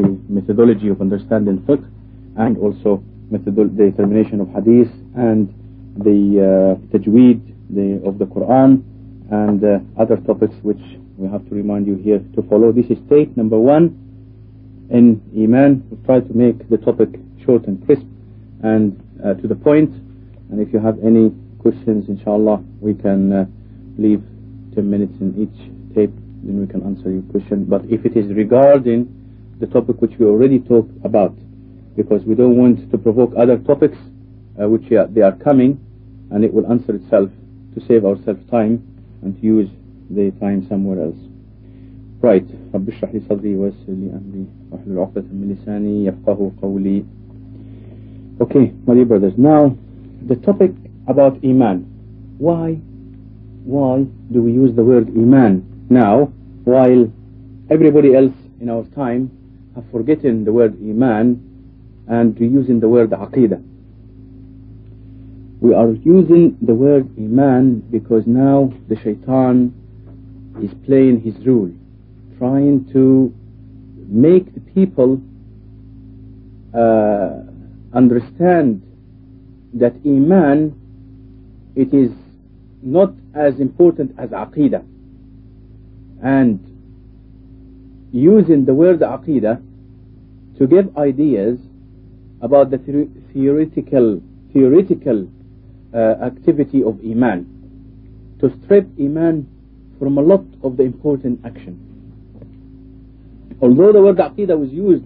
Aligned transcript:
the 0.00 0.18
methodology 0.28 0.88
of 0.88 1.00
understanding 1.00 1.58
fiqh 1.68 1.84
and 2.36 2.56
also 2.58 3.02
the 3.30 3.38
determination 3.38 4.40
of 4.40 4.48
hadith 4.48 4.90
and 5.16 5.48
the 5.98 6.20
uh, 6.40 6.96
tajweed 6.96 7.40
the, 7.70 8.00
of 8.06 8.18
the 8.18 8.24
Quran 8.26 8.82
and 9.30 9.62
uh, 9.64 9.78
other 10.00 10.16
topics 10.16 10.54
which 10.62 10.80
we 11.16 11.28
have 11.28 11.46
to 11.48 11.54
remind 11.54 11.86
you 11.86 11.96
here 11.96 12.18
to 12.34 12.42
follow. 12.48 12.72
This 12.72 12.86
is 12.86 12.98
take 13.08 13.36
number 13.36 13.58
one 13.58 13.94
in 14.90 15.20
Iman. 15.36 15.86
We 15.90 16.04
try 16.04 16.20
to 16.20 16.34
make 16.34 16.68
the 16.68 16.78
topic 16.78 17.10
short 17.44 17.66
and 17.66 17.84
crisp 17.86 18.06
and 18.62 18.98
uh, 19.24 19.34
to 19.34 19.46
the 19.46 19.54
point. 19.54 19.90
And 20.50 20.60
if 20.60 20.72
you 20.72 20.80
have 20.80 20.98
any 21.04 21.30
questions, 21.60 22.08
inshallah, 22.08 22.64
we 22.80 22.94
can 22.94 23.32
uh, 23.32 23.44
leave 23.98 24.22
10 24.74 24.90
minutes 24.90 25.14
in 25.20 25.36
each 25.38 25.94
tape, 25.94 26.14
then 26.42 26.60
we 26.60 26.66
can 26.66 26.82
answer 26.82 27.10
your 27.10 27.22
question. 27.30 27.64
But 27.66 27.84
if 27.84 28.04
it 28.04 28.16
is 28.16 28.32
regarding 28.32 29.19
the 29.59 29.67
topic 29.67 30.01
which 30.01 30.11
we 30.19 30.25
already 30.25 30.59
talked 30.59 30.91
about, 31.05 31.35
because 31.95 32.23
we 32.25 32.35
don't 32.35 32.57
want 32.57 32.91
to 32.91 32.97
provoke 32.97 33.31
other 33.37 33.57
topics 33.57 33.97
uh, 34.61 34.67
which 34.67 34.91
are, 34.91 35.07
they 35.07 35.21
are 35.21 35.35
coming, 35.35 35.79
and 36.31 36.43
it 36.43 36.53
will 36.53 36.69
answer 36.71 36.95
itself 36.95 37.29
to 37.73 37.85
save 37.87 38.05
ourselves 38.05 38.41
time 38.49 38.83
and 39.21 39.39
to 39.39 39.45
use 39.45 39.69
the 40.09 40.31
time 40.39 40.65
somewhere 40.67 41.01
else. 41.01 41.17
Right. 42.21 42.45
رب 42.73 42.89
اشرح 42.89 43.13
لي 43.13 43.19
صدري 43.19 43.55
ويسر 43.55 43.75
لي 43.87 44.09
أمري 44.09 44.45
واحلل 44.71 44.99
عقدة 44.99 45.23
من 45.33 45.57
لساني 45.61 46.05
يفقه 46.05 46.51
قولي. 46.61 47.03
Okay, 48.39 48.73
my 48.85 48.93
dear 48.93 49.05
brothers. 49.05 49.33
Now, 49.37 49.77
the 50.27 50.35
topic 50.35 50.71
about 51.07 51.37
Iman. 51.43 51.85
Why, 52.37 52.73
why 53.63 54.05
do 54.31 54.41
we 54.41 54.51
use 54.51 54.75
the 54.75 54.83
word 54.83 55.07
Iman 55.09 55.87
now, 55.89 56.33
while 56.65 57.11
everybody 57.69 58.15
else 58.15 58.33
in 58.59 58.69
our 58.69 58.83
time 58.95 59.31
forgotten 59.90 60.44
the 60.44 60.52
word 60.52 60.74
Iman 60.80 62.04
and 62.08 62.38
using 62.38 62.80
the 62.80 62.88
word 62.88 63.10
Aqidah? 63.10 63.62
We 65.60 65.74
are 65.74 65.90
using 65.90 66.56
the 66.62 66.74
word 66.74 67.08
Iman 67.18 67.80
because 67.90 68.26
now 68.26 68.72
the 68.88 68.96
shaitan 68.96 69.74
is 70.62 70.70
playing 70.86 71.20
his 71.20 71.34
role, 71.46 71.70
trying 72.38 72.90
to 72.92 73.34
make 74.08 74.52
the 74.54 74.60
people 74.60 75.20
uh, 76.74 77.42
understand 77.96 78.82
that 79.74 79.94
Iman 80.04 80.76
it 81.76 81.94
is 81.94 82.10
not 82.82 83.12
as 83.34 83.60
important 83.60 84.14
as 84.18 84.30
Aqidah 84.30 84.84
and 86.22 86.58
using 88.12 88.64
the 88.64 88.74
word 88.74 89.00
Aqidah 89.00 89.62
to 90.60 90.66
give 90.66 90.94
ideas 90.98 91.58
about 92.42 92.70
the 92.70 92.78
theoretical 93.32 94.20
theoretical 94.52 95.26
uh, 95.94 95.96
activity 96.22 96.82
of 96.84 97.00
Iman 97.00 98.36
to 98.40 98.52
strip 98.62 98.86
Iman 99.00 99.48
from 99.98 100.18
a 100.18 100.20
lot 100.20 100.44
of 100.62 100.76
the 100.76 100.82
important 100.82 101.40
action. 101.46 101.86
Although 103.62 103.92
the 103.92 104.02
word 104.02 104.16
Aqidah 104.16 104.58
was 104.58 104.70
used 104.70 105.04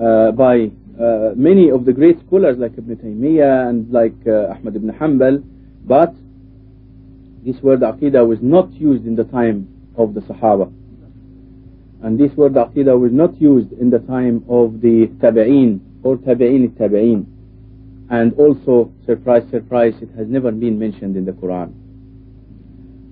uh, 0.00 0.32
by 0.32 0.70
uh, 1.00 1.34
many 1.36 1.70
of 1.70 1.84
the 1.84 1.92
great 1.92 2.18
scholars 2.26 2.56
like 2.58 2.72
Ibn 2.78 2.96
Taymiyyah 2.96 3.68
and 3.68 3.92
like 3.92 4.14
uh, 4.26 4.54
Ahmad 4.54 4.74
ibn 4.74 4.90
Hanbal, 4.90 5.42
but 5.84 6.14
this 7.44 7.60
word 7.62 7.80
Aqidah 7.80 8.26
was 8.26 8.38
not 8.42 8.72
used 8.72 9.06
in 9.06 9.14
the 9.14 9.24
time 9.24 9.68
of 9.96 10.14
the 10.14 10.20
Sahaba. 10.22 10.72
And 12.02 12.18
this 12.18 12.32
word 12.36 12.52
Aqidah 12.52 12.98
was 12.98 13.12
not 13.12 13.40
used 13.40 13.72
in 13.72 13.90
the 13.90 13.98
time 14.00 14.44
of 14.48 14.80
the 14.80 15.08
Tabi'een 15.18 15.80
or 16.02 16.16
Tabi'een 16.16 16.70
Tabi'een. 16.70 17.26
And 18.10 18.32
also, 18.34 18.92
surprise, 19.04 19.42
surprise, 19.50 19.94
it 20.00 20.08
has 20.16 20.28
never 20.28 20.52
been 20.52 20.78
mentioned 20.78 21.16
in 21.16 21.24
the 21.24 21.32
Quran. 21.32 21.74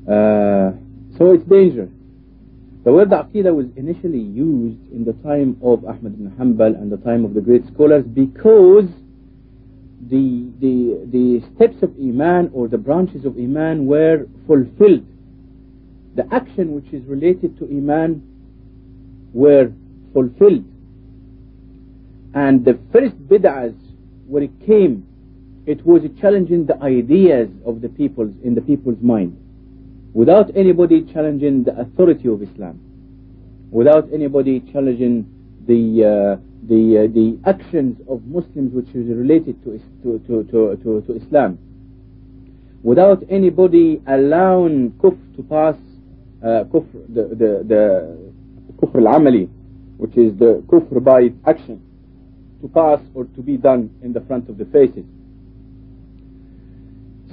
Uh, 0.07 0.73
so 1.19 1.33
it's 1.33 1.45
dangerous. 1.45 1.91
The 2.85 2.93
word 2.93 3.11
Aqidah 3.11 3.53
was 3.53 3.67
initially 3.75 4.21
used 4.21 4.79
in 4.93 5.05
the 5.05 5.15
time 5.15 5.59
of 5.61 5.85
Ahmad 5.85 6.15
ibn 6.15 6.31
Hanbal 6.39 6.81
and 6.81 6.91
the 6.91 6.99
time 6.99 7.25
of 7.25 7.35
the 7.35 7.41
great 7.41 7.67
scholars 7.67 8.05
because 8.05 8.87
the, 10.09 10.49
the, 10.61 11.05
the 11.11 11.43
steps 11.57 11.83
of 11.83 11.91
Iman 11.99 12.51
or 12.53 12.69
the 12.69 12.79
branches 12.79 13.25
of 13.25 13.37
Iman 13.37 13.87
were 13.87 14.29
fulfilled. 14.47 15.05
The 16.15 16.33
action 16.33 16.77
which 16.77 16.93
is 16.93 17.05
related 17.07 17.59
to 17.59 17.65
Iman 17.65 18.23
were 19.37 19.71
fulfilled. 20.15 20.65
And 22.35 22.65
the 22.65 22.79
first 22.93 23.17
bid'ahs, 23.29 23.77
when 24.27 24.43
it 24.43 24.67
came, 24.67 25.07
it 25.67 25.85
was 25.85 26.03
challenging 26.21 26.65
the 26.65 26.81
ideas 26.83 27.49
of 27.67 27.83
the 27.83 27.89
people's, 27.89 28.35
in 28.43 28.55
the 28.55 28.63
people's 28.63 29.01
mind. 29.03 29.37
Without 30.15 30.57
anybody 30.57 31.03
challenging 31.13 31.65
the 31.65 31.79
authority 31.79 32.29
of 32.29 32.43
Islam, 32.43 32.81
without 33.71 34.09
anybody 34.13 34.61
challenging 34.73 35.29
the 35.67 35.83
uh, 36.05 36.41
the 36.69 37.05
uh, 37.05 37.13
the 37.13 37.39
actions 37.45 38.01
of 38.09 38.25
Muslims 38.25 38.73
which 38.73 38.89
is 38.95 39.07
related 39.09 39.63
to 39.65 39.79
to 40.03 40.19
to 40.27 40.45
to, 40.51 41.03
to, 41.07 41.17
Islam, 41.17 41.59
without 42.83 43.23
anybody 43.29 44.01
allowing 44.07 44.93
kufr 44.93 45.37
to 45.37 45.43
pass 45.43 45.77
uh, 46.43 46.65
kufr 46.73 46.97
the, 47.13 47.25
the 47.37 48.26
kufr 48.77 49.07
al-amali, 49.07 49.49
which 49.97 50.17
is 50.17 50.37
the 50.39 50.63
kufr 50.67 51.03
by 51.03 51.33
action, 51.49 51.81
to 52.61 52.69
pass 52.69 53.01
or 53.15 53.25
to 53.25 53.43
be 53.43 53.57
done 53.57 53.91
in 54.03 54.13
the 54.13 54.21
front 54.23 54.49
of 54.49 54.59
the 54.59 54.65
faces. 54.67 55.05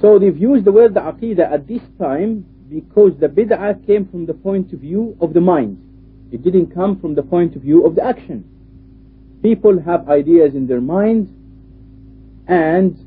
So 0.01 0.19
they've 0.19 0.37
used 0.37 0.65
the 0.65 0.71
word 0.71 0.93
aqidah 0.95 1.51
at 1.51 1.67
this 1.67 1.81
time 1.97 2.45
because 2.69 3.17
the 3.19 3.27
bid'ah 3.27 3.85
came 3.85 4.07
from 4.07 4.25
the 4.25 4.33
point 4.33 4.73
of 4.73 4.79
view 4.79 5.15
of 5.21 5.33
the 5.33 5.41
mind. 5.41 5.77
It 6.31 6.43
didn't 6.43 6.73
come 6.73 6.99
from 6.99 7.15
the 7.15 7.21
point 7.21 7.55
of 7.55 7.61
view 7.61 7.85
of 7.85 7.95
the 7.95 8.03
action. 8.03 8.43
People 9.41 9.79
have 9.79 10.09
ideas 10.09 10.55
in 10.55 10.67
their 10.67 10.81
mind 10.81 11.29
and 12.47 12.97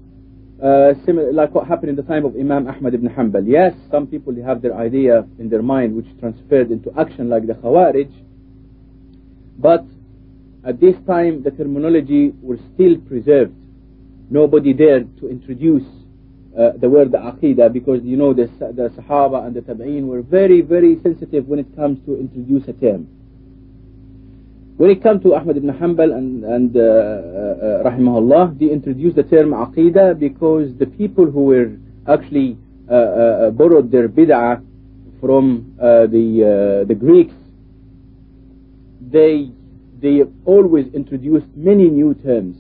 uh, 0.63 0.95
similar, 1.05 1.33
like 1.33 1.55
what 1.55 1.67
happened 1.67 1.91
in 1.91 1.97
the 1.97 2.03
time 2.03 2.25
of 2.25 2.35
Imam 2.35 2.67
Ahmad 2.67 2.95
ibn 2.95 3.09
Hanbal. 3.09 3.47
Yes, 3.47 3.75
some 3.91 4.07
people 4.07 4.35
have 4.43 4.63
their 4.63 4.75
idea 4.75 5.27
in 5.39 5.49
their 5.51 5.63
mind 5.63 5.95
which 5.95 6.07
transferred 6.19 6.71
into 6.71 6.91
action 6.99 7.29
like 7.29 7.47
the 7.47 7.55
Khawarij, 7.55 8.11
but 9.59 9.85
at 10.65 10.81
this 10.81 10.97
time 11.07 11.43
the 11.43 11.51
terminology 11.51 12.33
was 12.43 12.59
still 12.75 12.97
preserved. 13.07 13.55
Nobody 14.31 14.73
dared 14.73 15.19
to 15.21 15.29
introduce 15.29 15.85
uh, 16.59 16.73
the 16.81 16.89
word 16.89 17.13
aqidah 17.13 17.71
because 17.73 18.03
you 18.03 18.17
know 18.17 18.33
the, 18.33 18.47
the 18.59 18.89
Sahaba 18.97 19.47
and 19.47 19.55
the 19.55 19.61
Tabi'een 19.61 20.07
were 20.07 20.23
very 20.23 20.63
very 20.63 20.99
sensitive 21.03 21.47
when 21.47 21.59
it 21.59 21.77
comes 21.77 22.05
to 22.07 22.19
introduce 22.19 22.67
a 22.69 22.73
term. 22.73 23.07
When 24.77 24.91
it 24.91 25.03
comes 25.03 25.23
to 25.23 25.35
Ahmad 25.35 25.57
ibn 25.57 25.71
Hanbal 25.71 26.15
and, 26.15 26.45
and 26.45 26.77
uh, 26.77 26.81
uh, 26.81 27.91
rahimahullah, 27.91 28.59
they 28.59 28.67
introduced 28.67 29.17
the 29.17 29.23
term 29.23 29.53
aqidah 29.53 30.19
because 30.19 30.77
the 30.77 30.85
people 30.85 31.25
who 31.25 31.45
were 31.45 31.73
actually 32.07 32.59
uh, 32.91 32.95
uh, 32.95 33.51
borrowed 33.53 33.91
their 33.91 34.07
bid'ah 34.07 34.63
from 35.19 35.75
uh, 35.81 36.07
the 36.07 36.85
the 36.87 36.95
Greeks, 36.95 37.33
they 39.01 39.51
they 39.99 40.23
always 40.45 40.93
introduced 40.93 41.47
many 41.57 41.89
new 41.89 42.13
terms. 42.13 42.57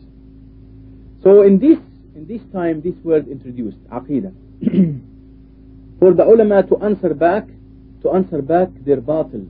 So 1.23 1.43
in 1.43 1.59
this 1.59 1.79
in 2.15 2.27
this 2.27 2.41
time 2.51 2.81
this 2.81 2.95
word 3.05 3.29
introduced 3.29 3.77
aqidah 3.91 4.33
for 6.01 6.15
the 6.15 6.25
ulama 6.25 6.63
to 6.63 6.79
answer 6.79 7.13
back 7.13 7.47
to 8.03 8.11
answer 8.13 8.41
back 8.41 8.69
their 8.87 9.03
batil 9.03 9.47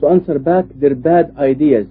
to 0.00 0.08
answer 0.08 0.38
back 0.38 0.64
their 0.74 0.94
bad 0.94 1.34
ideas 1.38 1.86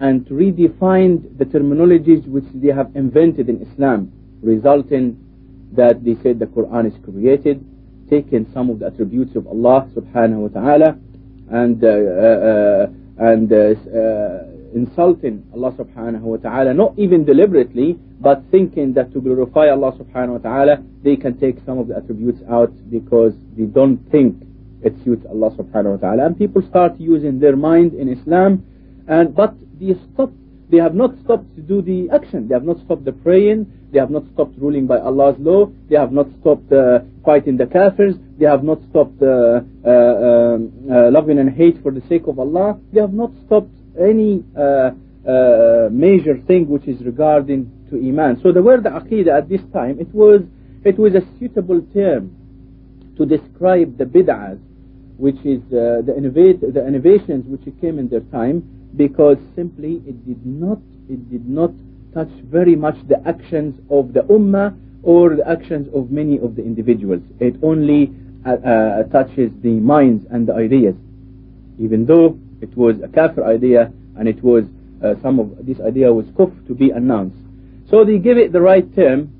and 0.00 0.26
to 0.26 0.34
redefine 0.34 1.38
the 1.38 1.44
terminologies 1.44 2.26
which 2.26 2.44
they 2.54 2.72
have 2.72 2.94
invented 2.94 3.48
in 3.48 3.60
Islam 3.62 4.12
resulting 4.42 5.18
that 5.72 6.04
they 6.04 6.14
said 6.22 6.38
the 6.38 6.46
Quran 6.46 6.86
is 6.86 6.94
created 7.04 7.64
taking 8.10 8.46
some 8.52 8.70
of 8.70 8.78
the 8.80 8.86
attributes 8.86 9.34
of 9.36 9.46
Allah 9.46 9.88
subhanahu 9.96 10.48
wa 10.48 10.60
ta'ala 10.60 10.98
and 11.50 11.82
uh, 11.82 11.88
uh, 11.88 12.86
and 13.18 13.52
uh, 13.52 14.54
insulting 14.74 15.46
Allah 15.54 15.72
subhanahu 15.72 16.20
wa 16.20 16.36
ta'ala, 16.36 16.74
not 16.74 16.98
even 16.98 17.24
deliberately, 17.24 17.96
but 18.20 18.42
thinking 18.50 18.92
that 18.94 19.12
to 19.12 19.20
glorify 19.20 19.68
Allah 19.68 19.92
subhanahu 19.92 20.42
wa 20.42 20.50
ta'ala, 20.50 20.82
they 21.02 21.16
can 21.16 21.38
take 21.38 21.56
some 21.64 21.78
of 21.78 21.88
the 21.88 21.96
attributes 21.96 22.40
out 22.50 22.72
because 22.90 23.34
they 23.56 23.64
don't 23.64 23.98
think 24.10 24.42
it 24.84 24.94
suits 25.04 25.24
Allah 25.28 25.50
subhanahu 25.50 25.96
wa 25.96 25.96
ta'ala. 25.96 26.26
And 26.26 26.38
people 26.38 26.62
start 26.62 26.98
using 26.98 27.40
their 27.40 27.56
mind 27.56 27.94
in 27.94 28.08
Islam, 28.08 28.64
and 29.08 29.34
but 29.34 29.54
they 29.80 29.94
stop. 30.12 30.30
They 30.70 30.78
have 30.78 30.94
not 30.94 31.12
stopped 31.22 31.54
to 31.56 31.62
do 31.62 31.82
the 31.82 32.08
action. 32.10 32.48
They 32.48 32.54
have 32.54 32.64
not 32.64 32.78
stopped 32.84 33.04
the 33.04 33.12
praying. 33.12 33.70
They 33.92 33.98
have 33.98 34.10
not 34.10 34.24
stopped 34.32 34.58
ruling 34.58 34.86
by 34.86 34.98
Allah's 34.98 35.36
law. 35.38 35.70
They 35.88 35.96
have 35.96 36.10
not 36.10 36.26
stopped 36.40 36.72
uh, 36.72 37.00
fighting 37.24 37.56
the 37.58 37.66
kafirs. 37.66 38.18
They 38.38 38.46
have 38.46 38.64
not 38.64 38.80
stopped 38.90 39.22
uh, 39.22 39.60
uh, 39.86 41.10
loving 41.12 41.38
and 41.38 41.50
hate 41.50 41.80
for 41.82 41.92
the 41.92 42.02
sake 42.08 42.26
of 42.26 42.38
Allah. 42.38 42.80
They 42.92 43.00
have 43.00 43.12
not 43.12 43.30
stopped 43.46 43.70
any 44.00 44.42
uh, 44.56 44.90
uh, 45.28 45.88
major 45.92 46.38
thing 46.46 46.68
which 46.68 46.88
is 46.88 47.00
regarding 47.04 47.70
to 47.90 47.96
iman. 47.96 48.40
So 48.42 48.50
the 48.50 48.62
word 48.62 48.84
aqidah 48.84 49.38
at 49.38 49.48
this 49.48 49.62
time 49.72 50.00
it 50.00 50.12
was 50.14 50.42
it 50.84 50.98
was 50.98 51.14
a 51.14 51.22
suitable 51.38 51.80
term 51.94 52.36
to 53.16 53.24
describe 53.24 53.96
the 53.96 54.04
bid'ahs, 54.04 54.58
which 55.16 55.38
is 55.44 55.60
uh, 55.72 56.02
the 56.04 56.14
innovate 56.16 56.60
the 56.60 56.86
innovations 56.86 57.46
which 57.46 57.62
came 57.80 57.98
in 57.98 58.08
their 58.08 58.20
time, 58.32 58.62
because 58.96 59.38
simply 59.54 60.02
it 60.06 60.26
did 60.26 60.44
not 60.44 60.78
it 61.08 61.30
did 61.30 61.48
not 61.48 61.70
touch 62.12 62.30
very 62.44 62.76
much 62.76 62.96
the 63.08 63.20
actions 63.26 63.78
of 63.90 64.12
the 64.12 64.20
ummah 64.22 64.76
or 65.02 65.36
the 65.36 65.46
actions 65.48 65.88
of 65.94 66.10
many 66.10 66.38
of 66.38 66.56
the 66.56 66.62
individuals. 66.62 67.22
It 67.40 67.56
only 67.62 68.12
uh, 68.46 68.50
uh, 68.50 69.02
touches 69.04 69.52
the 69.62 69.72
minds 69.72 70.26
and 70.30 70.46
the 70.48 70.54
ideas, 70.54 70.94
even 71.78 72.06
though 72.06 72.38
it 72.60 72.74
was 72.76 72.96
a 73.02 73.08
kafir 73.08 73.44
idea 73.44 73.92
and 74.16 74.28
it 74.28 74.42
was 74.42 74.64
uh, 75.02 75.14
some 75.22 75.38
of 75.38 75.66
this 75.66 75.80
idea 75.80 76.12
was 76.12 76.24
kufr 76.26 76.66
to 76.66 76.74
be 76.74 76.90
announced. 76.90 77.36
So 77.90 78.04
they 78.04 78.18
give 78.18 78.38
it 78.38 78.52
the 78.52 78.60
right 78.60 78.86
term, 78.94 79.30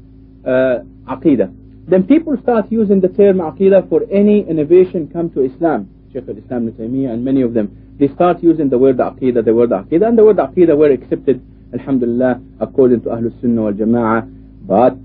uh, 0.44 0.80
aqidah. 1.08 1.63
Then 1.86 2.04
people 2.04 2.36
start 2.42 2.72
using 2.72 3.00
the 3.00 3.08
term 3.08 3.38
aqidah 3.38 3.88
for 3.90 4.02
any 4.10 4.40
innovation 4.48 5.10
come 5.12 5.30
to 5.30 5.42
Islam. 5.44 5.90
Shaykh 6.12 6.28
al-Islam 6.28 6.74
and 6.78 7.24
many 7.24 7.42
of 7.42 7.52
them, 7.52 7.96
they 7.98 8.08
start 8.08 8.42
using 8.42 8.70
the 8.70 8.78
word 8.78 8.96
aqidah, 8.96 9.44
the 9.44 9.52
word 9.54 9.70
aqidah, 9.70 10.08
and 10.08 10.18
the 10.18 10.24
word 10.24 10.36
aqidah 10.36 10.76
were 10.76 10.90
accepted, 10.90 11.44
alhamdulillah, 11.74 12.40
according 12.60 13.02
to 13.02 13.08
Ahlul 13.10 13.38
Sunnah 13.40 13.62
wal 13.62 13.72
Jama'ah. 13.72 14.66
But 14.66 14.96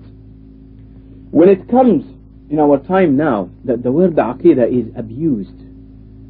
when 1.32 1.50
it 1.50 1.68
comes 1.68 2.06
in 2.50 2.60
our 2.60 2.78
time 2.80 3.18
now 3.18 3.50
that 3.66 3.84
the 3.84 3.92
word 3.92 4.16
aqidah 4.16 4.72
is 4.72 4.92
abused 4.96 5.60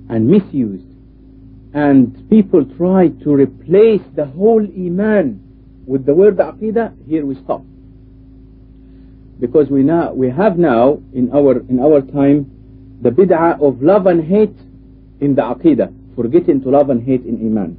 and 0.10 0.28
misused, 0.28 0.88
and 1.74 2.28
people 2.30 2.66
try 2.76 3.10
to 3.10 3.34
replace 3.34 4.02
the 4.16 4.26
whole 4.26 4.64
iman 4.64 5.40
with 5.86 6.08
the 6.08 6.14
word 6.14 6.38
aqidah, 6.38 7.08
here 7.08 7.24
we 7.26 7.36
stop. 7.36 7.62
Because 9.40 9.70
we 9.70 9.84
now 9.84 10.14
we 10.14 10.30
have 10.30 10.58
now 10.58 11.00
in 11.14 11.32
our 11.34 11.60
in 11.70 11.80
our 11.80 12.02
time 12.02 12.52
the 13.02 13.10
bid'ah 13.10 13.62
of 13.62 13.82
love 13.82 14.06
and 14.08 14.24
hate 14.24 14.58
in 15.22 15.36
the 15.36 15.42
aqidah, 15.42 16.16
forgetting 16.16 16.62
to 16.62 16.70
love 16.70 16.90
and 16.90 17.02
hate 17.02 17.24
in 17.26 17.36
iman. 17.36 17.78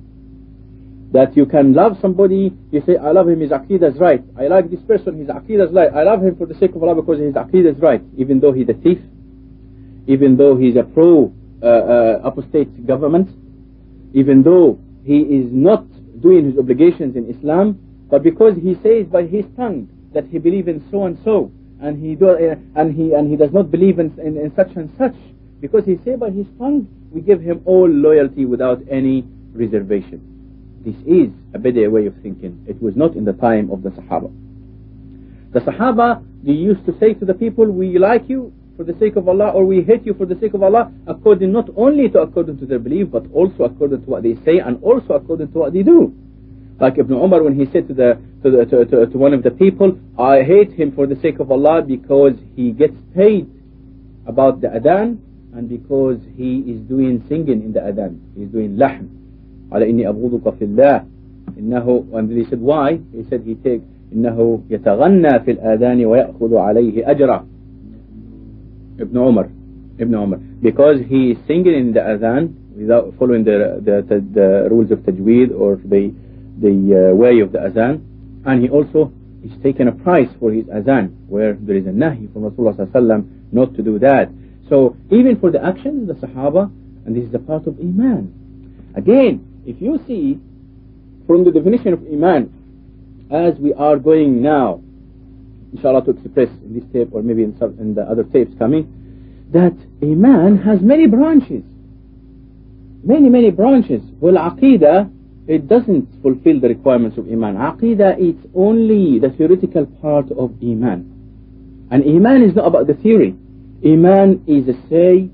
That 1.13 1.37
you 1.37 1.45
can 1.45 1.75
love 1.75 1.99
somebody, 2.01 2.53
you 2.71 2.83
say, 2.87 2.97
I 2.97 3.11
love 3.11 3.29
him, 3.29 3.41
his 3.41 3.51
aqidah 3.51 3.95
is 3.95 4.01
right. 4.01 4.23
I 4.39 4.47
like 4.47 4.71
this 4.71 4.81
person, 4.81 5.19
his 5.19 5.29
aqidah 5.29 5.69
is 5.69 5.73
right. 5.75 5.93
I 5.93 6.05
love 6.05 6.23
him 6.23 6.37
for 6.37 6.47
the 6.47 6.55
sake 6.55 6.75
of 6.75 6.83
Allah 6.83 6.95
because 6.95 7.19
his 7.19 7.35
aqidah 7.35 7.77
is 7.77 7.81
right. 7.81 8.03
Even 8.17 8.41
though 8.41 8.53
he's 8.53 8.69
a 8.69 8.75
thief, 8.75 8.99
even 10.07 10.37
though 10.37 10.57
he's 10.57 10.77
a 10.77 10.85
pro 10.85 11.33
uh, 11.63 11.67
uh, 11.67 12.21
apostate 12.25 12.87
government, 12.87 13.29
even 14.15 14.43
though 14.43 14.79
he 15.05 15.21
is 15.21 15.53
not 15.53 15.85
doing 16.23 16.47
his 16.47 16.59
obligations 16.59 17.17
in 17.17 17.29
Islam, 17.29 17.79
but 18.09 18.23
because 18.23 18.55
he 18.57 18.75
says 18.83 19.07
by 19.07 19.25
his 19.25 19.45
tongue 19.57 19.89
that 20.13 20.27
he 20.27 20.39
believes 20.39 20.69
in 20.69 20.85
so 20.91 21.07
and 21.07 21.19
so, 21.25 21.51
and 21.81 22.03
he 22.05 22.15
do, 22.15 22.31
uh, 22.31 22.55
and 22.77 22.95
he 22.95 23.15
and 23.15 23.31
he 23.31 23.37
does 23.37 23.53
not 23.53 23.71
believe 23.71 23.99
in, 23.99 24.13
in, 24.19 24.37
in 24.37 24.53
such 24.55 24.71
and 24.77 24.91
such, 24.99 25.15
because 25.61 25.85
he 25.85 25.99
say 26.05 26.17
by 26.17 26.31
his 26.31 26.47
tongue, 26.59 26.89
we 27.11 27.21
give 27.21 27.41
him 27.41 27.63
all 27.65 27.89
loyalty 27.89 28.45
without 28.45 28.81
any 28.91 29.25
reservation. 29.53 30.21
This 30.85 30.97
is 31.07 31.31
a 31.55 31.59
better 31.59 31.91
way 31.91 32.07
of 32.07 32.15
thinking. 32.23 32.65
It 32.69 32.81
was 32.83 32.97
not 32.97 33.15
in 33.15 33.25
the 33.25 33.35
time 33.35 33.71
of 33.71 33.83
the 33.83 33.91
Sahaba. 33.91 34.33
The 35.53 35.61
Sahaba, 35.61 36.25
they 36.43 36.53
used 36.53 36.87
to 36.87 36.99
say 36.99 37.13
to 37.15 37.25
the 37.25 37.35
people, 37.35 37.67
we 37.67 37.99
like 37.99 38.29
you 38.29 38.53
for 38.77 38.85
the 38.85 38.99
sake 38.99 39.17
of 39.17 39.29
Allah 39.29 39.51
or 39.51 39.67
we 39.67 39.83
hate 39.83 40.07
you 40.07 40.15
for 40.15 40.25
the 40.25 40.39
sake 40.41 40.55
of 40.55 40.63
Allah 40.63 40.91
according 41.07 41.53
not 41.53 41.69
only 41.77 42.09
to 42.09 42.21
according 42.21 42.57
to 42.61 42.65
their 42.65 42.79
belief 42.79 43.11
but 43.11 43.25
also 43.35 43.65
according 43.65 44.03
to 44.03 44.11
what 44.11 44.23
they 44.23 44.37
say 44.43 44.59
and 44.59 44.83
also 44.83 45.15
according 45.15 45.53
to 45.53 45.59
what 45.59 45.75
they 45.75 45.83
do. 45.83 46.15
Like 46.81 46.97
Ibn 46.97 47.13
Umar 47.13 47.43
when 47.43 47.55
he 47.55 47.67
said 47.71 47.89
to, 47.89 47.95
the, 47.95 48.19
to, 48.43 48.51
the, 48.51 48.65
to, 48.65 48.85
to, 48.87 49.07
to 49.07 49.19
one 49.19 49.35
of 49.35 49.43
the 49.43 49.51
people, 49.51 49.99
I 50.19 50.43
hate 50.43 50.73
him 50.73 50.93
for 50.93 51.07
the 51.07 51.17
sake 51.21 51.39
of 51.39 51.51
Allah 51.51 51.83
because 51.83 52.33
he 52.57 52.73
gets 52.73 52.97
paid 53.15 53.51
about 54.27 54.63
the 54.63 54.69
adhan 54.69 55.19
and 55.53 55.69
because 55.69 56.19
he 56.37 56.61
is 56.61 56.81
doing 56.89 57.23
singing 57.29 57.63
in 57.63 57.73
the 57.73 57.81
adhan. 57.81 58.19
He's 58.35 58.49
doing 58.49 58.77
lahn. 58.77 59.17
على 59.73 59.91
إني 59.91 60.09
أبغضك 60.09 60.55
في 60.59 60.65
الله 60.65 61.05
إنه 61.59 62.07
and 62.15 62.31
he 62.33 62.45
said 62.51 62.61
why 62.61 62.99
he 63.13 63.23
said 63.29 63.43
he 63.45 63.55
takes 63.55 63.85
إنه 64.13 64.63
يتغنى 64.71 65.41
في 65.41 65.51
الآذان 65.51 66.07
ويأخذ 66.07 66.55
عليه 66.55 67.11
أجرا 67.11 67.47
ابن 69.01 69.19
عمر 69.19 69.47
ابن 70.01 70.15
عمر 70.15 70.39
because 70.63 70.99
he 71.09 71.31
is 71.33 71.39
singing 71.47 71.75
in 71.75 71.93
the 71.93 72.01
adhan 72.01 72.53
without 72.77 73.15
following 73.19 73.45
the, 73.45 73.81
the, 73.85 74.03
the, 74.09 74.21
the 74.35 74.69
rules 74.71 74.91
of 74.91 74.99
tajweed 75.01 75.53
or 75.57 75.77
the 75.85 76.13
the 76.61 77.11
uh, 77.11 77.15
way 77.15 77.41
of 77.41 77.53
the 77.53 77.61
azan 77.61 78.43
and 78.47 78.63
he 78.63 78.69
also 78.69 79.13
is 79.45 79.53
taking 79.63 79.89
a 79.89 79.93
price 79.93 80.29
for 80.39 80.53
his 80.53 80.69
azan 80.69 81.09
where 81.29 81.55
there 81.55 81.77
is 81.77 81.87
a 81.87 81.91
nahi 81.91 82.31
from 82.33 82.43
Rasulullah 82.43 83.27
not 83.53 83.75
to 83.75 83.83
do 83.83 83.99
that. 83.99 84.31
So 84.69 84.97
even 85.11 85.41
for 85.41 85.51
the 85.51 85.65
actions 85.65 86.09
of 86.09 86.21
the 86.21 86.27
Sahaba 86.27 86.71
and 87.07 87.17
this 87.17 87.25
is 87.25 87.35
a 87.35 87.39
part 87.39 87.67
of 87.67 87.79
Iman. 87.81 88.93
Again 88.95 89.63
if 89.67 89.81
you 89.81 89.99
see 90.07 90.39
from 91.27 91.45
the 91.45 91.51
definition 91.51 91.93
of 91.93 92.01
Iman 92.03 93.29
as 93.31 93.55
we 93.59 93.73
are 93.75 93.97
going 93.97 94.43
now 94.43 94.83
inshallah 95.73 96.05
to 96.05 96.11
express 96.11 96.49
in 96.65 96.75
this 96.75 96.85
tape 96.93 97.09
or 97.13 97.23
maybe 97.23 97.43
in, 97.45 97.57
some, 97.59 97.79
in 97.79 97.95
the 97.95 98.03
other 98.03 98.25
tapes 98.25 98.53
coming 98.59 98.97
that 99.53 99.75
Iman 100.03 100.59
has 100.59 100.81
many 100.81 101.07
branches. 101.07 101.65
Many 103.03 103.31
many 103.31 103.51
branches. 103.51 104.03
Well 104.21 104.35
Aqidah 104.35 105.11
it 105.51 105.67
doesn't 105.69 106.07
fulfill 106.23 106.61
the 106.61 106.69
requirements 106.69 107.19
of 107.19 107.27
Iman 107.27 107.57
Aqidah 107.57 108.19
is 108.19 108.37
only 108.55 109.19
the 109.19 109.31
theoretical 109.31 109.85
part 110.01 110.31
of 110.33 110.53
Iman 110.63 111.89
and 111.91 112.05
Iman 112.05 112.43
is 112.43 112.55
not 112.55 112.67
about 112.67 112.87
the 112.87 112.95
theory 112.95 113.35
Iman 113.85 114.45
is 114.47 114.69
a 114.69 114.77
say 114.89 115.29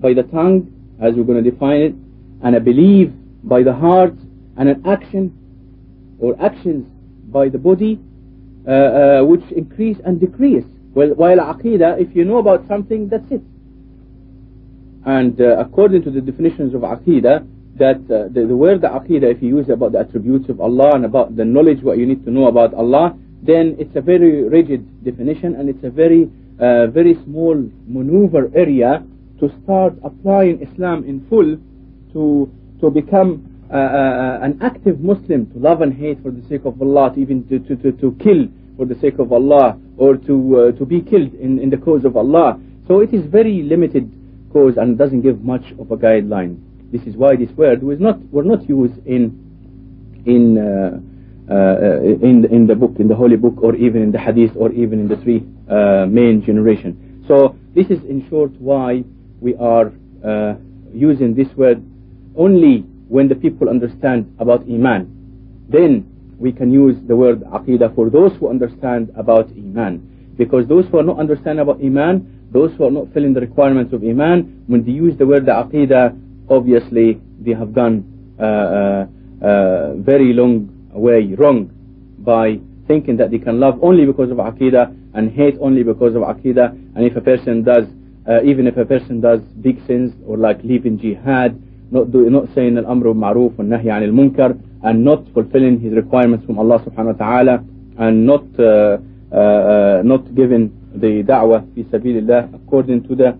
by 0.00 0.14
the 0.14 0.24
tongue 0.24 0.72
as 1.00 1.14
we're 1.14 1.24
going 1.24 1.42
to 1.42 1.50
define 1.50 1.80
it 1.80 1.94
and 2.42 2.56
a 2.56 2.60
belief 2.60 3.10
by 3.44 3.62
the 3.62 3.72
heart 3.72 4.14
and 4.56 4.68
an 4.68 4.82
action 4.86 5.32
or 6.18 6.34
actions 6.42 6.86
by 7.30 7.48
the 7.48 7.58
body 7.58 8.00
uh, 8.66 8.70
uh, 8.70 9.24
which 9.24 9.42
increase 9.52 9.96
and 10.04 10.18
decrease. 10.18 10.64
Well, 10.94 11.10
while 11.14 11.36
aqidah, 11.38 12.00
if 12.00 12.16
you 12.16 12.24
know 12.24 12.38
about 12.38 12.66
something, 12.66 13.08
that's 13.08 13.30
it. 13.30 13.42
And 15.04 15.40
uh, 15.40 15.58
according 15.58 16.02
to 16.04 16.10
the 16.10 16.20
definitions 16.20 16.74
of 16.74 16.80
aqidah, 16.80 17.46
that 17.78 18.00
uh, 18.10 18.28
the, 18.32 18.46
the 18.46 18.56
word 18.56 18.80
the 18.80 18.88
aqidah, 18.88 19.36
if 19.36 19.42
you 19.42 19.56
use 19.58 19.68
about 19.68 19.92
the 19.92 20.00
attributes 20.00 20.48
of 20.48 20.60
Allah 20.60 20.94
and 20.94 21.04
about 21.04 21.36
the 21.36 21.44
knowledge 21.44 21.82
what 21.82 21.98
you 21.98 22.06
need 22.06 22.24
to 22.24 22.30
know 22.30 22.46
about 22.46 22.74
Allah, 22.74 23.16
then 23.42 23.76
it's 23.78 23.94
a 23.96 24.00
very 24.00 24.48
rigid 24.48 25.04
definition 25.04 25.54
and 25.56 25.68
it's 25.68 25.84
a 25.84 25.90
very 25.90 26.30
uh, 26.58 26.86
very 26.86 27.14
small 27.24 27.54
maneuver 27.86 28.50
area 28.54 29.04
to 29.40 29.50
start 29.62 29.94
applying 30.02 30.60
Islam 30.62 31.04
in 31.04 31.26
full 31.28 31.56
to 32.12 32.50
to 32.80 32.90
become 32.90 33.56
uh, 33.70 33.76
uh, 33.76 34.38
an 34.42 34.58
active 34.62 35.00
Muslim, 35.00 35.50
to 35.52 35.58
love 35.58 35.82
and 35.82 35.92
hate 35.92 36.22
for 36.22 36.30
the 36.30 36.46
sake 36.48 36.64
of 36.64 36.80
Allah, 36.80 37.12
to 37.14 37.20
even 37.20 37.46
to, 37.48 37.58
to, 37.58 37.76
to, 37.76 37.92
to 37.92 38.16
kill 38.22 38.46
for 38.76 38.86
the 38.86 38.94
sake 39.00 39.18
of 39.18 39.32
Allah, 39.32 39.78
or 39.98 40.16
to 40.16 40.34
uh, 40.56 40.78
to 40.78 40.86
be 40.86 41.00
killed 41.00 41.34
in, 41.34 41.58
in 41.58 41.70
the 41.70 41.76
cause 41.76 42.04
of 42.04 42.16
Allah. 42.16 42.60
So 42.86 43.00
it 43.00 43.12
is 43.12 43.26
very 43.26 43.62
limited 43.62 44.10
cause 44.52 44.76
and 44.76 44.96
doesn't 44.96 45.22
give 45.22 45.42
much 45.42 45.64
of 45.78 45.90
a 45.90 45.96
guideline. 45.96 46.62
This 46.92 47.02
is 47.02 47.16
why 47.16 47.36
this 47.36 47.50
word 47.50 47.82
was 47.82 47.98
not 48.00 48.18
were 48.30 48.44
not 48.44 48.68
used 48.68 49.04
in 49.06 49.42
in 50.24 50.58
uh, 50.58 50.98
uh, 51.52 52.00
in 52.02 52.44
in 52.50 52.66
the 52.66 52.74
book, 52.74 52.94
in 52.98 53.08
the 53.08 53.14
holy 53.14 53.36
book, 53.36 53.54
or 53.62 53.74
even 53.76 54.02
in 54.02 54.12
the 54.12 54.18
hadith, 54.18 54.52
or 54.56 54.72
even 54.72 55.00
in 55.00 55.08
the 55.08 55.16
three 55.18 55.44
uh, 55.68 56.06
main 56.06 56.42
generation. 56.44 57.24
So 57.28 57.56
this 57.74 57.86
is 57.86 58.02
in 58.04 58.26
short 58.28 58.52
why 58.60 59.04
we 59.40 59.56
are 59.56 59.92
uh, 60.24 60.54
using 60.92 61.34
this 61.34 61.48
word 61.56 61.82
only 62.36 62.80
when 63.08 63.28
the 63.28 63.34
people 63.34 63.68
understand 63.68 64.34
about 64.38 64.62
Iman. 64.62 65.66
Then 65.68 66.06
we 66.38 66.52
can 66.52 66.72
use 66.72 66.96
the 67.06 67.16
word 67.16 67.40
Aqidah 67.42 67.94
for 67.94 68.10
those 68.10 68.32
who 68.38 68.48
understand 68.48 69.12
about 69.16 69.48
Iman. 69.50 70.34
Because 70.36 70.66
those 70.66 70.84
who 70.86 70.98
are 70.98 71.02
not 71.02 71.18
understand 71.18 71.60
about 71.60 71.80
Iman, 71.80 72.48
those 72.52 72.72
who 72.76 72.86
are 72.86 72.90
not 72.90 73.12
filling 73.14 73.32
the 73.32 73.40
requirements 73.40 73.92
of 73.92 74.02
Iman, 74.02 74.64
when 74.66 74.84
they 74.84 74.92
use 74.92 75.16
the 75.16 75.26
word 75.26 75.46
Aqidah, 75.46 76.25
obviously 76.48 77.20
they 77.40 77.52
have 77.52 77.72
gone 77.74 78.04
uh, 78.38 78.42
uh, 78.42 79.06
uh, 79.42 79.94
very 79.96 80.32
long 80.32 80.68
way 80.92 81.34
wrong 81.38 81.70
by 82.18 82.58
thinking 82.86 83.16
that 83.16 83.30
they 83.30 83.38
can 83.38 83.60
love 83.60 83.78
only 83.82 84.06
because 84.06 84.30
of 84.30 84.38
Aqidah 84.38 84.94
and 85.14 85.30
hate 85.32 85.56
only 85.60 85.82
because 85.82 86.14
of 86.14 86.22
Aqidah. 86.22 86.70
And 86.94 87.04
if 87.04 87.16
a 87.16 87.20
person 87.20 87.62
does, 87.62 87.84
uh, 88.28 88.42
even 88.42 88.66
if 88.66 88.76
a 88.76 88.84
person 88.84 89.20
does 89.20 89.40
big 89.60 89.84
sins 89.86 90.12
or 90.26 90.36
like 90.36 90.62
leaving 90.62 90.98
jihad, 90.98 91.60
not, 91.90 92.10
do, 92.10 92.28
not 92.30 92.46
saying 92.54 92.78
al-amru 92.78 93.14
ma'roof 93.14 93.58
and 93.58 93.70
nahi 93.70 93.86
anil 93.86 94.10
munkar 94.10 94.60
and 94.82 95.04
not 95.04 95.24
fulfilling 95.32 95.80
his 95.80 95.92
requirements 95.92 96.44
from 96.46 96.58
Allah 96.58 96.80
subhanahu 96.80 97.18
wa 97.18 97.26
ta'ala 97.26 97.64
and 97.98 98.26
not 98.26 98.44
uh, 98.58 98.98
uh, 99.32 99.36
uh, 99.36 100.02
not 100.04 100.34
giving 100.34 100.70
the 100.94 101.22
da'wah 101.22 101.62
fi 101.74 101.82
sabilillah 101.84 102.54
according 102.54 103.02
to 103.08 103.14
the 103.14 103.38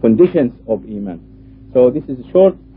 conditions 0.00 0.52
of 0.68 0.82
iman 0.84 1.31
so 1.72 1.90
this 1.90 2.04
is 2.04 2.18
a 2.24 2.30
short 2.30 2.54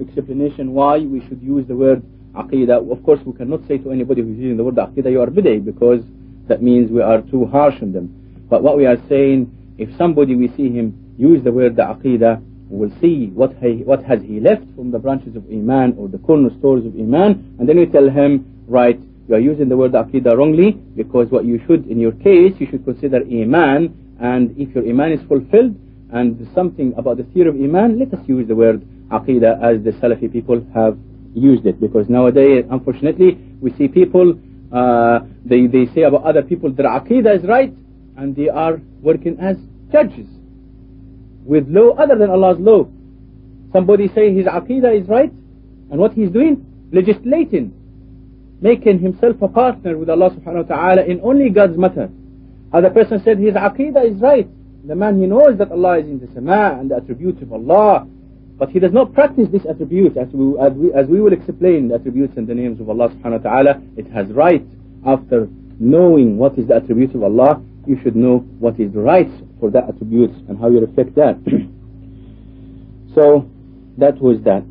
explanation 0.00 0.72
why 0.72 0.98
we 0.98 1.20
should 1.26 1.42
use 1.42 1.66
the 1.66 1.74
word 1.74 2.02
aqidah. 2.34 2.90
Of 2.92 3.02
course, 3.02 3.20
we 3.24 3.32
cannot 3.32 3.66
say 3.66 3.78
to 3.78 3.90
anybody 3.90 4.22
who's 4.22 4.38
using 4.38 4.56
the 4.56 4.62
word 4.62 4.76
aqidah, 4.76 5.10
you 5.10 5.20
are 5.20 5.26
bid'ah, 5.26 5.64
because 5.64 6.02
that 6.46 6.62
means 6.62 6.90
we 6.90 7.02
are 7.02 7.22
too 7.22 7.46
harsh 7.46 7.74
on 7.82 7.92
them. 7.92 8.46
But 8.48 8.62
what 8.62 8.76
we 8.76 8.86
are 8.86 8.98
saying, 9.08 9.50
if 9.78 9.88
somebody 9.96 10.36
we 10.36 10.48
see 10.48 10.70
him 10.70 11.14
use 11.18 11.42
the 11.42 11.50
word 11.50 11.76
aqidah, 11.76 12.40
we 12.70 12.86
will 12.86 13.00
see 13.00 13.30
what, 13.34 13.56
he, 13.56 13.82
what 13.82 14.04
has 14.04 14.22
he 14.22 14.38
left 14.38 14.64
from 14.76 14.92
the 14.92 14.98
branches 14.98 15.34
of 15.34 15.44
iman 15.50 15.94
or 15.98 16.08
the 16.08 16.18
cornerstones 16.18 16.86
of 16.86 16.94
iman, 16.94 17.56
and 17.58 17.68
then 17.68 17.78
we 17.78 17.86
tell 17.86 18.08
him, 18.08 18.64
right, 18.68 19.00
you 19.28 19.34
are 19.34 19.40
using 19.40 19.68
the 19.68 19.76
word 19.76 19.92
aqidah 19.92 20.36
wrongly, 20.36 20.72
because 20.94 21.28
what 21.30 21.44
you 21.44 21.60
should, 21.66 21.86
in 21.86 21.98
your 21.98 22.12
case, 22.12 22.54
you 22.60 22.68
should 22.70 22.84
consider 22.84 23.22
iman, 23.22 24.16
and 24.20 24.56
if 24.56 24.72
your 24.72 24.88
iman 24.88 25.12
is 25.12 25.20
fulfilled, 25.26 25.74
and 26.12 26.48
something 26.54 26.94
about 26.96 27.16
the 27.16 27.24
theory 27.24 27.48
of 27.48 27.56
iman, 27.56 27.98
let 27.98 28.12
us 28.14 28.20
use 28.28 28.46
the 28.46 28.54
word 28.54 28.82
aqidah 29.10 29.62
as 29.62 29.82
the 29.82 29.90
Salafi 29.92 30.32
people 30.32 30.64
have 30.74 30.96
used 31.34 31.66
it, 31.66 31.80
because 31.80 32.08
nowadays, 32.08 32.64
unfortunately, 32.70 33.38
we 33.60 33.72
see 33.72 33.88
people, 33.88 34.38
uh, 34.72 35.20
they, 35.44 35.66
they 35.66 35.86
say 35.94 36.02
about 36.02 36.24
other 36.24 36.42
people, 36.42 36.72
their 36.72 36.86
aqidah 36.86 37.38
is 37.38 37.44
right, 37.44 37.74
and 38.16 38.34
they 38.34 38.48
are 38.48 38.80
working 39.02 39.38
as 39.40 39.56
judges 39.92 40.26
with 41.44 41.68
law 41.68 41.90
other 41.96 42.16
than 42.16 42.30
Allah's 42.30 42.58
law. 42.58 42.88
Somebody 43.72 44.08
say 44.08 44.32
his 44.32 44.46
aqidah 44.46 45.02
is 45.02 45.08
right, 45.08 45.30
and 45.90 46.00
what 46.00 46.12
he's 46.12 46.30
doing? 46.30 46.64
Legislating, 46.92 47.74
making 48.60 49.00
himself 49.00 49.36
a 49.42 49.48
partner 49.48 49.98
with 49.98 50.08
Allah 50.08 50.30
subhanahu 50.30 50.68
wa 50.68 50.76
ta'ala 50.76 51.04
in 51.04 51.20
only 51.22 51.50
God's 51.50 51.76
matter. 51.76 52.08
Other 52.72 52.90
person 52.90 53.20
said 53.24 53.38
his 53.38 53.54
aqidah 53.54 54.14
is 54.14 54.20
right. 54.20 54.48
The 54.86 54.94
man 54.94 55.20
he 55.20 55.26
knows 55.26 55.58
that 55.58 55.72
Allah 55.72 55.98
is 55.98 56.06
in 56.06 56.20
the 56.20 56.28
sama 56.32 56.78
and 56.78 56.92
the 56.92 56.96
attributes 56.96 57.42
of 57.42 57.52
Allah, 57.52 58.06
but 58.56 58.70
he 58.70 58.78
does 58.78 58.92
not 58.92 59.12
practice 59.12 59.48
this 59.50 59.64
attribute 59.68 60.16
as 60.16 60.28
we, 60.32 60.56
as 60.60 60.72
we, 60.74 60.92
as 60.94 61.06
we 61.08 61.20
will 61.20 61.32
explain 61.32 61.88
the 61.88 61.96
attributes 61.96 62.36
and 62.36 62.46
the 62.46 62.54
names 62.54 62.80
of 62.80 62.88
Allah 62.88 63.08
subhanahu 63.08 63.42
wa 63.42 63.50
ta'ala. 63.50 63.82
It 63.96 64.06
has 64.12 64.28
right 64.28 64.64
after 65.04 65.48
knowing 65.80 66.38
what 66.38 66.56
is 66.56 66.68
the 66.68 66.76
attributes 66.76 67.16
of 67.16 67.24
Allah, 67.24 67.60
you 67.84 67.98
should 68.04 68.14
know 68.14 68.38
what 68.60 68.78
is 68.78 68.92
the 68.92 69.00
right 69.00 69.30
for 69.58 69.70
that 69.72 69.88
attribute 69.88 70.30
and 70.48 70.56
how 70.56 70.70
you 70.70 70.78
reflect 70.78 71.16
that. 71.16 71.36
so 73.14 73.50
that 73.98 74.20
was 74.20 74.40
that. 74.42 74.62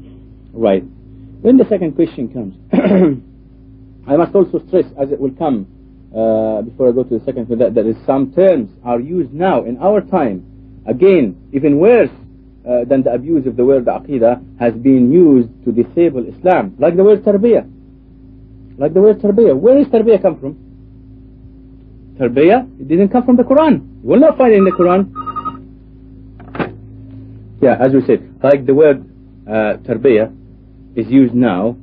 Right. 0.53 0.83
When 1.41 1.57
the 1.57 1.65
second 1.67 1.93
question 1.95 2.31
comes, 2.31 2.55
I 4.07 4.15
must 4.15 4.33
also 4.33 4.59
stress, 4.67 4.85
as 4.97 5.11
it 5.11 5.19
will 5.19 5.31
come 5.31 5.67
uh, 6.15 6.61
before 6.61 6.87
I 6.87 6.91
go 6.93 7.03
to 7.03 7.19
the 7.19 7.25
second, 7.25 7.49
that 7.59 7.73
there 7.75 7.87
is 7.87 7.97
some 8.05 8.31
terms 8.31 8.71
are 8.85 9.01
used 9.01 9.33
now 9.33 9.65
in 9.65 9.77
our 9.79 9.99
time. 9.99 10.45
Again, 10.87 11.35
even 11.51 11.77
worse 11.77 12.09
uh, 12.65 12.85
than 12.85 13.03
the 13.03 13.11
abuse 13.11 13.45
of 13.45 13.57
the 13.57 13.65
word 13.65 13.85
aqidah 13.85 14.59
has 14.59 14.73
been 14.75 15.11
used 15.11 15.49
to 15.65 15.73
disable 15.73 16.25
Islam, 16.25 16.75
like 16.79 16.95
the 16.95 17.03
word 17.03 17.23
tarbiyah. 17.23 17.69
Like 18.77 18.93
the 18.93 19.01
word 19.01 19.19
tarbiyah. 19.19 19.57
Where 19.57 19.77
is 19.77 19.87
tarbiyah 19.87 20.21
come 20.21 20.39
from? 20.39 20.55
Tarbiyah, 22.17 22.79
it 22.79 22.87
didn't 22.87 23.09
come 23.09 23.25
from 23.25 23.35
the 23.35 23.43
Quran. 23.43 24.01
You 24.01 24.09
will 24.09 24.19
not 24.19 24.37
find 24.37 24.53
it 24.53 24.57
in 24.57 24.63
the 24.63 24.71
Quran. 24.71 25.11
Yeah, 27.61 27.77
as 27.79 27.91
we 27.91 28.05
said, 28.05 28.39
like 28.41 28.65
the 28.65 28.73
word 28.73 29.03
uh, 29.47 29.77
tarbiyah 29.83 30.33
is 30.95 31.07
used 31.09 31.33
now, 31.33 31.75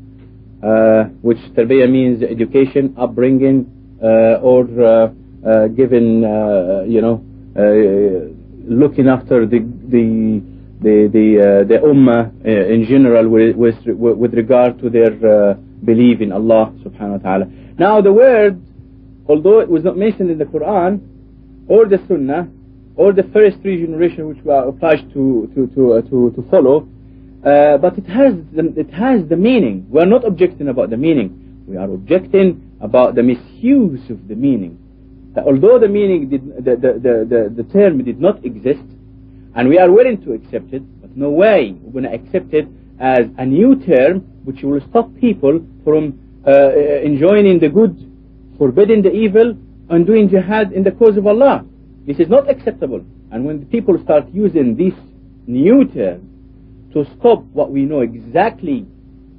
uh, 0.63 1.05
which 1.21 1.39
tarbiyah 1.55 1.91
means 1.91 2.23
education, 2.23 2.95
upbringing, 2.97 3.82
or 4.03 4.67
uh, 4.81 5.13
uh, 5.47 5.69
given, 5.69 6.25
uh, 6.25 6.85
you 6.87 7.01
know, 7.01 7.23
looking 8.67 9.09
after 9.09 9.47
the 9.47 9.61
the 9.89 10.43
the 10.81 11.09
the, 11.13 11.65
the 11.69 11.79
ummah 11.79 12.31
in 12.45 12.85
general 12.87 13.29
with, 13.29 13.57
with, 13.57 13.77
with 13.87 14.35
regard 14.35 14.79
to 14.81 14.91
their 14.91 15.11
belief 15.85 16.21
in 16.21 16.33
Allah 16.33 16.73
subhanahu 16.85 17.23
wa 17.23 17.31
ta'ala. 17.31 17.47
Now 17.79 18.01
the 18.01 18.13
word, 18.13 18.61
although 19.29 19.61
it 19.61 19.69
was 19.69 19.85
not 19.85 19.97
mentioned 19.97 20.31
in 20.31 20.39
the 20.39 20.45
Quran, 20.45 21.01
or 21.69 21.87
the 21.87 21.99
Sunnah 22.09 22.49
or 22.97 23.13
the 23.13 23.23
first 23.33 23.61
three 23.63 23.81
generations 23.81 24.37
which 24.37 24.45
we 24.45 24.53
are 24.53 24.69
obliged 24.69 25.13
to 25.13 25.51
to 25.55 25.67
to 25.75 25.93
uh, 25.95 26.03
to, 26.03 26.33
to 26.37 26.43
follow 26.51 26.89
uh, 27.45 27.79
but 27.79 27.97
it 27.99 28.07
has 28.07 28.35
the, 28.53 28.73
it 28.77 28.91
has 28.91 29.27
the 29.29 29.37
meaning 29.37 29.87
we 29.91 30.01
are 30.01 30.07
not 30.07 30.25
objecting 30.25 30.69
about 30.69 30.91
the 30.91 30.97
meaning 30.97 31.65
we 31.67 31.77
are 31.77 31.91
objecting 31.91 32.72
about 32.83 33.15
the 33.15 33.23
misuse 33.23 34.11
of 34.11 34.29
the 34.29 34.35
meaning 34.35 34.79
that 35.35 35.45
although 35.45 35.79
the 35.79 35.89
meaning 35.89 36.29
did 36.29 36.45
the, 36.57 36.77
the, 36.77 36.93
the, 37.07 37.15
the, 37.33 37.63
the 37.63 37.73
term 37.73 38.05
did 38.05 38.21
not 38.21 38.45
exist 38.45 38.85
and 39.55 39.69
we 39.69 39.79
are 39.79 39.91
willing 39.91 40.21
to 40.23 40.33
accept 40.33 40.73
it 40.73 40.83
but 41.01 41.17
no 41.17 41.31
way 41.31 41.75
we're 41.81 42.01
going 42.01 42.05
to 42.05 42.13
accept 42.13 42.53
it 42.53 42.67
as 43.01 43.27
a 43.39 43.47
new 43.47 43.75
term 43.87 44.21
which 44.45 44.63
will 44.63 44.81
stop 44.91 45.09
people 45.17 45.65
from 45.85 46.19
uh, 46.47 46.73
enjoying 47.03 47.59
the 47.59 47.69
good 47.69 47.97
forbidding 48.59 49.03
the 49.03 49.13
evil 49.13 49.57
and 49.91 50.07
doing 50.07 50.29
jihad 50.29 50.73
in 50.73 50.85
the 50.85 50.91
cause 50.93 51.17
of 51.17 51.27
Allah. 51.27 51.65
This 52.07 52.19
is 52.19 52.29
not 52.29 52.49
acceptable. 52.49 53.05
And 53.31 53.45
when 53.45 53.67
people 53.67 53.99
start 54.03 54.29
using 54.33 54.77
this 54.77 54.95
new 55.47 55.85
term 55.87 56.29
to 56.93 57.05
stop 57.19 57.43
what 57.53 57.71
we 57.71 57.83
know 57.83 58.01
exactly 58.01 58.87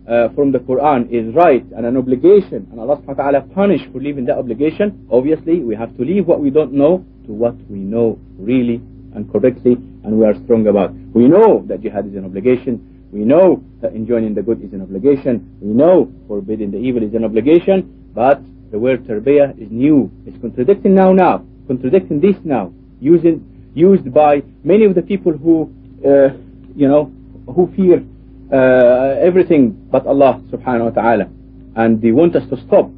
uh, 0.07 0.29
from 0.36 0.51
the 0.51 0.60
Quran 0.60 1.10
is 1.12 1.33
right 1.33 1.63
and 1.75 1.86
an 1.86 1.98
obligation, 1.98 2.67
and 2.72 2.79
Allah 2.79 2.98
subhanahu 2.98 3.17
wa 3.17 3.31
ta'ala 3.31 3.41
punish 3.53 3.81
for 3.91 4.00
leaving 4.00 4.25
that 4.25 4.38
obligation, 4.38 5.07
obviously 5.12 5.60
we 5.60 5.75
have 5.75 5.95
to 5.98 6.03
leave 6.03 6.27
what 6.27 6.41
we 6.41 6.50
don't 6.50 6.74
know 6.74 7.05
to 7.25 7.31
what 7.31 7.55
we 7.69 7.79
know 7.79 8.19
really 8.38 8.81
and 9.15 9.31
correctly 9.31 9.74
and 10.03 10.19
we 10.19 10.25
are 10.25 10.33
strong 10.43 10.67
about. 10.67 10.93
We 11.13 11.27
know 11.27 11.63
that 11.67 11.81
jihad 11.81 12.07
is 12.07 12.15
an 12.15 12.25
obligation. 12.25 13.07
We 13.12 13.24
know 13.24 13.63
that 13.81 13.93
enjoining 13.93 14.33
the 14.33 14.41
good 14.41 14.62
is 14.62 14.74
an 14.74 14.81
obligation. 14.81 15.57
We 15.62 15.69
know 15.69 16.12
forbidding 16.27 16.72
the 16.72 16.79
evil 16.79 17.03
is 17.03 17.13
an 17.13 17.24
obligation. 17.24 18.12
But 18.13 18.41
the 18.72 18.79
word 18.79 19.05
tarbiyah 19.05 19.62
is 19.62 19.69
new. 19.72 20.12
It's 20.25 20.38
contradicting 20.41 20.95
now 20.95 21.13
now, 21.13 21.45
contradicting 21.67 22.19
this 22.19 22.36
now, 22.43 22.74
using, 23.00 23.72
used 23.75 24.12
by 24.13 24.41
many 24.63 24.86
of 24.86 24.95
the 24.95 25.01
people 25.01 25.31
who, 25.31 25.72
uh, 26.03 26.33
you 26.75 26.88
know, 26.88 27.12
who 27.53 27.72
fear 27.75 28.03
uh, 28.51 29.19
everything 29.21 29.71
but 29.91 30.05
Allah 30.05 30.41
subhanahu 30.51 30.95
wa 30.95 31.01
ta'ala. 31.01 31.29
And 31.75 32.01
they 32.01 32.12
want 32.12 32.35
us 32.35 32.47
to 32.50 32.57
stop 32.67 32.89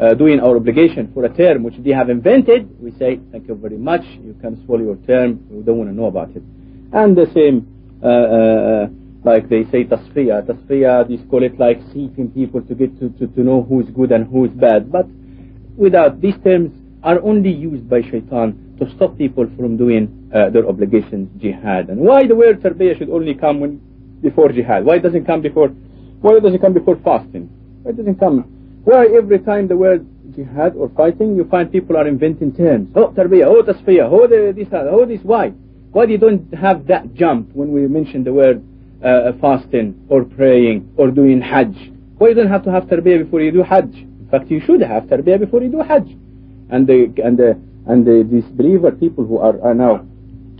uh, 0.00 0.14
doing 0.14 0.40
our 0.40 0.56
obligation 0.56 1.10
for 1.12 1.24
a 1.24 1.28
term 1.34 1.62
which 1.62 1.76
they 1.78 1.90
have 1.90 2.10
invented. 2.10 2.68
We 2.80 2.92
say, 2.92 3.20
thank 3.30 3.48
you 3.48 3.54
very 3.54 3.78
much, 3.78 4.02
you 4.22 4.36
can 4.40 4.64
swallow 4.64 4.82
your 4.82 4.96
term, 5.06 5.44
we 5.50 5.62
don't 5.62 5.78
want 5.78 5.90
to 5.90 5.94
know 5.94 6.06
about 6.06 6.30
it. 6.30 6.42
And 6.92 7.16
the 7.16 7.26
same, 7.34 7.68
uh, 8.02 8.06
uh, 8.06 8.86
like 9.24 9.48
they 9.48 9.64
say 9.70 9.84
tasfiyah. 9.84 10.46
Tasfiyah, 10.46 11.08
they 11.08 11.18
call 11.28 11.42
it 11.42 11.58
like 11.58 11.80
seeking 11.92 12.30
people 12.34 12.62
to 12.62 12.74
get 12.74 12.98
to, 13.00 13.10
to, 13.10 13.26
to 13.28 13.40
know 13.40 13.62
who's 13.62 13.88
good 13.90 14.12
and 14.12 14.26
who's 14.26 14.50
bad. 14.50 14.90
But 14.90 15.06
without 15.76 16.20
these 16.20 16.34
terms 16.42 16.72
are 17.02 17.20
only 17.22 17.52
used 17.52 17.88
by 17.88 18.02
shaitan 18.02 18.76
to 18.78 18.90
stop 18.96 19.16
people 19.16 19.48
from 19.56 19.76
doing 19.76 20.30
uh, 20.34 20.50
their 20.50 20.68
obligations, 20.68 21.28
jihad. 21.40 21.88
And 21.88 22.00
why 22.00 22.26
the 22.26 22.34
word 22.34 22.60
tarbiyah 22.62 22.98
should 22.98 23.10
only 23.10 23.34
come 23.34 23.60
when, 23.60 23.80
before 24.22 24.50
jihad? 24.50 24.84
Why 24.84 24.96
it 24.96 25.02
doesn't 25.02 25.26
come 25.26 25.42
before? 25.42 25.68
Why 26.20 26.36
it 26.36 26.42
doesn't 26.42 26.60
come 26.60 26.72
before 26.72 26.96
fasting? 27.04 27.48
Why 27.82 27.92
doesn't 27.92 28.18
come? 28.18 28.42
Why 28.84 29.06
every 29.06 29.40
time 29.40 29.68
the 29.68 29.76
word 29.76 30.06
jihad 30.34 30.74
or 30.76 30.88
fighting, 30.90 31.36
you 31.36 31.44
find 31.44 31.70
people 31.70 31.96
are 31.96 32.06
inventing 32.06 32.54
terms? 32.54 32.88
Oh, 32.94 33.08
tarbiyah, 33.08 33.46
oh, 33.46 33.62
tasfiyah, 33.62 34.08
oh, 34.10 34.26
this, 34.26 34.68
oh, 34.72 35.04
this. 35.04 35.20
Why? 35.22 35.50
Why 35.90 36.06
do 36.06 36.12
you 36.12 36.18
don't 36.18 36.52
have 36.54 36.86
that 36.86 37.14
jump 37.14 37.52
when 37.52 37.72
we 37.72 37.86
mention 37.86 38.24
the 38.24 38.32
word 38.32 38.64
uh, 39.04 39.32
fasting 39.40 40.06
or 40.08 40.24
praying 40.24 40.94
or 40.96 41.10
doing 41.10 41.40
hajj? 41.40 41.74
Why 42.18 42.28
you 42.28 42.34
don't 42.34 42.48
have 42.48 42.64
to 42.64 42.70
have 42.70 42.84
tarbiyah 42.84 43.24
before 43.24 43.40
you 43.40 43.52
do 43.52 43.62
hajj? 43.62 44.06
In 44.32 44.38
fact, 44.38 44.50
you 44.50 44.60
should 44.64 44.80
have 44.80 45.04
tarbiyah 45.04 45.40
before 45.40 45.62
you 45.62 45.70
do 45.70 45.82
Hajj. 45.82 46.08
And 46.70 46.86
the 46.86 47.12
and 47.22 47.36
the 47.36 47.60
and 47.86 48.06
the 48.06 48.24
disbeliever 48.24 48.90
people 48.92 49.26
who 49.26 49.36
are, 49.36 49.60
are 49.60 49.74
now 49.74 50.06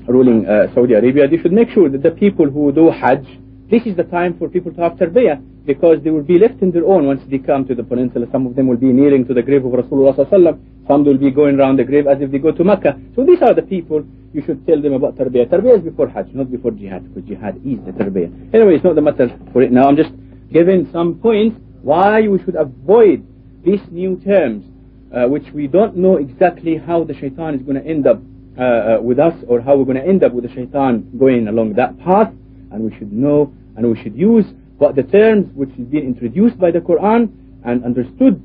ruling 0.07 0.47
uh, 0.47 0.67
Saudi 0.75 0.93
Arabia, 0.93 1.27
they 1.27 1.39
should 1.39 1.53
make 1.53 1.71
sure 1.71 1.89
that 1.89 2.03
the 2.03 2.11
people 2.11 2.51
who 2.51 2.71
do 2.71 2.91
Hajj, 2.91 3.25
this 3.73 3.87
is 3.87 3.97
the 3.97 4.05
time 4.05 4.37
for 4.39 4.51
people 4.51 4.71
to 4.71 4.83
have 4.83 4.93
tarbiyah 5.01 5.41
because 5.65 5.97
they 6.05 6.11
will 6.11 6.23
be 6.23 6.39
left 6.39 6.61
in 6.61 6.71
their 6.71 6.85
own 6.85 7.07
once 7.07 7.23
they 7.31 7.39
come 7.39 7.67
to 7.67 7.75
the 7.75 7.83
peninsula. 7.83 8.27
Some 8.31 8.47
of 8.47 8.55
them 8.55 8.67
will 8.67 8.77
be 8.77 8.93
kneeling 8.93 9.27
to 9.29 9.33
the 9.33 9.41
grave 9.41 9.65
of 9.65 9.73
Rasulullah 9.73 10.59
Some 10.87 11.05
will 11.07 11.17
be 11.17 11.31
going 11.31 11.59
around 11.59 11.79
the 11.79 11.85
grave 11.85 12.07
as 12.07 12.21
if 12.21 12.31
they 12.31 12.39
go 12.39 12.53
to 12.53 12.65
Mecca. 12.65 13.01
So 13.17 13.25
these 13.25 13.41
are 13.41 13.55
the 13.55 13.63
people 13.63 14.05
you 14.35 14.43
should 14.45 14.67
tell 14.67 14.83
them 14.83 14.93
about 14.93 15.17
tarbiyah. 15.17 15.47
Tarbiyah 15.49 15.79
is 15.79 15.85
before 15.85 16.09
Hajj, 16.09 16.35
not 16.35 16.51
before 16.51 16.73
jihad, 16.73 17.03
because 17.15 17.27
jihad 17.27 17.57
is 17.65 17.79
the 17.87 17.93
tarbiyah. 17.93 18.55
Anyway, 18.55 18.75
it's 18.75 18.85
not 18.85 18.95
the 18.95 19.01
matter 19.01 19.31
for 19.55 19.63
it 19.63 19.73
now. 19.73 19.89
I'm 19.89 19.97
just 19.97 20.13
giving 20.53 20.91
some 20.93 21.15
points 21.19 21.59
why 21.81 22.29
we 22.29 22.43
should 22.45 22.57
avoid 22.57 23.27
these 23.65 23.81
new 23.91 24.21
terms, 24.21 24.67
uh, 25.15 25.29
which 25.29 25.51
we 25.55 25.67
don't 25.67 25.97
know 25.97 26.17
exactly 26.17 26.77
how 26.77 27.05
the 27.05 27.15
shaitan 27.15 27.55
is 27.55 27.63
going 27.63 27.83
to 27.83 27.87
end 27.89 28.07
up 28.07 28.21
uh, 28.59 28.63
uh, 28.63 28.99
with 29.01 29.19
us 29.19 29.35
or 29.49 29.63
how 29.63 29.77
we're 29.77 29.87
going 29.87 29.97
to 29.97 30.07
end 30.07 30.23
up 30.23 30.33
with 30.33 30.45
the 30.45 30.53
shaitan 30.53 31.11
going 31.19 31.49
along 31.49 31.73
that 31.73 31.99
path. 32.01 32.31
And 32.71 32.91
we 32.91 32.99
should 32.99 33.13
know 33.13 33.53
and 33.77 33.89
we 33.89 34.01
should 34.03 34.17
use 34.17 34.45
what 34.79 34.97
the 34.97 35.03
terms 35.03 35.47
which 35.55 35.71
is 35.71 35.87
being 35.87 36.05
introduced 36.05 36.59
by 36.59 36.71
the 36.71 36.81
Quran 36.81 37.31
and 37.65 37.85
understood 37.85 38.43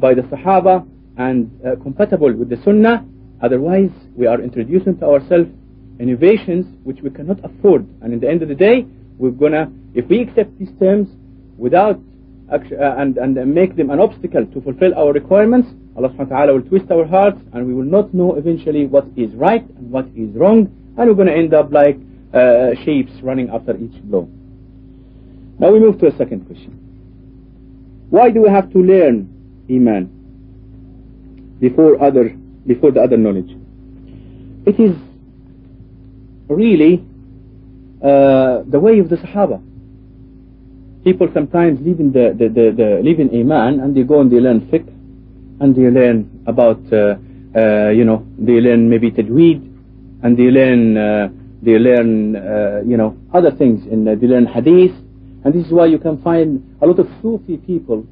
by 0.00 0.14
the 0.14 0.22
Sahaba 0.22 0.86
and 1.16 1.50
uh, 1.66 1.76
compatible 1.82 2.32
with 2.32 2.48
the 2.48 2.56
Sunnah. 2.64 3.04
Otherwise, 3.42 3.90
we 4.16 4.26
are 4.26 4.40
introducing 4.40 4.98
to 4.98 5.06
ourselves 5.06 5.48
innovations 5.98 6.66
which 6.84 7.00
we 7.02 7.10
cannot 7.10 7.38
afford. 7.44 7.86
And 8.02 8.12
in 8.12 8.20
the 8.20 8.28
end 8.28 8.42
of 8.42 8.48
the 8.48 8.54
day, 8.54 8.86
we're 9.18 9.30
gonna, 9.30 9.70
if 9.94 10.08
we 10.08 10.20
accept 10.20 10.58
these 10.58 10.70
terms 10.78 11.08
without 11.58 12.00
uh, 12.50 12.56
and, 12.98 13.16
and 13.18 13.54
make 13.54 13.76
them 13.76 13.90
an 13.90 14.00
obstacle 14.00 14.44
to 14.44 14.60
fulfill 14.60 14.94
our 14.96 15.12
requirements, 15.12 15.68
Allah 15.96 16.08
subhanahu 16.10 16.30
wa 16.30 16.36
ta'ala 16.36 16.52
will 16.54 16.62
twist 16.62 16.90
our 16.90 17.06
hearts 17.06 17.38
and 17.52 17.66
we 17.66 17.74
will 17.74 17.84
not 17.84 18.12
know 18.14 18.34
eventually 18.34 18.86
what 18.86 19.06
is 19.16 19.32
right 19.34 19.62
and 19.76 19.90
what 19.90 20.06
is 20.16 20.34
wrong 20.34 20.66
and 20.96 21.08
we're 21.08 21.14
going 21.14 21.28
to 21.28 21.36
end 21.36 21.54
up 21.54 21.70
like 21.70 21.98
uh, 22.34 22.74
sheeps 22.84 23.12
running 23.22 23.50
after 23.50 23.76
each 23.76 24.02
blow. 24.04 24.28
Now 25.60 25.70
we 25.70 25.78
move 25.78 25.98
to 26.00 26.06
a 26.06 26.16
second 26.16 26.46
question. 26.46 26.72
Why 28.08 28.30
do 28.30 28.40
we 28.42 28.48
have 28.48 28.72
to 28.72 28.78
learn 28.78 29.28
Iman 29.68 30.08
before 31.60 32.02
other 32.02 32.30
before 32.66 32.92
the 32.92 33.02
other 33.02 33.18
knowledge? 33.18 33.50
It 34.64 34.80
is 34.80 34.96
really 36.48 37.04
uh, 38.02 38.62
the 38.66 38.80
way 38.80 39.00
of 39.00 39.10
the 39.10 39.16
Sahaba. 39.16 39.62
People 41.04 41.28
sometimes 41.34 41.78
leave 41.82 42.00
in 42.00 42.10
the, 42.12 42.34
the, 42.36 42.48
the, 42.48 42.72
the 42.72 43.20
in 43.20 43.28
Iman 43.40 43.80
and 43.80 43.94
they 43.94 44.02
go 44.02 44.22
and 44.22 44.32
they 44.32 44.40
learn 44.40 44.62
fiqh 44.62 44.88
and 45.60 45.76
they 45.76 45.90
learn 45.90 46.42
about 46.46 46.80
uh, 46.90 47.16
uh, 47.54 47.90
you 47.90 48.06
know 48.06 48.26
they 48.38 48.60
learn 48.60 48.88
maybe 48.88 49.10
tajweed 49.10 49.60
and 50.22 50.38
they 50.38 50.44
learn 50.44 50.96
uh, 50.96 51.28
they 51.60 51.72
learn 51.78 52.34
uh, 52.36 52.80
you 52.86 52.96
know 52.96 53.14
other 53.34 53.50
things 53.50 53.84
and 53.86 54.08
uh, 54.08 54.14
they 54.14 54.26
learn 54.26 54.46
hadith 54.46 54.94
and 55.44 55.54
this 55.54 55.66
is 55.66 55.72
why 55.72 55.86
you 55.86 55.98
can 55.98 56.20
find 56.22 56.62
a 56.82 56.86
lot 56.86 56.98
of 56.98 57.08
Sufi 57.22 57.56
people 57.56 58.06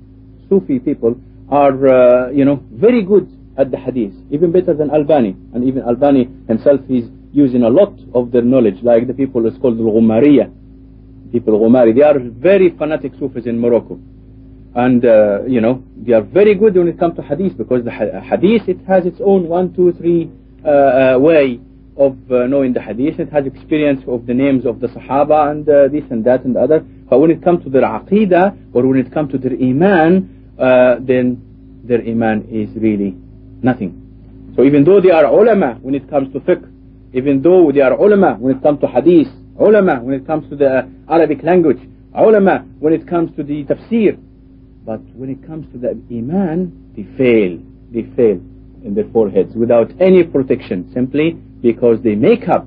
Sufi 0.48 0.78
people 0.78 1.14
are 1.50 1.88
uh, 1.88 2.30
you 2.30 2.44
know 2.44 2.62
very 2.72 3.02
good 3.02 3.28
at 3.56 3.70
the 3.70 3.76
hadith 3.76 4.14
even 4.30 4.52
better 4.52 4.74
than 4.74 4.90
Albani. 4.90 5.36
And 5.52 5.64
even 5.64 5.82
Albani 5.82 6.28
himself 6.46 6.80
is 6.88 7.04
using 7.32 7.62
a 7.64 7.68
lot 7.68 7.92
of 8.14 8.30
their 8.32 8.42
knowledge 8.42 8.82
like 8.82 9.06
the 9.06 9.14
people 9.14 9.46
is 9.46 9.58
called 9.60 9.78
Al-Ghumariya 9.78 10.50
people 11.32 11.58
Ghumari 11.60 11.94
they 11.94 12.02
are 12.02 12.18
very 12.18 12.70
fanatic 12.76 13.12
Sufis 13.18 13.46
in 13.46 13.58
Morocco. 13.60 13.98
And 14.74 15.04
uh, 15.04 15.42
you 15.46 15.60
know 15.60 15.82
they 15.96 16.12
are 16.12 16.22
very 16.22 16.54
good 16.54 16.76
when 16.76 16.88
it 16.88 16.98
comes 16.98 17.16
to 17.16 17.22
hadith 17.22 17.56
because 17.58 17.84
the 17.84 17.90
ha- 17.90 18.20
hadith 18.20 18.68
it 18.68 18.78
has 18.86 19.04
its 19.06 19.20
own 19.24 19.48
one 19.48 19.74
two 19.74 19.92
three 19.94 20.30
uh, 20.64 20.68
uh, 20.68 21.18
way 21.18 21.60
of 21.96 22.16
uh, 22.30 22.46
knowing 22.46 22.72
the 22.72 22.80
hadith. 22.80 23.18
It 23.18 23.30
has 23.32 23.44
experience 23.44 24.02
of 24.06 24.26
the 24.26 24.34
names 24.34 24.64
of 24.66 24.80
the 24.80 24.86
sahaba 24.88 25.50
and 25.50 25.68
uh, 25.68 25.88
this 25.88 26.04
and 26.10 26.24
that 26.24 26.44
and 26.44 26.54
the 26.54 26.60
other 26.60 26.84
but 27.08 27.18
when 27.18 27.30
it 27.30 27.42
comes 27.42 27.62
to 27.64 27.70
their 27.70 27.82
aqidah 27.82 28.74
or 28.74 28.86
when 28.86 28.98
it 28.98 29.12
comes 29.12 29.30
to 29.32 29.38
their 29.38 29.52
iman 29.52 30.54
uh, 30.58 30.96
then 31.00 31.40
their 31.84 32.00
iman 32.02 32.46
is 32.50 32.68
really 32.76 33.16
nothing. 33.62 34.52
So 34.56 34.64
even 34.64 34.84
though 34.84 35.00
they 35.00 35.10
are 35.10 35.24
ulama 35.26 35.78
when 35.80 35.94
it 35.94 36.08
comes 36.10 36.32
to 36.32 36.40
fiqh 36.40 36.64
even 37.12 37.42
though 37.42 37.70
they 37.72 37.80
are 37.80 37.94
ulama 37.94 38.36
when 38.38 38.56
it 38.56 38.62
comes 38.62 38.80
to 38.80 38.86
hadith 38.86 39.28
ulama 39.58 40.00
when 40.00 40.14
it 40.14 40.26
comes 40.26 40.48
to 40.50 40.56
the 40.56 40.88
Arabic 41.08 41.42
language 41.42 41.78
ulama 42.14 42.64
when 42.80 42.92
it 42.92 43.06
comes 43.06 43.34
to 43.36 43.42
the 43.42 43.64
tafsir 43.64 44.18
but 44.84 45.00
when 45.14 45.30
it 45.30 45.46
comes 45.46 45.70
to 45.72 45.78
the 45.78 45.90
iman 46.10 46.72
they 46.96 47.04
fail 47.16 47.58
they 47.92 48.02
fail 48.16 48.40
in 48.84 48.94
their 48.94 49.08
foreheads 49.12 49.54
without 49.54 49.90
any 50.00 50.22
protection 50.22 50.90
simply 50.92 51.32
because 51.62 52.00
they 52.02 52.14
make 52.14 52.48
up 52.48 52.66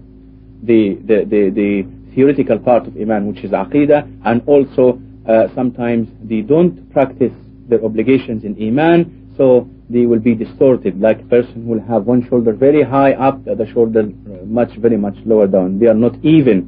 the 0.63 0.95
the, 1.05 1.25
the, 1.25 1.49
the 1.49 1.85
theoretical 2.14 2.58
part 2.58 2.86
of 2.86 2.96
iman 2.96 3.26
which 3.26 3.44
is 3.44 3.50
aqidah 3.50 4.00
and 4.24 4.42
also 4.46 5.00
uh, 5.28 5.46
sometimes 5.54 6.08
they 6.22 6.40
don't 6.40 6.90
practice 6.92 7.32
their 7.68 7.84
obligations 7.84 8.44
in 8.44 8.56
iman 8.68 9.32
so 9.36 9.68
they 9.90 10.06
will 10.06 10.18
be 10.18 10.34
distorted 10.34 11.00
like 11.00 11.20
a 11.20 11.24
person 11.24 11.64
who 11.64 11.70
will 11.74 11.86
have 11.86 12.04
one 12.04 12.26
shoulder 12.28 12.52
very 12.52 12.82
high 12.82 13.12
up 13.12 13.44
the 13.44 13.52
other 13.52 13.66
shoulder 13.72 14.00
uh, 14.00 14.44
much 14.44 14.70
very 14.78 14.96
much 14.96 15.16
lower 15.24 15.46
down 15.46 15.78
they 15.78 15.86
are 15.86 15.94
not 15.94 16.14
even 16.24 16.58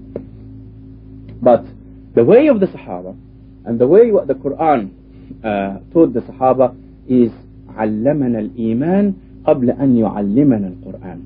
but 1.40 1.64
the 2.14 2.24
way 2.24 2.48
of 2.48 2.60
the 2.60 2.66
sahaba 2.66 3.16
and 3.64 3.78
the 3.78 3.86
way 3.86 4.10
what 4.10 4.26
the 4.26 4.34
quran 4.34 4.90
uh, 5.44 5.78
taught 5.92 6.12
the 6.12 6.20
sahaba 6.20 6.74
is 7.08 7.30
علمنا 7.78 8.38
الإيمان 8.38 9.14
قبل 9.44 9.70
أن 9.70 9.96
يعلمنا 9.96 10.68
القرآن 10.68 11.18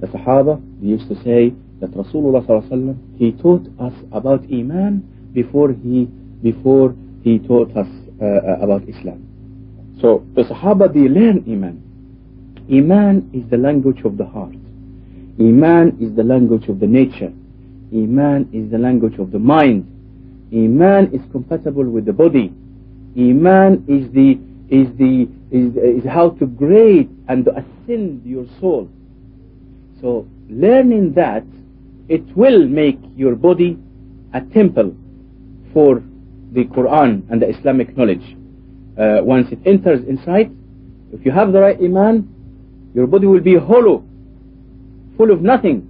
the 0.00 0.06
sahaba 0.08 0.60
they 0.80 0.88
used 0.88 1.08
to 1.08 1.14
say 1.24 1.52
that 1.79 1.91
Rasulullah 1.91 2.45
sallallahu 2.45 2.97
he 3.17 3.31
taught 3.33 3.65
us 3.79 3.93
about 4.11 4.43
iman 4.51 5.03
before 5.33 5.71
he 5.71 6.05
before 6.43 6.95
he 7.23 7.39
taught 7.39 7.75
us 7.75 7.87
uh, 8.21 8.25
about 8.63 8.83
Islam 8.87 9.29
so 10.01 10.25
the 10.33 10.43
Sahaba 10.43 10.91
they 10.93 11.07
learn 11.09 11.43
Iman. 11.47 11.83
Iman 12.71 13.29
is 13.33 13.49
the 13.49 13.57
language 13.57 14.01
of 14.05 14.17
the 14.17 14.25
heart. 14.25 14.55
Iman 15.39 15.97
is 15.99 16.15
the 16.15 16.23
language 16.23 16.67
of 16.69 16.79
the 16.79 16.87
nature. 16.87 17.31
Iman 17.93 18.49
is 18.53 18.69
the 18.71 18.77
language 18.77 19.17
of 19.19 19.31
the 19.31 19.39
mind. 19.39 19.85
Iman 20.53 21.11
is 21.13 21.21
compatible 21.31 21.83
with 21.83 22.05
the 22.05 22.13
body. 22.13 22.53
Iman 23.17 23.83
is 23.87 24.09
the 24.13 24.39
is 24.69 24.87
the 24.97 25.27
is, 25.51 25.75
is 25.75 26.05
how 26.09 26.29
to 26.31 26.45
grade 26.45 27.09
and 27.27 27.43
to 27.45 27.51
ascend 27.57 28.23
your 28.25 28.45
soul. 28.61 28.89
So 29.99 30.27
learning 30.49 31.13
that 31.13 31.43
it 32.09 32.25
will 32.35 32.67
make 32.67 32.99
your 33.15 33.35
body 33.35 33.77
a 34.33 34.41
temple 34.41 34.95
for 35.73 36.03
the 36.51 36.65
Quran 36.65 37.29
and 37.29 37.41
the 37.41 37.49
Islamic 37.49 37.95
knowledge 37.95 38.35
uh, 38.99 39.23
once 39.23 39.47
it 39.51 39.59
enters 39.65 40.03
inside, 40.07 40.51
if 41.13 41.25
you 41.25 41.31
have 41.31 41.53
the 41.53 41.59
right 41.59 41.77
iman, 41.81 42.27
your 42.93 43.07
body 43.07 43.27
will 43.27 43.39
be 43.39 43.55
hollow, 43.55 44.03
full 45.15 45.31
of 45.31 45.41
nothing. 45.41 45.85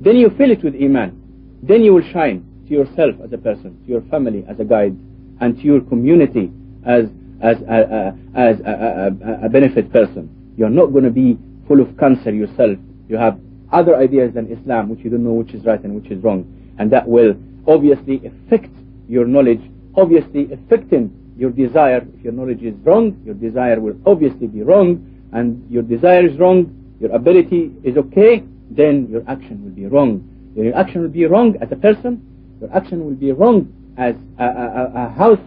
Then 0.00 0.16
you 0.16 0.30
fill 0.38 0.50
it 0.50 0.64
with 0.64 0.74
iman. 0.74 1.20
Then 1.62 1.82
you 1.82 1.92
will 1.92 2.08
shine 2.12 2.44
to 2.68 2.72
yourself 2.72 3.16
as 3.22 3.32
a 3.32 3.38
person, 3.38 3.78
to 3.84 3.90
your 3.90 4.02
family 4.02 4.44
as 4.48 4.58
a 4.60 4.64
guide, 4.64 4.96
and 5.40 5.56
to 5.56 5.62
your 5.62 5.80
community 5.82 6.50
as 6.86 7.04
as 7.42 7.56
a, 7.68 8.14
a, 8.34 8.38
as 8.38 8.60
a, 8.60 9.12
a, 9.42 9.46
a 9.46 9.48
benefit 9.48 9.92
person. 9.92 10.30
You're 10.56 10.70
not 10.70 10.86
going 10.86 11.04
to 11.04 11.10
be 11.10 11.36
full 11.68 11.80
of 11.80 11.98
cancer 11.98 12.32
yourself. 12.32 12.78
You 13.08 13.16
have 13.18 13.38
other 13.72 13.96
ideas 13.96 14.34
than 14.34 14.50
Islam, 14.50 14.88
which 14.88 15.00
you 15.00 15.10
don't 15.10 15.24
know 15.24 15.32
which 15.32 15.54
is 15.54 15.64
right 15.64 15.82
and 15.82 15.94
which 15.94 16.10
is 16.10 16.22
wrong, 16.22 16.44
and 16.78 16.90
that 16.90 17.06
will 17.06 17.34
obviously 17.66 18.20
affect 18.26 18.70
your 19.08 19.26
knowledge, 19.26 19.60
obviously 19.96 20.52
affecting 20.52 21.12
your 21.36 21.50
desire, 21.50 22.06
if 22.16 22.22
your 22.22 22.32
knowledge 22.32 22.62
is 22.62 22.74
wrong, 22.84 23.20
your 23.24 23.34
desire 23.34 23.80
will 23.80 23.96
obviously 24.06 24.46
be 24.46 24.62
wrong, 24.62 25.04
and 25.32 25.64
your 25.70 25.82
desire 25.82 26.26
is 26.26 26.38
wrong, 26.38 26.72
your 27.00 27.10
ability 27.12 27.72
is 27.82 27.96
okay, 27.96 28.44
then 28.70 29.08
your 29.10 29.22
action 29.26 29.62
will 29.62 29.70
be 29.70 29.86
wrong. 29.86 30.22
Your 30.54 30.74
action 30.76 31.02
will 31.02 31.08
be 31.08 31.26
wrong 31.26 31.56
as 31.60 31.72
a 31.72 31.76
person, 31.76 32.22
your 32.60 32.72
action 32.74 33.04
will 33.04 33.14
be 33.14 33.32
wrong 33.32 33.72
as 33.96 34.14
a, 34.38 34.44
a, 34.44 34.92
a 34.94 35.08
house, 35.10 35.40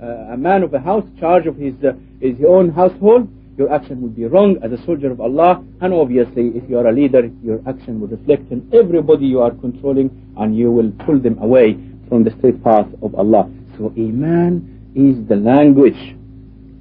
a 0.00 0.36
man 0.36 0.62
of 0.62 0.74
a 0.74 0.80
house, 0.80 1.04
charge 1.18 1.46
of 1.46 1.56
his, 1.56 1.74
uh, 1.84 1.92
his 2.20 2.36
own 2.46 2.70
household, 2.70 3.28
your 3.58 3.72
action 3.74 4.00
will 4.00 4.08
be 4.08 4.24
wrong 4.24 4.56
as 4.62 4.70
a 4.70 4.82
soldier 4.86 5.10
of 5.10 5.20
Allah, 5.20 5.64
and 5.80 5.92
obviously 5.92 6.52
if 6.54 6.62
you 6.70 6.78
are 6.78 6.86
a 6.86 6.92
leader, 6.92 7.28
your 7.42 7.60
action 7.66 7.98
will 8.00 8.06
reflect 8.06 8.52
in 8.52 8.70
everybody 8.72 9.26
you 9.26 9.40
are 9.40 9.50
controlling, 9.50 10.08
and 10.38 10.56
you 10.56 10.70
will 10.70 10.92
pull 11.04 11.18
them 11.18 11.36
away 11.42 11.76
from 12.08 12.22
the 12.22 12.30
straight 12.38 12.62
path 12.62 12.86
of 13.02 13.16
Allah. 13.16 13.50
So 13.76 13.92
Iman 13.96 14.92
is 14.94 15.26
the 15.28 15.34
language, 15.34 15.98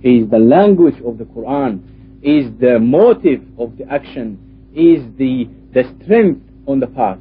is 0.03 0.29
the 0.29 0.37
language 0.37 1.01
of 1.03 1.17
the 1.17 1.25
Quran, 1.25 1.81
is 2.21 2.45
the 2.59 2.79
motive 2.79 3.41
of 3.57 3.75
the 3.77 3.91
action, 3.91 4.37
is 4.75 5.01
the, 5.17 5.49
the 5.73 5.83
strength 6.03 6.41
on 6.67 6.79
the 6.79 6.87
path. 6.87 7.17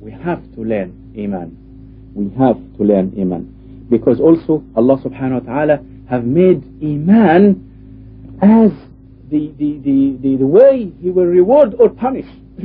We 0.00 0.12
have 0.12 0.40
to 0.54 0.62
learn 0.64 1.12
Iman. 1.14 1.52
We 2.14 2.30
have 2.38 2.56
to 2.78 2.82
learn 2.82 3.12
Iman. 3.20 3.86
Because 3.90 4.18
also 4.18 4.64
Allah 4.76 4.96
subhanahu 5.04 5.44
wa 5.46 5.52
ta'ala 5.54 5.78
have 6.08 6.24
made 6.24 6.64
Iman 6.82 7.67
as 8.42 8.70
the, 9.30 9.52
the, 9.58 9.78
the, 9.84 10.16
the, 10.20 10.36
the 10.36 10.46
way 10.46 10.92
He 11.00 11.10
will 11.10 11.26
reward 11.26 11.74
or 11.78 11.90
punish. 11.90 12.26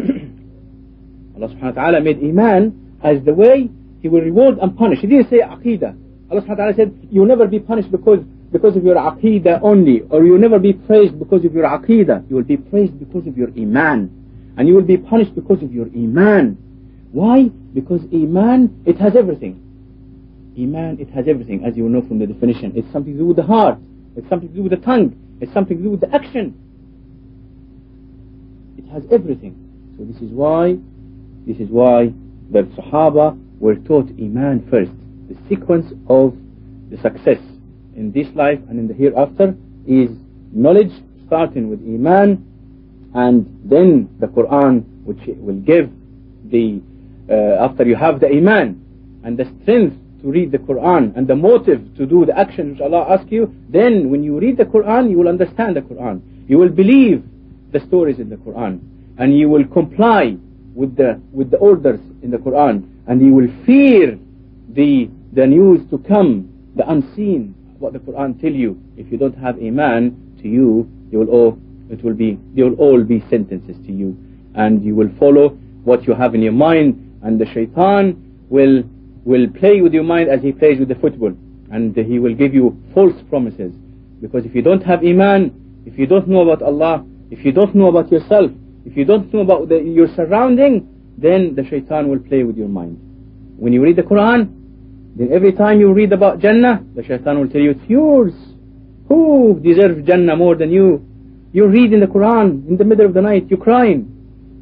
Allah 1.36 1.48
subhanahu 1.50 1.76
wa 1.76 1.82
ta'ala 1.82 2.02
made 2.02 2.20
Iman 2.20 2.98
as 3.04 3.24
the 3.24 3.34
way 3.34 3.70
He 4.02 4.10
will 4.10 4.22
reward 4.22 4.60
and 4.60 4.78
punish. 4.78 5.00
He 5.00 5.08
didn't 5.08 5.30
say 5.30 5.40
Aqidah. 5.40 5.98
Allah 6.32 6.42
subhanahu 6.42 6.50
wa 6.50 6.56
ta'ala 6.56 6.76
said, 6.76 7.08
you 7.12 7.22
will 7.22 7.28
never 7.28 7.48
be 7.48 7.60
punished 7.60 7.92
because, 7.92 8.20
because 8.52 8.76
of 8.76 8.84
your 8.84 8.96
aqidah 8.96 9.60
only, 9.62 10.02
or 10.10 10.24
you 10.24 10.32
will 10.32 10.40
never 10.40 10.58
be 10.58 10.74
praised 10.74 11.20
because 11.20 11.46
of 11.46 11.54
your 11.54 11.66
aqidah. 11.66 12.30
You 12.30 12.38
will 12.38 12.44
be 12.44 12.58
praised 12.58 12.98
because 12.98 13.28
of 13.28 13.38
your 13.38 13.50
iman. 13.50 14.10
And 14.58 14.68
you 14.68 14.74
will 14.74 14.82
be 14.82 14.98
punished 14.98 15.36
because 15.36 15.62
of 15.62 15.72
your 15.72 15.88
iman. 15.88 16.58
Why? 17.12 17.50
Because 17.74 18.02
iman, 18.14 18.84
it 18.86 18.98
has 18.98 19.16
everything. 19.16 19.60
Iman, 20.58 20.98
it 21.00 21.10
has 21.12 21.28
everything, 21.28 21.66
as 21.66 21.76
you 21.78 21.90
know 21.90 22.02
from 22.02 22.20
the 22.20 22.28
definition. 22.28 22.74
It's 22.76 22.92
something 22.92 23.14
to 23.14 23.20
do 23.20 23.26
with 23.26 23.38
the 23.38 23.44
heart. 23.44 23.78
It's 24.16 24.28
something 24.30 24.50
to 24.50 24.56
do 24.56 24.64
with 24.64 24.72
the 24.72 24.86
tongue. 24.86 25.16
It's 25.42 25.54
something 25.54 25.78
to 25.78 25.84
do 25.84 25.90
with 25.92 26.02
the 26.02 26.14
action. 26.14 26.54
It 28.78 28.90
has 28.92 29.04
everything. 29.12 29.56
So 29.98 30.06
this 30.06 30.22
is 30.22 30.32
why, 30.32 30.78
this 31.48 31.58
is 31.58 31.70
why 31.70 32.14
the 32.52 32.64
Sahaba 32.78 33.40
were 33.60 33.76
taught 33.76 34.10
Iman 34.20 34.68
first 34.70 34.92
the 35.30 35.38
sequence 35.50 35.92
of 36.10 36.36
the 36.90 36.98
success 36.98 37.40
in 37.96 38.12
this 38.12 38.28
life 38.36 38.60
and 38.70 38.80
in 38.80 38.88
the 38.88 38.94
hereafter 38.94 39.56
is 39.88 40.10
knowledge 40.52 40.92
starting 41.26 41.70
with 41.70 41.80
Iman 41.82 42.46
and 43.16 43.46
then 43.64 44.10
the 44.20 44.28
Quran 44.28 44.84
which 45.06 45.20
will 45.38 45.60
give 45.62 45.90
the 46.50 46.82
uh, 47.30 47.66
after 47.66 47.86
you 47.86 47.96
have 47.96 48.20
the 48.20 48.28
Iman 48.28 48.82
and 49.24 49.38
the 49.38 49.46
strength 49.62 49.96
to 50.24 50.32
read 50.32 50.52
the 50.52 50.58
Quran 50.58 51.16
and 51.18 51.28
the 51.28 51.36
motive 51.36 51.82
to 51.98 52.06
do 52.06 52.26
the 52.26 52.38
action 52.38 52.72
which 52.72 52.82
Allah 52.82 53.06
asks 53.10 53.30
you, 53.30 53.54
then 53.70 54.10
when 54.10 54.24
you 54.24 54.40
read 54.40 54.58
the 54.58 54.66
Quran, 54.66 55.12
you 55.12 55.18
will 55.18 55.28
understand 55.28 55.76
the 55.76 55.82
Quran. 55.82 56.22
You 56.48 56.58
will 56.58 56.70
believe 56.70 57.24
the 57.74 57.82
stories 57.82 58.20
in 58.20 58.30
the 58.30 58.38
Quran. 58.38 58.80
And 59.18 59.38
you 59.38 59.50
will 59.50 59.66
comply 59.66 60.38
with 60.74 60.96
the, 60.96 61.22
with 61.34 61.52
the 61.52 61.58
orders 61.58 62.00
in 62.22 62.32
the 62.32 62.38
Quran. 62.38 62.88
And 63.08 63.22
you 63.22 63.34
will 63.34 63.50
fear 63.66 64.18
the, 64.70 65.10
the 65.34 65.46
news 65.46 65.82
to 65.90 65.98
come, 65.98 66.50
the 66.76 66.90
unseen, 66.90 67.54
what 67.80 67.92
the 67.92 68.00
Quran 68.00 68.40
tell 68.40 68.52
you. 68.52 68.82
If 68.96 69.12
you 69.12 69.18
don't 69.18 69.38
have 69.38 69.58
Iman 69.58 70.38
to 70.42 70.48
you, 70.48 70.90
you 71.12 71.20
will 71.20 71.30
all, 71.30 71.60
it 71.90 72.02
will 72.02 72.14
be, 72.14 72.40
they 72.56 72.64
will 72.64 72.76
all 72.76 73.04
be 73.04 73.22
sentences 73.30 73.76
to 73.86 73.92
you. 73.92 74.18
And 74.56 74.84
you 74.86 74.96
will 74.96 75.10
follow 75.20 75.50
what 75.84 76.08
you 76.08 76.14
have 76.14 76.34
in 76.34 76.42
your 76.42 76.54
mind. 76.54 77.20
And 77.24 77.40
the 77.40 77.46
shaitan 77.48 78.46
will, 78.50 78.84
will 79.26 79.48
play 79.50 79.82
with 79.82 79.94
your 79.94 80.04
mind 80.04 80.30
as 80.30 80.42
he 80.42 80.52
plays 80.52 80.80
with 80.80 80.90
the 80.90 80.96
football. 80.96 81.34
And 81.72 81.96
he 81.96 82.20
will 82.20 82.36
give 82.36 82.54
you 82.54 82.78
false 82.94 83.16
promises. 83.30 83.74
Because 84.22 84.46
if 84.46 84.54
you 84.54 84.62
don't 84.62 84.84
have 84.84 85.04
Iman, 85.04 85.84
if 85.86 85.98
you 85.98 86.06
don't 86.06 86.28
know 86.28 86.50
about 86.50 86.62
Allah, 86.62 87.06
if 87.32 87.44
you 87.44 87.52
don't 87.52 87.74
know 87.76 87.88
about 87.88 88.12
yourself, 88.12 88.52
if 88.86 88.96
you 88.96 89.06
don't 89.06 89.34
know 89.34 89.42
about 89.42 89.70
the, 89.70 89.80
your 89.82 90.08
surrounding, 90.16 90.88
then 91.18 91.56
the 91.56 91.66
shaitan 91.66 92.10
will 92.10 92.20
play 92.20 92.44
with 92.44 92.58
your 92.58 92.68
mind. 92.68 92.98
When 93.58 93.74
you 93.74 93.82
read 93.82 93.96
the 93.96 94.04
Quran, 94.04 94.54
then 95.16 95.32
every 95.32 95.54
time 95.54 95.80
you 95.80 95.94
read 95.94 96.12
about 96.12 96.40
Jannah, 96.40 96.84
the 96.96 97.04
shaitan 97.04 97.40
will 97.40 97.50
tell 97.50 97.62
you, 97.62 97.72
it's 97.72 97.90
yours. 97.90 98.34
Who 99.08 99.60
deserves 99.64 100.06
Jannah 100.06 100.36
more 100.36 100.56
than 100.56 100.72
you? 100.72 101.06
You 101.54 101.68
read 101.68 101.94
in 101.94 102.00
the 102.00 102.08
Quran 102.08 102.68
in 102.68 102.78
the 102.78 102.84
middle 102.84 103.06
of 103.06 103.14
the 103.14 103.22
night, 103.22 103.46
you're 103.50 103.60
crying. 103.60 104.10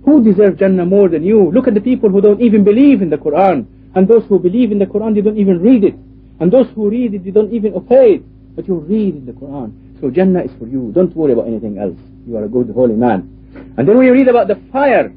Who 0.05 0.23
deserves 0.23 0.59
Jannah 0.59 0.85
more 0.85 1.07
than 1.07 1.23
you? 1.23 1.51
Look 1.51 1.67
at 1.67 1.73
the 1.73 1.81
people 1.81 2.09
who 2.09 2.21
don't 2.21 2.41
even 2.41 2.63
believe 2.63 3.01
in 3.01 3.09
the 3.09 3.17
Quran. 3.17 3.65
And 3.95 4.07
those 4.07 4.23
who 4.25 4.39
believe 4.39 4.71
in 4.71 4.79
the 4.79 4.85
Quran, 4.85 5.15
they 5.15 5.21
don't 5.21 5.37
even 5.37 5.61
read 5.61 5.83
it. 5.83 5.95
And 6.39 6.51
those 6.51 6.67
who 6.75 6.89
read 6.89 7.13
it, 7.13 7.23
they 7.23 7.31
don't 7.31 7.53
even 7.53 7.73
obey 7.75 8.15
it. 8.15 8.55
But 8.55 8.67
you 8.67 8.75
read 8.75 9.15
in 9.15 9.25
the 9.25 9.33
Quran. 9.33 9.99
So 9.99 10.09
Jannah 10.09 10.43
is 10.43 10.51
for 10.57 10.67
you. 10.67 10.91
Don't 10.93 11.15
worry 11.15 11.33
about 11.33 11.47
anything 11.47 11.77
else. 11.77 11.97
You 12.27 12.37
are 12.37 12.45
a 12.45 12.49
good 12.49 12.69
holy 12.69 12.95
man. 12.95 13.37
And 13.77 13.87
then 13.87 13.97
when 13.97 14.05
you 14.05 14.13
read 14.13 14.27
about 14.27 14.47
the 14.47 14.55
fire, 14.71 15.13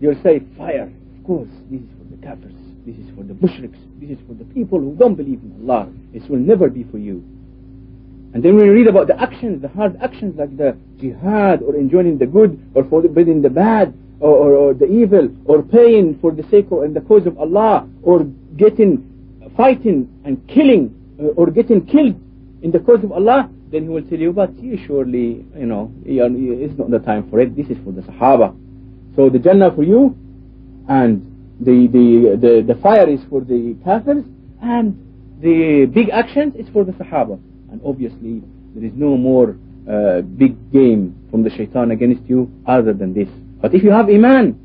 you'll 0.00 0.20
say, 0.22 0.40
fire. 0.56 0.92
Of 1.18 1.26
course, 1.26 1.48
this 1.70 1.80
is 1.80 1.88
for 1.98 2.04
the 2.04 2.16
kafirs. 2.16 2.86
This 2.86 2.96
is 2.96 3.14
for 3.14 3.22
the 3.22 3.34
mushriks. 3.34 3.78
This 4.00 4.10
is 4.10 4.18
for 4.26 4.34
the 4.34 4.44
people 4.44 4.78
who 4.78 4.94
don't 4.96 5.14
believe 5.14 5.40
in 5.42 5.56
Allah. 5.62 5.88
This 6.12 6.24
will 6.28 6.38
never 6.38 6.68
be 6.68 6.84
for 6.84 6.98
you. 6.98 7.24
And 8.34 8.42
then 8.42 8.56
when 8.56 8.66
you 8.66 8.72
read 8.72 8.86
about 8.86 9.08
the 9.08 9.20
actions, 9.20 9.62
the 9.62 9.68
hard 9.68 9.96
actions 10.00 10.38
like 10.38 10.56
the 10.56 10.76
jihad 10.98 11.62
or 11.62 11.76
enjoying 11.76 12.18
the 12.18 12.26
good 12.26 12.58
or 12.74 12.84
forbidding 12.84 13.42
the 13.42 13.50
bad 13.50 13.94
or, 14.22 14.34
or, 14.36 14.52
or 14.54 14.74
the 14.74 14.86
evil 14.86 15.28
or 15.46 15.62
pain 15.62 16.16
for 16.20 16.30
the 16.30 16.44
sake 16.44 16.66
of 16.70 16.84
and 16.84 16.94
the 16.94 17.00
cause 17.00 17.26
of 17.26 17.36
Allah 17.38 17.88
or 18.02 18.22
getting 18.56 19.08
fighting 19.56 20.08
and 20.24 20.46
killing 20.46 20.94
uh, 21.20 21.38
or 21.38 21.50
getting 21.50 21.84
killed 21.84 22.14
in 22.62 22.70
the 22.70 22.78
cause 22.78 23.02
of 23.02 23.10
Allah, 23.10 23.50
then 23.72 23.82
he 23.82 23.88
will 23.88 24.02
tell 24.02 24.18
you, 24.18 24.32
but 24.32 24.50
surely, 24.86 25.44
you 25.56 25.66
know, 25.66 25.92
it's 26.04 26.78
not 26.78 26.90
the 26.90 27.00
time 27.00 27.28
for 27.30 27.40
it. 27.40 27.56
This 27.56 27.66
is 27.66 27.76
for 27.84 27.90
the 27.92 28.02
Sahaba. 28.02 28.56
So 29.16 29.28
the 29.28 29.40
Jannah 29.40 29.74
for 29.74 29.82
you 29.82 30.16
and 30.88 31.26
the, 31.60 31.88
the, 31.88 32.36
the, 32.40 32.74
the 32.74 32.80
fire 32.80 33.08
is 33.08 33.20
for 33.28 33.40
the 33.40 33.74
Kafirs 33.84 34.24
and 34.62 34.96
the 35.40 35.86
big 35.92 36.10
actions 36.10 36.54
is 36.54 36.68
for 36.72 36.84
the 36.84 36.92
Sahaba. 36.92 37.40
And 37.72 37.80
obviously 37.84 38.42
there 38.76 38.84
is 38.84 38.92
no 38.94 39.16
more 39.16 39.56
uh, 39.90 40.20
big 40.20 40.70
game 40.72 41.18
from 41.30 41.42
the 41.42 41.50
shaitan 41.50 41.90
against 41.90 42.22
you 42.28 42.48
other 42.66 42.92
than 42.92 43.12
this. 43.12 43.28
But 43.62 43.74
if 43.74 43.84
you 43.84 43.92
have 43.92 44.08
Iman, 44.08 44.58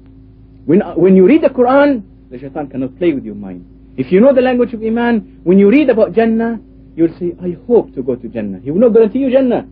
when, 0.66 0.82
uh, 0.82 0.96
when 0.96 1.16
you 1.16 1.26
read 1.26 1.44
the 1.44 1.50
Quran, 1.50 2.04
the 2.32 2.40
shaitan 2.40 2.68
cannot 2.68 2.98
play 2.98 3.14
with 3.14 3.24
your 3.24 3.36
mind. 3.36 3.64
If 3.96 4.12
you 4.12 4.20
know 4.20 4.34
the 4.34 4.42
language 4.42 4.74
of 4.74 4.82
Iman, 4.82 5.42
when 5.44 5.60
you 5.60 5.70
read 5.70 5.90
about 5.90 6.14
Jannah, 6.14 6.60
you'll 6.96 7.16
say, 7.20 7.36
I 7.42 7.56
hope 7.68 7.94
to 7.94 8.02
go 8.02 8.16
to 8.16 8.28
Jannah. 8.28 8.60
He 8.60 8.72
will 8.72 8.80
not 8.80 8.94
guarantee 8.94 9.20
you 9.20 9.32
Jannah. 9.32 9.68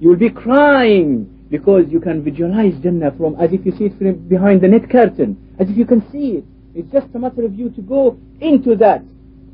You 0.00 0.08
will 0.08 0.16
be 0.16 0.30
crying 0.30 1.46
because 1.50 1.84
you 1.90 2.00
can 2.00 2.24
visualize 2.24 2.74
Jannah 2.82 3.12
from 3.12 3.36
as 3.38 3.52
if 3.52 3.64
you 3.66 3.72
see 3.76 3.84
it 3.84 3.98
from 3.98 4.26
behind 4.26 4.62
the 4.62 4.68
net 4.68 4.88
curtain, 4.88 5.36
as 5.60 5.68
if 5.68 5.76
you 5.76 5.84
can 5.84 6.00
see 6.10 6.38
it. 6.38 6.44
It's 6.74 6.90
just 6.90 7.08
a 7.14 7.18
matter 7.18 7.44
of 7.44 7.54
you 7.54 7.68
to 7.70 7.82
go 7.82 8.18
into 8.40 8.74
that. 8.76 9.02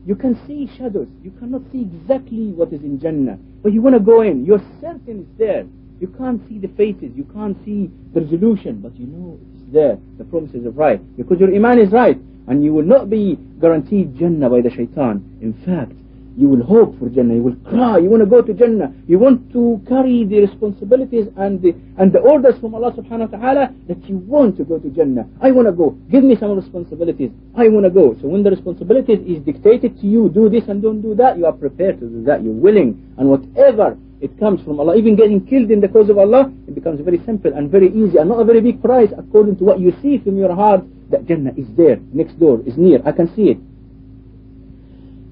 You 0.07 0.15
can 0.15 0.41
see 0.47 0.71
shadows. 0.79 1.09
You 1.25 1.33
cannot 1.33 1.63
see 1.73 1.83
exactly 1.83 2.53
what 2.53 2.73
is 2.73 2.83
in 2.83 3.01
Jannah. 3.01 3.37
But 3.63 3.73
you 3.73 3.83
want 3.83 3.97
to 3.97 4.01
go 4.01 4.23
in. 4.23 4.47
You're 4.47 4.63
certain 4.81 5.27
it's 5.27 5.39
there. 5.39 5.67
You 6.01 6.09
can't 6.09 6.41
see 6.49 6.59
the 6.59 6.69
faces. 6.69 7.11
You 7.17 7.25
can't 7.35 7.57
see 7.65 7.91
the 8.15 8.21
resolution. 8.21 8.81
But 8.81 8.97
you 8.99 9.07
know 9.07 9.39
it's 9.55 9.73
there. 9.73 9.99
The 10.19 10.25
promises 10.25 10.67
are 10.67 10.71
right. 10.71 11.01
Because 11.17 11.41
your 11.41 11.55
iman 11.55 11.79
is 11.79 11.91
right. 11.91 12.19
And 12.47 12.65
you 12.65 12.73
will 12.73 12.85
not 12.85 13.11
be 13.11 13.37
guaranteed 13.61 14.17
Jannah 14.17 14.49
by 14.49 14.61
the 14.61 14.71
shaitan. 14.71 15.39
In 15.43 15.53
fact, 15.65 15.93
you 16.39 16.49
will 16.49 16.65
hope 16.65 16.97
for 17.01 17.09
Jannah, 17.09 17.35
you 17.35 17.43
will 17.43 17.57
cry, 17.69 17.99
you 17.99 18.09
want 18.09 18.23
to 18.23 18.27
go 18.27 18.41
to 18.41 18.55
Jannah, 18.55 18.95
you 19.09 19.19
want 19.19 19.53
to 19.53 19.83
carry 19.89 20.25
the 20.25 20.39
responsibilities 20.39 21.27
and 21.37 21.61
the, 21.61 21.75
and 21.99 22.13
the 22.13 22.21
orders 22.21 22.55
from 22.61 22.77
Allah 22.77 22.93
subhanahu 22.93 23.33
wa 23.33 23.39
ta'ala 23.39 23.75
that 23.89 24.09
you 24.09 24.19
want 24.19 24.57
to 24.59 24.65
go 24.65 24.79
to 24.79 24.89
Jannah. 24.91 25.27
I 25.43 25.51
want 25.51 25.67
to 25.67 25.73
go, 25.73 25.99
give 26.13 26.23
me 26.23 26.37
some 26.37 26.55
responsibilities, 26.55 27.33
I 27.57 27.67
want 27.67 27.87
to 27.87 27.91
go. 27.91 28.15
So 28.23 28.29
when 28.29 28.45
the 28.45 28.51
responsibilities 28.51 29.19
is 29.27 29.43
dictated 29.43 30.01
to 30.01 30.07
you, 30.07 30.29
do 30.29 30.49
this 30.49 30.69
and 30.69 30.81
don't 30.81 31.03
do 31.03 31.17
that, 31.17 31.39
you 31.39 31.45
are 31.45 31.53
prepared 31.53 31.99
to 31.99 32.07
do 32.07 32.23
that, 32.25 32.45
you're 32.45 32.55
willing. 32.55 33.03
And 33.19 33.29
whatever 33.29 33.99
it 34.21 34.39
comes 34.39 34.63
from 34.63 34.81
Allah, 34.81 34.97
even 34.97 35.15
getting 35.15 35.47
killed 35.47 35.71
in 35.71 35.81
the 35.81 35.89
cause 35.89 36.11
of 36.11 36.19
Allah, 36.19 36.53
it 36.67 36.75
becomes 36.75 37.01
very 37.01 37.23
simple 37.25 37.53
and 37.53 37.71
very 37.71 37.89
easy 37.89 38.19
and 38.19 38.29
not 38.29 38.41
a 38.41 38.45
very 38.45 38.61
big 38.61 38.83
price 38.83 39.11
according 39.17 39.57
to 39.59 39.65
what 39.65 39.79
you 39.79 39.95
see 40.03 40.19
from 40.19 40.37
your 40.37 40.55
heart 40.55 40.83
that 41.11 41.27
Jannah 41.27 41.53
is 41.57 41.67
there, 41.77 41.99
next 42.13 42.39
door, 42.39 42.61
is 42.67 42.77
near, 42.77 43.01
I 43.05 43.13
can 43.13 43.35
see 43.35 43.51
it. 43.51 43.59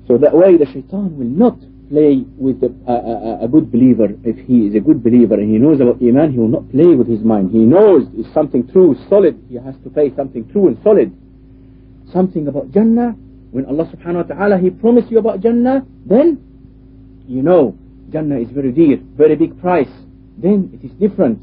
So 0.06 0.18
that 0.18 0.34
way 0.34 0.56
the 0.56 0.66
shaitan 0.66 1.18
will 1.18 1.26
not 1.26 1.58
play 1.90 2.24
with 2.38 2.62
a, 2.62 2.70
a, 2.90 3.44
a, 3.44 3.48
good 3.48 3.70
believer. 3.70 4.08
If 4.24 4.38
he 4.46 4.66
is 4.66 4.74
a 4.74 4.80
good 4.80 5.02
believer 5.02 5.34
and 5.34 5.50
he 5.50 5.58
knows 5.58 5.80
about 5.80 6.02
Iman, 6.02 6.32
he 6.32 6.38
will 6.38 6.48
not 6.48 6.70
play 6.70 6.94
with 6.94 7.08
his 7.08 7.20
mind. 7.20 7.50
He 7.50 7.58
knows 7.58 8.06
it's 8.14 8.32
something 8.32 8.66
true, 8.68 8.96
solid. 9.08 9.38
He 9.48 9.56
has 9.56 9.74
to 9.84 9.90
pay 9.90 10.14
something 10.14 10.48
true 10.50 10.68
and 10.68 10.78
solid. 10.82 11.14
Something 12.12 12.48
about 12.48 12.70
Jannah. 12.70 13.14
When 13.50 13.66
Allah 13.66 13.86
subhanahu 13.86 14.28
wa 14.28 14.34
ta'ala, 14.34 14.58
He 14.58 14.70
promised 14.70 15.10
you 15.10 15.18
about 15.18 15.40
Jannah, 15.40 15.86
then 16.04 16.42
you 17.26 17.42
know 17.42 17.76
Jannah 18.10 18.38
is 18.38 18.48
very 18.50 18.72
dear, 18.72 18.98
very 19.16 19.36
big 19.36 19.60
price. 19.60 19.90
Then 20.38 20.70
it 20.72 20.84
is 20.84 20.92
different. 20.92 21.40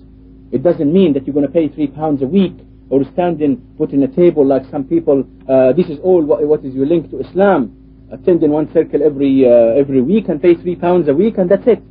It 0.52 0.63
doesn't 0.63 0.91
mean 0.91 1.13
that 1.13 1.26
you're 1.26 1.34
going 1.34 1.47
to 1.47 1.52
pay 1.52 1.67
three 1.67 1.88
pounds 1.88 2.21
a 2.21 2.28
week 2.28 2.54
or 2.89 3.04
stand 3.13 3.41
in, 3.41 3.58
put 3.78 3.91
in 3.91 4.04
a 4.04 4.08
table 4.08 4.45
like 4.45 4.63
some 4.69 4.84
people. 4.84 5.23
Uh, 5.49 5.73
this 5.73 5.88
is 5.88 5.99
all 6.04 6.23
what, 6.23 6.45
what 6.45 6.63
is 6.63 6.73
your 6.73 6.86
link 6.86 7.10
to 7.12 7.19
Islam 7.19 7.80
attend 8.13 8.43
in 8.43 8.52
one 8.52 8.71
circle 8.71 9.02
every 9.04 9.45
uh, 9.45 9.82
every 9.82 10.02
week 10.02 10.30
and 10.30 10.41
pay 10.41 10.54
three 10.56 10.76
pounds 10.76 11.08
a 11.10 11.13
week 11.13 11.38
and 11.38 11.49
that's 11.49 11.65
it. 11.65 11.82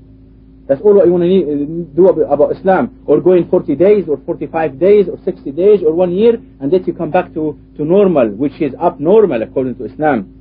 That's 0.69 0.81
all 0.81 0.95
what 0.95 1.07
you 1.07 1.13
want 1.13 1.25
to 1.25 1.43
uh, 1.43 1.97
do 1.97 2.23
about 2.23 2.57
Islam. 2.57 3.03
Or 3.07 3.21
go 3.21 3.33
in 3.33 3.49
40 3.51 3.75
days 3.75 4.05
or 4.09 4.17
45 4.25 4.79
days 4.79 5.07
or 5.09 5.19
60 5.25 5.51
days 5.51 5.81
or 5.85 5.93
one 5.93 6.13
year 6.13 6.35
and 6.61 6.73
then 6.73 6.85
you 6.85 6.95
come 6.95 7.11
back 7.11 7.35
to, 7.35 7.59
to 7.77 7.85
normal, 7.85 8.29
which 8.29 8.61
is 8.61 8.73
abnormal 8.81 9.43
according 9.43 9.75
to 9.77 9.87
Islam. 9.87 10.33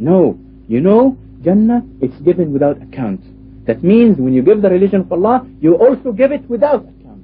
No. 0.00 0.36
You 0.66 0.80
know, 0.80 1.16
Jannah, 1.42 1.82
it's 2.00 2.20
given 2.22 2.52
without 2.52 2.82
account. 2.82 3.20
That 3.68 3.84
means 3.84 4.16
when 4.16 4.32
you 4.32 4.40
give 4.40 4.62
the 4.62 4.70
religion 4.70 5.02
of 5.02 5.12
Allah, 5.12 5.46
you 5.60 5.74
also 5.76 6.10
give 6.10 6.32
it 6.32 6.48
without 6.48 6.88
account. 6.88 7.22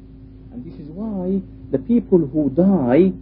And 0.53 0.63
this 0.63 0.79
is 0.79 0.89
why 0.91 1.41
the 1.73 1.79
people 1.79 2.19
who 2.19 2.51
die, 2.51 3.17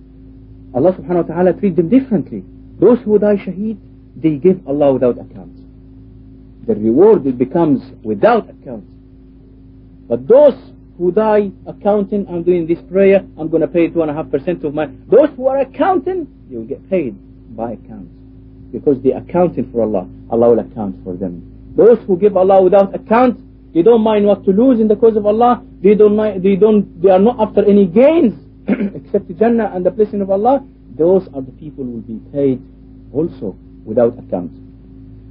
Allah 0.74 0.92
subhanahu 0.92 1.28
wa 1.28 1.34
ta'ala 1.34 1.52
treat 1.52 1.76
them 1.76 1.88
differently. 1.88 2.42
Those 2.80 2.98
who 3.04 3.20
die 3.20 3.36
shaheed, 3.36 3.78
they 4.16 4.34
give 4.42 4.66
Allah 4.66 4.94
without 4.94 5.20
account. 5.20 5.54
The 6.66 6.74
reward 6.74 7.24
it 7.24 7.38
becomes 7.38 7.80
without 8.02 8.50
account. 8.50 8.86
But 10.08 10.26
those 10.26 10.58
who 10.98 11.12
die 11.12 11.52
accounting, 11.64 12.26
I'm 12.28 12.42
doing 12.42 12.66
this 12.66 12.80
prayer, 12.90 13.24
I'm 13.38 13.48
going 13.48 13.62
to 13.62 13.68
pay 13.68 13.86
two 13.86 14.02
and 14.02 14.10
a 14.10 14.14
half 14.14 14.32
percent 14.32 14.64
of 14.64 14.74
my. 14.74 14.86
Those 15.06 15.30
who 15.36 15.46
are 15.46 15.58
accounting, 15.58 16.26
they 16.50 16.56
will 16.56 16.64
get 16.64 16.90
paid 16.90 17.14
by 17.56 17.74
account 17.78 18.10
because 18.72 19.00
they 19.04 19.12
are 19.12 19.22
accounting 19.22 19.70
for 19.70 19.82
Allah. 19.82 20.08
Allah 20.28 20.50
will 20.50 20.58
account 20.58 20.96
for 21.04 21.14
them. 21.14 21.51
Those 21.76 21.98
who 22.06 22.16
give 22.18 22.36
Allah 22.36 22.62
without 22.62 22.94
account, 22.94 23.40
they 23.74 23.82
don't 23.82 24.02
mind 24.02 24.26
what 24.26 24.44
to 24.44 24.50
lose 24.52 24.80
in 24.80 24.88
the 24.88 24.96
cause 24.96 25.16
of 25.16 25.24
Allah. 25.26 25.62
They 25.82 25.94
don't. 25.94 26.16
Mind, 26.16 26.42
they 26.42 26.56
don't. 26.56 27.00
They 27.00 27.10
are 27.10 27.18
not 27.18 27.40
after 27.40 27.64
any 27.64 27.86
gains 27.86 28.34
except 28.68 29.28
the 29.28 29.34
Jannah 29.34 29.72
and 29.74 29.84
the 29.84 29.90
blessing 29.90 30.20
of 30.20 30.30
Allah. 30.30 30.64
Those 30.96 31.26
are 31.34 31.40
the 31.40 31.52
people 31.52 31.84
who 31.84 31.92
will 31.92 32.00
be 32.00 32.20
paid 32.32 32.60
also 33.12 33.56
without 33.84 34.18
account. 34.18 34.52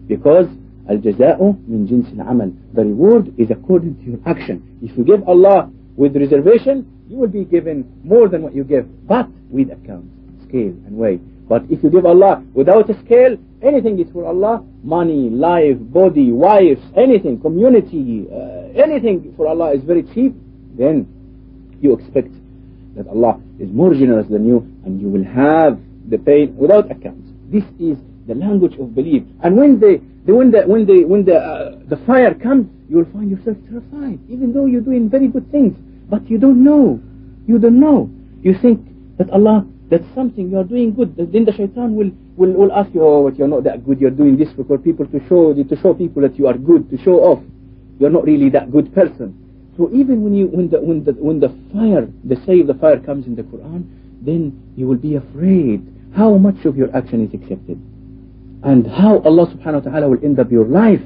Because 0.08 0.48
al-jaza'u 0.90 1.68
min 1.68 1.88
jins 1.88 2.08
al-amal. 2.20 2.52
The 2.74 2.84
reward 2.84 3.34
is 3.38 3.52
according 3.52 3.96
to 4.04 4.12
your 4.12 4.20
action. 4.26 4.80
If 4.82 4.98
you 4.98 5.04
give 5.04 5.28
Allah 5.28 5.70
with 5.96 6.16
reservation, 6.16 6.90
you 7.08 7.18
will 7.18 7.28
be 7.28 7.46
given 7.46 7.86
more 8.04 8.28
than 8.28 8.42
what 8.42 8.56
you 8.56 8.64
give, 8.64 8.88
but 9.08 9.28
with 9.50 9.70
account, 9.70 10.06
scale 10.48 10.74
and 10.88 10.98
weigh. 10.98 11.20
But 11.52 11.64
if 11.70 11.84
you 11.84 11.90
give 11.90 12.06
Allah 12.06 12.42
without 12.54 12.90
a 12.90 12.98
scale, 13.04 13.36
anything 13.62 14.00
is 14.00 14.10
for 14.14 14.26
Allah, 14.26 14.64
money, 14.84 15.30
life, 15.30 15.76
body, 15.82 16.32
wives, 16.32 16.80
anything, 16.96 17.42
community, 17.42 18.26
uh, 18.32 18.72
anything 18.82 19.34
for 19.36 19.48
Allah 19.48 19.74
is 19.74 19.84
very 19.84 20.04
cheap, 20.14 20.34
then 20.78 20.96
you 21.82 21.92
expect 21.92 22.32
that 22.96 23.06
Allah 23.08 23.42
is 23.60 23.70
more 23.70 23.94
generous 23.94 24.28
than 24.30 24.48
you 24.48 24.60
and 24.86 25.02
you 25.02 25.10
will 25.10 25.26
have 25.26 25.78
the 26.10 26.18
pain 26.18 26.56
without 26.56 26.90
account. 26.90 27.20
This 27.52 27.66
is 27.82 27.98
the 28.28 28.36
language 28.36 28.76
of 28.80 28.96
belief. 28.96 29.24
And 29.44 29.58
when 29.58 29.78
the, 29.78 30.00
the 30.26 30.34
when 30.34 30.52
the 30.52 30.62
when 30.62 30.86
the 30.86 31.04
when 31.04 31.26
the 31.26 31.36
uh, 31.36 31.80
the 31.90 31.98
fire 32.08 32.34
comes, 32.34 32.72
you'll 32.88 33.12
find 33.12 33.30
yourself 33.30 33.58
terrified, 33.68 34.20
even 34.30 34.54
though 34.54 34.68
you're 34.68 34.88
doing 34.88 35.10
very 35.10 35.28
good 35.28 35.52
things, 35.52 35.76
but 36.10 36.24
you 36.32 36.38
don't 36.38 36.64
know, 36.64 37.02
you 37.46 37.60
don't 37.60 37.82
know. 37.82 38.10
You 38.42 38.58
think 38.58 38.88
that 39.18 39.30
Allah, 39.32 39.68
that's 39.92 40.08
something 40.16 40.50
you 40.50 40.58
are 40.58 40.64
doing 40.64 40.94
good. 40.94 41.18
Then 41.18 41.44
the 41.44 41.52
shaitan 41.52 41.96
will 41.96 42.12
will, 42.38 42.54
will 42.54 42.72
ask 42.72 42.94
you, 42.96 43.04
oh, 43.04 43.30
but 43.30 43.38
you're 43.38 43.50
not 43.50 43.66
that 43.66 43.86
good. 43.86 44.00
You're 44.00 44.10
doing 44.10 44.38
this 44.38 44.48
for 44.54 44.78
people 44.78 45.06
to 45.06 45.20
show 45.28 45.54
to 45.54 45.76
show 45.82 45.94
people 45.94 46.22
that 46.22 46.40
you 46.40 46.48
are 46.48 46.58
good, 46.58 46.90
to 46.92 46.98
show 46.98 47.20
off. 47.20 47.44
You're 48.00 48.10
not 48.10 48.24
really 48.24 48.50
that 48.52 48.72
good 48.72 48.96
person. 48.96 49.38
So 49.76 49.90
even 49.94 50.24
when 50.24 50.34
you 50.34 50.48
when 50.48 50.70
the 50.70 50.80
when 50.80 51.04
the 51.04 51.12
when 51.12 51.40
the 51.42 51.50
fire, 51.74 52.08
the 52.24 52.38
say 52.48 52.62
of 52.62 52.68
the 52.68 52.74
fire 52.76 53.00
comes 53.00 53.28
in 53.28 53.36
the 53.36 53.44
Quran, 53.44 53.84
then 54.22 54.74
you 54.78 54.88
will 54.88 54.98
be 54.98 55.16
afraid 55.16 55.86
how 56.16 56.38
much 56.38 56.64
of 56.64 56.78
your 56.78 56.96
action 56.96 57.28
is 57.28 57.34
accepted 57.34 57.76
and 58.64 58.88
how 58.88 59.20
Allah 59.20 59.48
subhanahu 59.48 59.86
wa 59.86 59.92
ta'ala 59.92 60.10
will 60.10 60.24
end 60.24 60.40
up 60.40 60.52
your 60.52 60.66
life. 60.66 61.02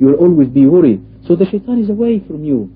You 0.00 0.06
will 0.06 0.14
always 0.14 0.48
be 0.48 0.66
worried. 0.66 1.04
So 1.26 1.36
the 1.36 1.46
shaitan 1.46 1.78
is 1.82 1.90
away 1.90 2.18
from 2.26 2.44
you. 2.44 2.72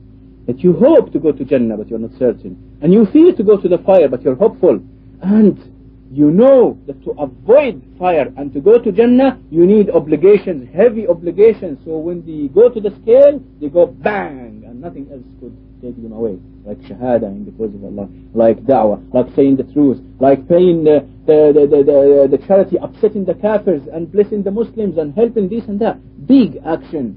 That 0.47 0.59
you 0.61 0.73
hope 0.75 1.13
to 1.13 1.19
go 1.19 1.33
to 1.33 1.45
Jannah 1.45 1.77
but 1.77 1.89
you're 1.89 1.99
not 1.99 2.11
certain. 2.19 2.79
And 2.83 2.93
you 2.93 3.07
fear 3.07 3.33
to 3.35 3.43
go 3.43 3.61
to 3.61 3.69
the 3.69 3.79
fire 3.79 4.09
but 4.09 4.23
you're 4.23 4.35
hopeful. 4.35 4.81
And 5.23 5.73
you 6.13 6.31
know 6.31 6.79
that 6.87 7.03
to 7.05 7.13
avoid 7.13 7.83
fire 7.99 8.31
and 8.37 8.53
to 8.53 8.61
go 8.61 8.79
to 8.79 8.93
Jannah, 8.93 9.41
you 9.51 9.67
need 9.67 9.89
obligations, 9.89 10.69
heavy 10.75 11.09
obligations. 11.09 11.79
So 11.85 11.97
when 11.97 12.27
they 12.27 12.53
go 12.53 12.69
to 12.69 12.81
the 12.81 12.91
scale, 13.03 13.41
they 13.61 13.69
go 13.69 13.87
bang, 13.87 14.65
and 14.67 14.81
nothing 14.81 15.09
else 15.11 15.25
could 15.41 15.57
take 15.81 15.97
them 16.03 16.13
away. 16.13 16.39
Like 16.67 16.79
shahada 16.81 17.27
in 17.29 17.47
the 17.47 17.53
cause 17.53 17.75
of 17.75 17.83
Allah, 17.83 18.09
like 18.35 18.59
da'wah, 18.65 19.15
like 19.15 19.35
saying 19.35 19.57
the 19.57 19.65
truth, 19.73 19.99
like 20.21 20.47
paying 20.49 20.85
the, 20.85 21.09
the, 21.27 21.53
the, 21.55 21.67
the, 21.83 22.37
the 22.37 22.47
charity, 22.47 22.77
upsetting 22.77 23.25
the 23.25 23.35
kafirs, 23.35 23.87
and 23.95 24.13
blessing 24.13 24.43
the 24.43 24.51
Muslims, 24.51 24.99
and 24.99 25.15
helping 25.15 25.49
this 25.49 25.65
and 25.67 25.81
that. 25.81 25.97
Big 26.27 26.59
action, 26.67 27.17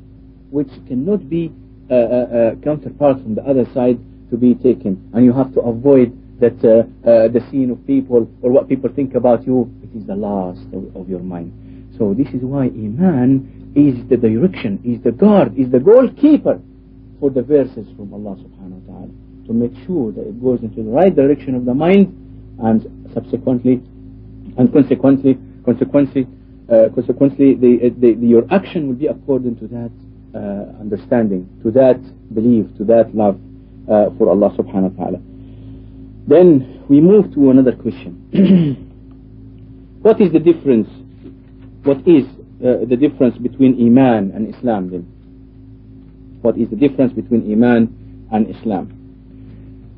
which 0.52 0.70
cannot 0.88 1.30
be 1.30 1.52
uh, 1.92 1.94
uh, 1.94 1.98
uh, 1.98 2.56
counterpart 2.64 3.22
from 3.22 3.36
the 3.36 3.44
other 3.44 3.66
side 3.74 4.00
to 4.30 4.38
be 4.38 4.56
taken. 4.56 5.12
And 5.14 5.26
you 5.26 5.34
have 5.34 5.54
to 5.54 5.62
avoid 5.62 6.18
that 6.40 6.58
uh, 6.64 6.84
uh, 7.08 7.28
the 7.30 7.42
scene 7.50 7.72
of 7.72 7.86
people 7.88 8.30
or 8.42 8.52
what 8.52 8.68
people 8.68 8.90
think 8.94 9.16
about 9.16 9.46
you, 9.46 9.72
it 9.84 9.98
is 9.98 10.06
the 10.06 10.16
last 10.16 10.62
of, 10.74 10.96
of, 10.96 11.10
your 11.10 11.22
mind. 11.22 11.52
So 11.98 12.14
this 12.14 12.28
is 12.34 12.42
why 12.42 12.66
Iman 12.66 13.74
is 13.76 14.08
the 14.10 14.18
direction, 14.18 14.82
is 14.84 15.02
the 15.04 15.12
guard, 15.12 15.58
is 15.58 15.70
the 15.72 15.80
goalkeeper 15.80 16.60
for 17.20 17.30
the 17.30 17.42
verses 17.42 17.88
from 17.96 18.14
Allah 18.14 18.36
subhanahu 18.36 18.84
wa 18.84 18.94
ta'ala 18.94 19.10
to 19.48 19.54
make 19.54 19.72
sure 19.86 20.12
that 20.12 20.28
it 20.28 20.42
goes 20.42 20.60
into 20.62 20.84
the 20.84 20.90
right 20.90 21.16
direction 21.16 21.56
of 21.56 21.66
the 21.66 21.74
mind 21.74 22.12
and 22.60 23.12
subsequently 23.14 23.82
and 24.58 24.72
consequently 24.74 25.38
consequently 25.64 26.28
uh, 26.70 26.90
consequently 26.94 27.54
the, 27.54 27.94
the, 28.00 28.14
the, 28.16 28.28
your 28.28 28.44
action 28.52 28.88
will 28.88 28.96
be 28.96 29.08
according 29.08 29.56
to 29.58 29.68
that 29.68 29.92
uh, 30.36 30.82
understanding, 30.82 31.48
to 31.64 31.72
that 31.72 32.02
belief, 32.34 32.66
to 32.78 32.84
that 32.84 33.16
love 33.16 33.40
uh, 33.88 34.10
for 34.18 34.30
Allah 34.30 34.50
subhanahu 34.58 34.96
wa 34.96 35.06
ta'ala. 35.06 35.22
Then 36.28 36.84
we 36.90 37.00
move 37.02 37.34
to 37.36 37.50
another 37.52 37.72
question. 37.74 38.18
what 40.02 40.20
is 40.20 40.32
the 40.32 40.40
difference? 40.40 40.90
What 41.84 42.00
is 42.08 42.26
uh, 42.66 42.86
the 42.90 42.98
difference 42.98 43.38
between 43.38 43.76
Iman 43.80 44.32
and 44.34 44.54
Islam 44.54 44.90
then? 44.90 45.04
What 46.42 46.58
is 46.58 46.70
the 46.70 46.76
difference 46.76 47.14
between 47.14 47.52
Iman 47.52 48.28
and 48.32 48.56
Islam? 48.56 48.90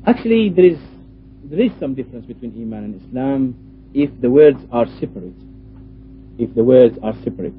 Actually, 0.06 0.50
there 0.50 0.66
is 0.66 0.78
there 1.44 1.60
is 1.60 1.70
some 1.80 1.94
difference 1.94 2.26
between 2.26 2.52
Iman 2.60 2.84
and 2.84 3.02
Islam 3.02 3.54
if 3.94 4.10
the 4.20 4.30
words 4.30 4.58
are 4.70 4.86
separate. 5.00 5.32
If 6.38 6.54
the 6.54 6.62
words 6.62 6.98
are 7.02 7.14
separate. 7.24 7.54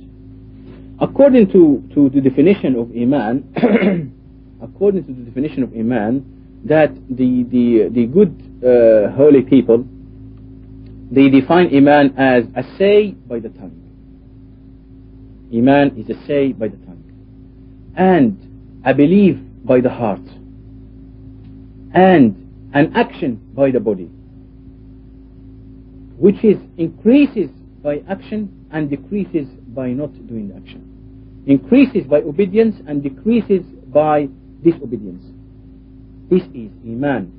According 1.01 1.51
to, 1.53 1.83
to 1.95 2.09
the 2.09 2.21
definition 2.21 2.75
of 2.75 2.91
Iman, 2.91 3.49
according 4.61 5.05
to 5.05 5.13
the 5.13 5.21
definition 5.21 5.63
of 5.63 5.73
Iman, 5.73 6.61
that 6.65 6.93
the, 7.09 7.43
the, 7.49 7.89
the 7.89 8.05
good 8.05 8.35
uh, 8.65 9.11
holy 9.11 9.41
people, 9.41 9.85
they 11.11 11.29
define 11.29 11.75
Iman 11.75 12.15
as 12.17 12.43
a 12.55 12.63
say 12.77 13.11
by 13.11 13.39
the 13.39 13.49
tongue. 13.49 13.75
Iman 15.53 15.97
is 15.97 16.09
a 16.09 16.27
say 16.27 16.51
by 16.51 16.67
the 16.67 16.77
tongue. 16.77 17.03
And 17.95 18.81
a 18.85 18.93
belief 18.93 19.37
by 19.63 19.81
the 19.81 19.89
heart. 19.89 20.21
And 21.93 22.69
an 22.73 22.93
action 22.95 23.41
by 23.53 23.71
the 23.71 23.79
body. 23.79 24.09
Which 26.17 26.43
is 26.43 26.57
increases 26.77 27.49
by 27.81 28.03
action 28.07 28.67
and 28.71 28.89
decreases 28.89 29.47
by 29.69 29.89
not 29.89 30.11
doing 30.27 30.53
action. 30.55 31.43
Increases 31.47 32.05
by 32.05 32.17
obedience 32.17 32.75
and 32.87 33.01
decreases 33.01 33.63
by 33.87 34.27
disobedience. 34.63 35.23
This 36.29 36.43
is 36.53 36.69
Iman 36.85 37.38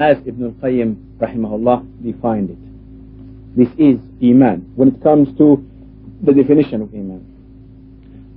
as 0.00 0.18
Ibn 0.26 0.44
al-Qayyim 0.44 1.18
rahimahullah 1.18 2.04
defined 2.04 2.50
it. 2.50 3.56
This 3.56 3.68
is 3.78 3.98
Iman 4.22 4.72
when 4.76 4.88
it 4.88 5.02
comes 5.02 5.36
to 5.38 5.64
the 6.22 6.32
definition 6.32 6.82
of 6.82 6.92
Iman. 6.92 7.24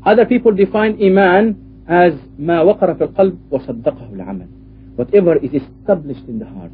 Other 0.06 0.26
people 0.26 0.54
define 0.54 1.02
Iman 1.02 1.84
as 1.88 2.14
ما 2.40 2.62
وقر 2.62 2.94
في 2.94 3.04
القلب 3.04 3.38
وصدقه 3.52 4.14
العمل. 4.14 4.48
Whatever 4.96 5.38
is 5.38 5.52
established 5.54 6.26
in 6.28 6.40
the 6.40 6.46
heart, 6.46 6.72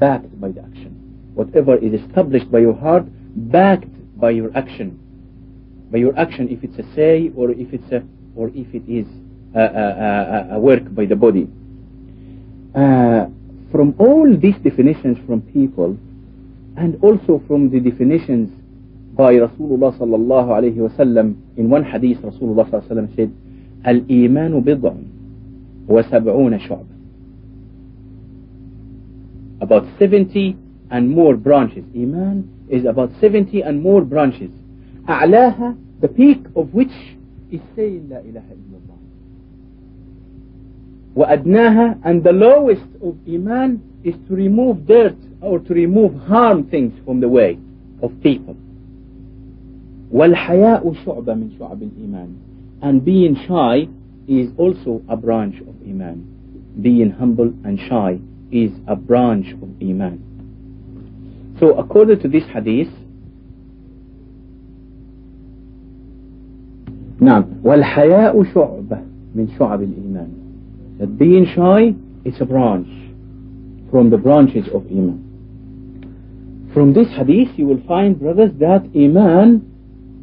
backed 0.00 0.40
by 0.40 0.50
the 0.50 0.60
action. 0.60 1.30
Whatever 1.34 1.76
is 1.76 2.00
established 2.00 2.50
by 2.50 2.58
your 2.58 2.74
heart, 2.74 3.04
backed 3.36 3.94
by 4.18 4.30
your 4.30 4.50
action. 4.56 4.98
By 5.90 5.98
your 5.98 6.16
action, 6.18 6.48
if 6.48 6.64
it's 6.64 6.78
a 6.78 6.94
say 6.94 7.30
or 7.36 7.50
if 7.50 7.72
it's 7.72 7.90
a, 7.92 8.02
or 8.34 8.48
if 8.48 8.74
it 8.74 8.82
is 8.88 9.06
a, 9.54 9.60
a, 9.60 10.50
a, 10.50 10.56
a 10.56 10.58
work 10.58 10.92
by 10.94 11.04
the 11.04 11.16
body. 11.16 11.48
Uh, 12.74 13.26
from 13.70 13.94
all 13.98 14.26
these 14.36 14.56
definitions 14.62 15.18
from 15.26 15.42
people 15.42 15.96
and 16.76 16.98
also 17.02 17.42
from 17.46 17.70
the 17.70 17.80
definitions 17.80 18.50
by 19.16 19.34
Rasulullah 19.34 19.96
sallallahu 19.98 20.48
alayhi 20.58 20.76
wasallam 20.76 21.36
in 21.56 21.70
one 21.70 21.84
hadith 21.84 22.18
Rasulullah 22.18 22.68
sallallahu 22.70 22.90
alayhi 22.90 22.90
wasallam 22.90 23.16
said 23.16 23.32
الإيمان 23.86 24.60
بضع 24.60 24.92
وسبعون 25.88 26.58
شعبة 26.58 26.94
about 29.60 29.84
70 30.00 30.56
and 30.90 31.10
more 31.10 31.36
branches 31.36 31.84
Iman 31.94 32.48
is 32.68 32.84
about 32.86 33.10
70 33.20 33.60
and 33.62 33.82
more 33.82 34.02
branches 34.02 34.50
أعلاها 35.08 35.76
the 36.00 36.08
peak 36.08 36.40
of 36.56 36.72
which 36.74 36.92
is 37.52 37.60
saying 37.76 38.08
لا 38.10 38.20
إله 38.20 38.42
إلا 38.50 38.76
الله 38.80 38.87
وأدناها 41.18 41.98
and 42.04 42.22
the 42.24 42.32
lowest 42.32 42.86
of 43.02 43.14
Iman 43.28 43.80
is 44.04 44.14
to 44.28 44.34
remove 44.34 44.86
dirt 44.86 45.16
or 45.40 45.58
to 45.60 45.74
remove 45.74 46.14
harm 46.26 46.64
things 46.64 46.92
from 47.04 47.20
the 47.20 47.28
way 47.28 47.58
of 48.02 48.10
people 48.22 48.56
والحياء 50.12 50.92
شعبة 51.04 51.34
من 51.34 51.50
شعب 51.58 51.82
الإيمان 51.82 52.28
and 52.82 53.04
being 53.04 53.36
shy 53.46 53.88
is 54.28 54.50
also 54.58 55.02
a 55.08 55.16
branch 55.16 55.56
of 55.60 55.74
Iman 55.86 56.24
being 56.82 57.10
humble 57.10 57.52
and 57.64 57.78
shy 57.88 58.18
is 58.50 58.70
a 58.88 58.96
branch 58.96 59.46
of 59.62 59.68
Iman 59.82 60.18
so 61.60 61.74
according 61.78 62.20
to 62.20 62.28
this 62.28 62.44
hadith 62.52 62.88
نعم 67.20 67.44
والحياء 67.64 68.44
شعبة 68.54 68.98
من 69.34 69.48
شعب 69.58 69.82
الإيمان 69.82 70.37
that 70.99 71.17
being 71.17 71.45
shy, 71.55 71.93
is 72.25 72.39
a 72.41 72.45
branch 72.45 72.87
from 73.89 74.09
the 74.09 74.17
branches 74.17 74.67
of 74.73 74.85
Iman. 74.87 76.69
From 76.73 76.93
this 76.93 77.07
hadith, 77.15 77.49
you 77.57 77.65
will 77.65 77.81
find, 77.87 78.19
brothers, 78.19 78.51
that 78.59 78.83
Iman, 78.95 79.65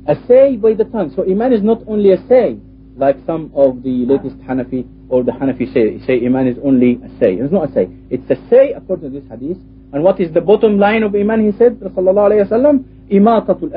a 0.07 0.15
say 0.29 0.57
by 0.57 0.75
the 0.75 0.85
tongue. 0.85 1.13
So 1.17 1.25
Iman 1.29 1.53
is 1.53 1.63
not 1.63 1.83
only 1.89 2.13
a 2.13 2.19
say, 2.29 2.59
like 2.97 3.17
some 3.27 3.51
of 3.55 3.83
the 3.83 4.07
latest 4.07 4.39
Hanafi 4.39 4.87
or 5.09 5.23
the 5.25 5.33
Hanafi 5.33 5.73
say, 5.75 5.99
say 6.07 6.25
Iman 6.25 6.47
is 6.47 6.57
only 6.65 7.01
a 7.05 7.09
say. 7.19 7.35
It's 7.35 7.53
not 7.53 7.71
a 7.71 7.73
say. 7.73 7.89
It's 8.11 8.31
a 8.31 8.37
say 8.49 8.73
according 8.73 9.13
to 9.13 9.21
this 9.21 9.29
hadith. 9.29 9.59
And 9.93 10.03
what 10.03 10.21
is 10.21 10.33
the 10.33 10.41
bottom 10.41 10.79
line 10.79 11.03
of 11.03 11.15
Iman? 11.15 11.45
He 11.51 11.57
said, 11.59 11.79
Sallallahu 11.81 12.31
Alaihi 12.31 12.49
Wasallam, 12.49 12.85
imatatul 13.11 13.73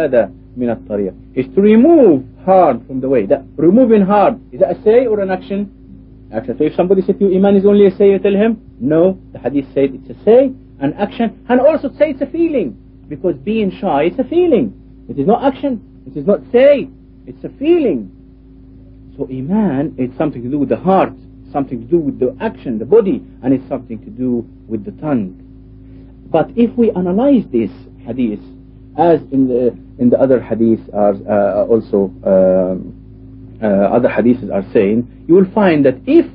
min 0.55 0.69
al 0.69 0.77
is 1.35 1.45
to 1.55 1.61
remove 1.61 2.23
harm 2.45 2.85
from 2.85 2.99
the 3.01 3.09
way. 3.09 3.25
That 3.25 3.43
removing 3.55 4.01
harm 4.01 4.47
is 4.51 4.59
that 4.59 4.71
a 4.77 4.83
say 4.83 5.05
or 5.07 5.19
an 5.21 5.31
action? 5.31 5.78
Action. 6.33 6.57
So 6.57 6.63
if 6.65 6.75
somebody 6.75 7.01
said 7.01 7.19
to 7.19 7.25
you, 7.25 7.37
Iman 7.37 7.55
is 7.55 7.65
only 7.65 7.85
a 7.85 7.95
say, 7.95 8.11
you 8.11 8.19
tell 8.19 8.35
him, 8.35 8.61
no, 8.79 9.19
the 9.33 9.39
hadith 9.39 9.65
said 9.73 9.91
it's 9.93 10.09
a 10.09 10.23
say, 10.23 10.51
an 10.79 10.93
action, 10.93 11.45
and 11.49 11.59
also 11.59 11.89
say 11.89 12.11
it's 12.11 12.21
a 12.21 12.27
feeling. 12.27 12.77
Because 13.07 13.35
being 13.37 13.71
shy, 13.71 14.03
is 14.03 14.19
a 14.19 14.23
feeling. 14.23 14.73
It 15.09 15.17
is 15.19 15.25
not 15.25 15.43
action. 15.43 16.03
It 16.05 16.17
is 16.17 16.25
not 16.25 16.39
say. 16.51 16.89
It's 17.25 17.43
a 17.43 17.49
feeling. 17.57 18.11
So 19.17 19.25
Iman, 19.25 19.95
it's 19.97 20.15
something 20.17 20.43
to 20.43 20.49
do 20.49 20.59
with 20.59 20.69
the 20.69 20.77
heart, 20.77 21.13
something 21.51 21.79
to 21.81 21.85
do 21.85 21.97
with 21.97 22.19
the 22.19 22.37
action, 22.39 22.79
the 22.79 22.85
body, 22.85 23.23
and 23.43 23.53
it's 23.53 23.67
something 23.67 23.99
to 23.99 24.09
do 24.09 24.47
with 24.67 24.85
the 24.85 24.91
tongue. 25.01 25.35
But 26.31 26.51
if 26.55 26.75
we 26.77 26.91
analyze 26.91 27.43
this 27.51 27.71
hadith, 28.05 28.39
as 28.97 29.21
in 29.31 29.47
the, 29.47 29.67
in 29.97 30.09
the 30.09 30.19
other 30.19 30.39
hadiths 30.39 30.93
are 30.93 31.15
uh, 31.27 31.65
also 31.65 32.13
um, 32.23 32.98
Uh, 33.61 33.65
other 33.91 34.07
hadiths 34.07 34.49
are 34.53 34.63
saying, 34.73 35.25
you 35.27 35.35
will 35.35 35.51
find 35.53 35.85
that 35.85 35.95
if 36.07 36.25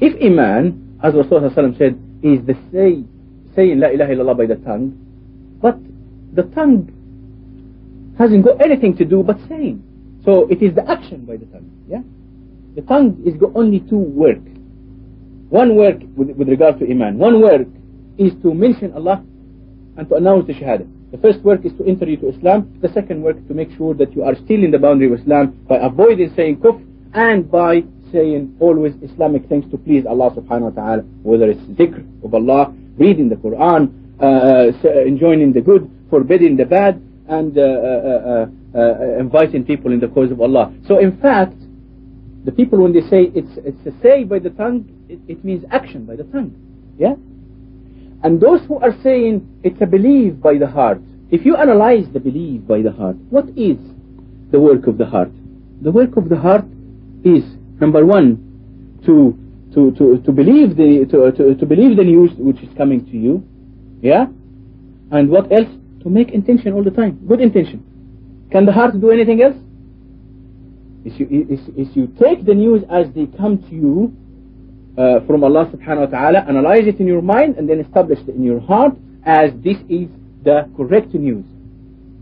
if 0.00 0.20
iman, 0.20 0.98
as 1.02 1.14
Rasulullah 1.14 1.78
said, 1.78 1.94
is 2.22 2.44
the 2.44 2.54
say, 2.72 3.04
saying 3.54 3.78
La 3.78 3.88
ilaha 3.88 4.12
illallah 4.12 4.36
by 4.36 4.46
the 4.46 4.56
tongue, 4.56 4.98
but 5.62 5.78
the 6.34 6.42
tongue 6.54 6.90
hasn't 8.18 8.44
got 8.44 8.60
anything 8.60 8.96
to 8.96 9.04
do 9.04 9.22
but 9.22 9.38
saying. 9.48 9.82
So 10.24 10.48
it 10.48 10.62
is 10.62 10.74
the 10.74 10.88
action 10.90 11.24
by 11.24 11.36
the 11.36 11.46
tongue. 11.46 11.70
Yeah, 11.88 12.02
the 12.74 12.82
tongue 12.82 13.22
is 13.24 13.34
got 13.36 13.52
only 13.54 13.80
two 13.80 13.98
work. 13.98 14.42
One 15.50 15.76
work 15.76 15.98
with, 16.16 16.30
with 16.30 16.48
regard 16.48 16.80
to 16.80 16.90
iman. 16.90 17.18
One 17.18 17.40
work 17.40 17.68
is 18.18 18.32
to 18.42 18.54
mention 18.54 18.92
Allah 18.94 19.22
and 19.96 20.08
to 20.08 20.14
announce 20.16 20.46
the 20.46 20.54
shahada. 20.54 20.88
The 21.12 21.18
first 21.18 21.40
work 21.40 21.66
is 21.66 21.72
to 21.74 21.84
enter 21.84 22.06
you 22.06 22.16
to 22.16 22.28
Islam. 22.30 22.78
The 22.80 22.88
second 22.88 23.22
work 23.22 23.36
is 23.36 23.46
to 23.48 23.54
make 23.54 23.70
sure 23.76 23.92
that 23.94 24.16
you 24.16 24.22
are 24.24 24.34
still 24.34 24.64
in 24.64 24.70
the 24.70 24.78
boundary 24.78 25.12
of 25.12 25.20
Islam 25.20 25.52
by 25.68 25.76
avoiding 25.76 26.32
saying 26.34 26.56
kufr 26.56 26.82
and 27.12 27.50
by 27.50 27.84
saying 28.12 28.56
always 28.60 28.94
Islamic 29.02 29.46
things 29.46 29.70
to 29.70 29.76
please 29.76 30.06
Allah 30.06 30.30
subhanahu 30.30 30.74
wa 30.74 30.82
ta'ala, 30.82 31.02
whether 31.22 31.50
it's 31.50 31.60
dhikr 31.60 32.24
of 32.24 32.32
Allah, 32.32 32.72
reading 32.96 33.28
the 33.28 33.36
Quran, 33.36 33.92
uh, 34.20 34.72
enjoining 35.06 35.52
the 35.52 35.60
good, 35.60 35.90
forbidding 36.08 36.56
the 36.56 36.64
bad, 36.64 37.02
and 37.28 37.56
uh, 37.58 37.60
uh, 37.60 38.46
uh, 38.74 39.18
inviting 39.20 39.64
people 39.64 39.92
in 39.92 40.00
the 40.00 40.08
cause 40.08 40.30
of 40.30 40.40
Allah. 40.40 40.72
So 40.88 40.98
in 40.98 41.18
fact, 41.20 41.56
the 42.44 42.52
people 42.52 42.80
when 42.80 42.94
they 42.94 43.02
say 43.02 43.30
it's 43.34 43.52
it's 43.58 43.84
a 43.86 43.92
say 44.02 44.24
by 44.24 44.38
the 44.38 44.50
tongue, 44.50 44.88
it, 45.10 45.20
it 45.28 45.44
means 45.44 45.62
action 45.70 46.06
by 46.06 46.16
the 46.16 46.24
tongue. 46.24 46.54
Yeah? 46.98 47.14
And 48.22 48.40
those 48.40 48.60
who 48.66 48.78
are 48.78 48.94
saying 49.02 49.60
it's 49.62 49.80
a 49.80 49.86
belief 49.86 50.40
by 50.40 50.58
the 50.58 50.66
heart, 50.66 51.00
if 51.30 51.44
you 51.44 51.56
analyze 51.56 52.06
the 52.12 52.20
belief 52.20 52.66
by 52.66 52.82
the 52.82 52.92
heart, 52.92 53.16
what 53.30 53.46
is 53.56 53.76
the 54.50 54.60
work 54.60 54.86
of 54.86 54.98
the 54.98 55.06
heart? 55.06 55.30
The 55.82 55.90
work 55.90 56.16
of 56.16 56.28
the 56.28 56.36
heart 56.36 56.64
is 57.24 57.42
number 57.80 58.04
one, 58.06 59.00
to 59.06 59.36
to 59.74 59.90
to, 59.92 60.22
to 60.24 60.32
believe 60.32 60.76
the 60.76 61.06
to, 61.10 61.32
to, 61.32 61.54
to 61.54 61.66
believe 61.66 61.96
the 61.96 62.04
news 62.04 62.30
which 62.36 62.62
is 62.62 62.68
coming 62.76 63.04
to 63.06 63.16
you, 63.16 63.42
yeah, 64.00 64.26
and 65.10 65.28
what 65.28 65.50
else? 65.50 65.68
To 66.02 66.10
make 66.10 66.30
intention 66.30 66.72
all 66.72 66.82
the 66.82 66.90
time, 66.90 67.24
good 67.26 67.40
intention. 67.40 67.82
Can 68.50 68.66
the 68.66 68.72
heart 68.72 69.00
do 69.00 69.10
anything 69.10 69.40
else? 69.40 69.56
If 71.04 71.18
you, 71.18 71.26
if, 71.30 71.60
if 71.76 71.96
you 71.96 72.06
take 72.20 72.44
the 72.44 72.54
news 72.54 72.82
as 72.90 73.06
they 73.14 73.26
come 73.26 73.58
to 73.62 73.74
you 73.74 74.16
uh, 74.96 75.20
from 75.26 75.44
Allah 75.44 75.66
subhanahu 75.66 76.10
wa 76.10 76.18
ta'ala, 76.18 76.38
analyze 76.48 76.86
it 76.86 77.00
in 77.00 77.06
your 77.06 77.22
mind 77.22 77.56
and 77.56 77.68
then 77.68 77.80
establish 77.80 78.18
it 78.20 78.34
in 78.34 78.44
your 78.44 78.60
heart 78.60 78.92
as 79.24 79.50
this 79.62 79.78
is 79.88 80.08
the 80.44 80.68
correct 80.76 81.14
news. 81.14 81.44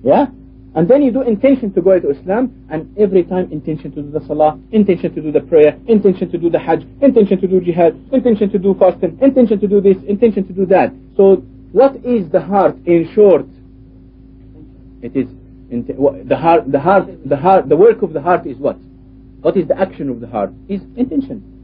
Yeah? 0.02 0.26
And 0.74 0.88
then 0.88 1.02
you 1.02 1.11
do 1.11 1.22
intention 1.22 1.72
to 1.72 1.83
go 1.83 1.92
into 1.92 2.11
Islam 2.11 2.66
and 2.70 2.96
every 2.96 3.24
time 3.24 3.50
intention 3.50 3.90
to 3.92 4.02
do 4.02 4.11
the 4.11 4.24
salah, 4.26 4.59
intention 4.70 5.12
to 5.14 5.20
do 5.20 5.33
the 5.33 5.40
prayer, 5.40 5.76
intention 5.88 6.30
to 6.30 6.38
do 6.38 6.48
the 6.48 6.61
hajj, 6.61 6.87
intention 7.02 7.40
to 7.40 7.48
do 7.48 7.61
jihad, 7.61 7.98
intention 8.12 8.50
to 8.50 8.59
do 8.59 8.76
fasting, 8.78 9.18
intention 9.20 9.59
to 9.59 9.66
do 9.66 9.80
this, 9.80 9.96
intention 10.06 10.46
to 10.46 10.52
do 10.52 10.66
that. 10.66 10.92
So 11.16 11.42
what 11.72 11.96
is 12.04 12.30
the 12.30 12.40
heart 12.40 12.76
in 12.87 13.11
short? 13.14 13.46
It 15.02 15.16
is 15.16 15.26
the 15.70 16.37
heart, 16.37 16.70
the 16.70 16.80
heart, 16.80 17.28
the 17.28 17.37
heart, 17.37 17.68
the 17.68 17.76
work 17.76 18.02
of 18.02 18.12
the 18.12 18.20
heart 18.20 18.46
is 18.46 18.56
what? 18.56 18.76
What 19.40 19.56
is 19.56 19.66
the 19.66 19.78
action 19.78 20.09
of 20.09 20.20
the 20.20 20.26
heart? 20.26 20.50
Is 20.68 20.83
intention. 20.96 21.60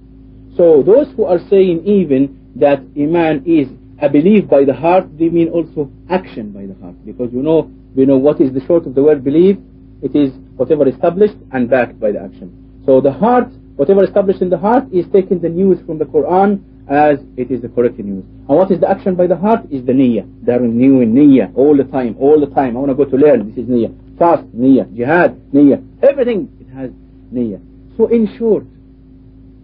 So 0.57 0.83
those 0.83 1.09
who 1.17 1.25
are 1.25 1.39
saying 1.51 1.87
even 1.87 2.53
that 2.57 2.81
iman 2.97 3.45
is 3.45 3.69
a 4.01 4.09
belief 4.09 4.49
by 4.49 4.65
the 4.65 4.75
heart, 4.75 5.07
they 5.19 5.29
mean 5.29 5.49
also 5.49 5.91
action 6.11 6.51
by 6.51 6.67
the 6.67 6.75
heart. 6.81 6.95
Because 7.05 7.33
you 7.33 7.43
know, 7.43 7.71
we 7.95 8.07
know 8.07 8.17
what 8.17 8.41
is 8.41 8.53
the 8.53 8.65
short 8.67 8.87
of 8.87 8.95
the 8.95 9.03
word 9.03 9.23
belief. 9.25 9.57
It 10.03 10.15
is 10.15 10.33
whatever 10.57 10.89
established 10.89 11.37
and 11.53 11.69
backed 11.69 11.99
by 11.99 12.13
the 12.13 12.21
action. 12.21 12.83
So 12.85 13.01
the 13.01 13.13
heart, 13.13 13.49
whatever 13.77 14.05
established 14.05 14.43
in 14.43 14.51
the 14.51 14.59
heart, 14.59 14.85
is 14.93 15.07
taking 15.13 15.41
the 15.41 15.49
news 15.49 15.79
from 15.87 15.99
the 15.99 16.05
Quran 16.05 16.63
as 16.89 17.19
it 17.37 17.51
is 17.51 17.63
the 17.63 17.69
correct 17.69 17.99
news. 17.99 18.25
And 18.49 18.57
what 18.57 18.71
is 18.71 18.81
the 18.81 18.89
action 18.89 19.15
by 19.15 19.27
the 19.27 19.37
heart 19.37 19.65
is 19.71 19.85
the 19.85 19.93
niyyah. 19.93 20.27
They're 20.45 20.61
renewing 20.61 21.13
niyyah 21.13 21.57
all 21.57 21.77
the 21.77 21.85
time, 21.85 22.17
all 22.21 22.39
the 22.39 22.47
time. 22.55 22.77
I 22.77 22.81
want 22.81 22.91
to 22.91 22.95
go 22.95 23.05
to 23.11 23.17
learn. 23.17 23.49
This 23.49 23.65
is 23.65 23.69
niyyah. 23.69 24.19
Fast, 24.19 24.45
niyyah. 24.55 24.95
Jihad, 24.95 25.37
niyyah. 25.53 25.83
Everything, 26.03 26.49
it 26.61 26.73
has 26.75 26.91
niyyah. 27.33 27.61
So 27.97 28.07
in 28.07 28.29
short, 28.39 28.65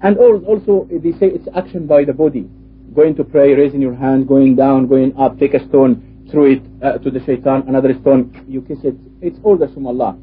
and 0.03 0.19
also 0.19 0.88
they 0.91 1.12
say 1.12 1.27
it's 1.27 1.49
action 1.55 1.87
by 1.87 2.05
the 2.05 2.12
body. 2.12 2.49
Going 2.95 3.15
to 3.17 3.25
pray, 3.25 3.55
raising 3.55 3.81
your 3.81 3.95
hand, 3.95 4.29
going 4.29 4.57
down, 4.57 4.87
going 4.87 5.17
up, 5.17 5.38
take 5.38 5.55
a 5.55 5.67
stone, 5.69 6.27
throw 6.31 6.47
it 6.47 6.62
uh, 6.83 6.99
to 6.99 7.11
the 7.11 7.21
shaitan, 7.25 7.65
another 7.69 7.95
stone, 8.01 8.45
you 8.49 8.62
kiss 8.62 8.79
it. 8.85 8.97
It's 9.21 9.38
all 9.43 9.57
the 9.57 9.73
Allah. 9.87 10.19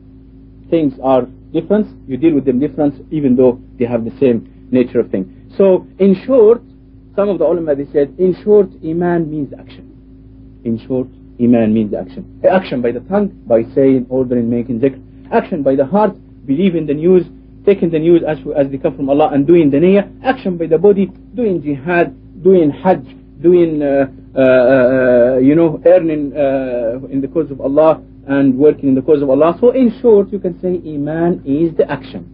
Things 0.70 0.94
are 1.02 1.24
different, 1.52 1.88
you 2.08 2.18
deal 2.18 2.36
with 2.36 2.46
them 2.46 2.60
different, 2.60 3.12
even 3.12 3.36
though 3.36 3.60
they 3.80 3.86
have 3.86 4.06
the 4.06 4.16
same 4.20 4.68
nature 4.72 5.00
of 5.00 5.10
thing. 5.10 5.50
So 5.58 5.88
in 5.98 6.16
short, 6.26 6.62
some 7.16 7.30
of 7.30 7.40
the 7.40 7.46
ulama 7.46 7.76
they 7.76 7.92
said, 7.92 8.14
in 8.20 8.36
short, 8.44 8.68
iman 8.86 9.32
means 9.32 9.54
action. 9.58 9.86
In 10.64 10.78
short, 10.88 11.08
iman 11.42 11.74
means 11.74 11.94
action. 11.94 12.42
Action 12.50 12.82
by 12.82 12.92
the 12.92 13.00
tongue, 13.02 13.30
by 13.48 13.64
saying, 13.74 14.06
ordering, 14.10 14.50
making 14.50 14.80
zikr. 14.80 15.02
Action 15.32 15.64
by 15.64 15.76
the 15.76 15.86
heart, 15.86 16.12
believing 16.46 16.86
the 16.86 16.94
news, 16.94 17.26
taking 17.65 17.91
the 17.91 17.99
news 17.99 18.23
as, 18.27 18.39
as 18.57 18.71
they 18.71 18.79
come 18.79 18.97
from 18.97 19.09
Allah 19.09 19.31
and 19.33 19.47
doing 19.47 19.71
the 19.71 19.79
niyyah. 19.79 20.25
Action 20.25 20.57
by 20.57 20.67
the 20.67 20.79
body, 20.79 21.07
doing 21.35 21.63
jihad, 21.63 22.15
doing 22.43 22.71
hajj, 22.71 23.05
doing, 23.43 23.83
uh, 23.83 24.07
uh, 24.37 24.41
uh, 24.41 25.39
you 25.39 25.55
know, 25.55 25.81
earning 25.87 26.37
uh, 26.37 27.07
in 27.09 27.21
the 27.21 27.29
cause 27.29 27.51
of 27.51 27.61
Allah 27.61 28.03
and 28.27 28.57
working 28.59 28.91
in 28.91 28.95
the 28.95 29.03
cause 29.03 29.23
of 29.23 29.31
Allah. 29.31 29.57
So 29.61 29.71
in 29.71 29.99
short, 30.01 30.33
you 30.33 30.39
can 30.39 30.61
say 30.61 30.81
iman 30.95 31.43
is 31.45 31.77
the 31.77 31.91
action. 31.91 32.31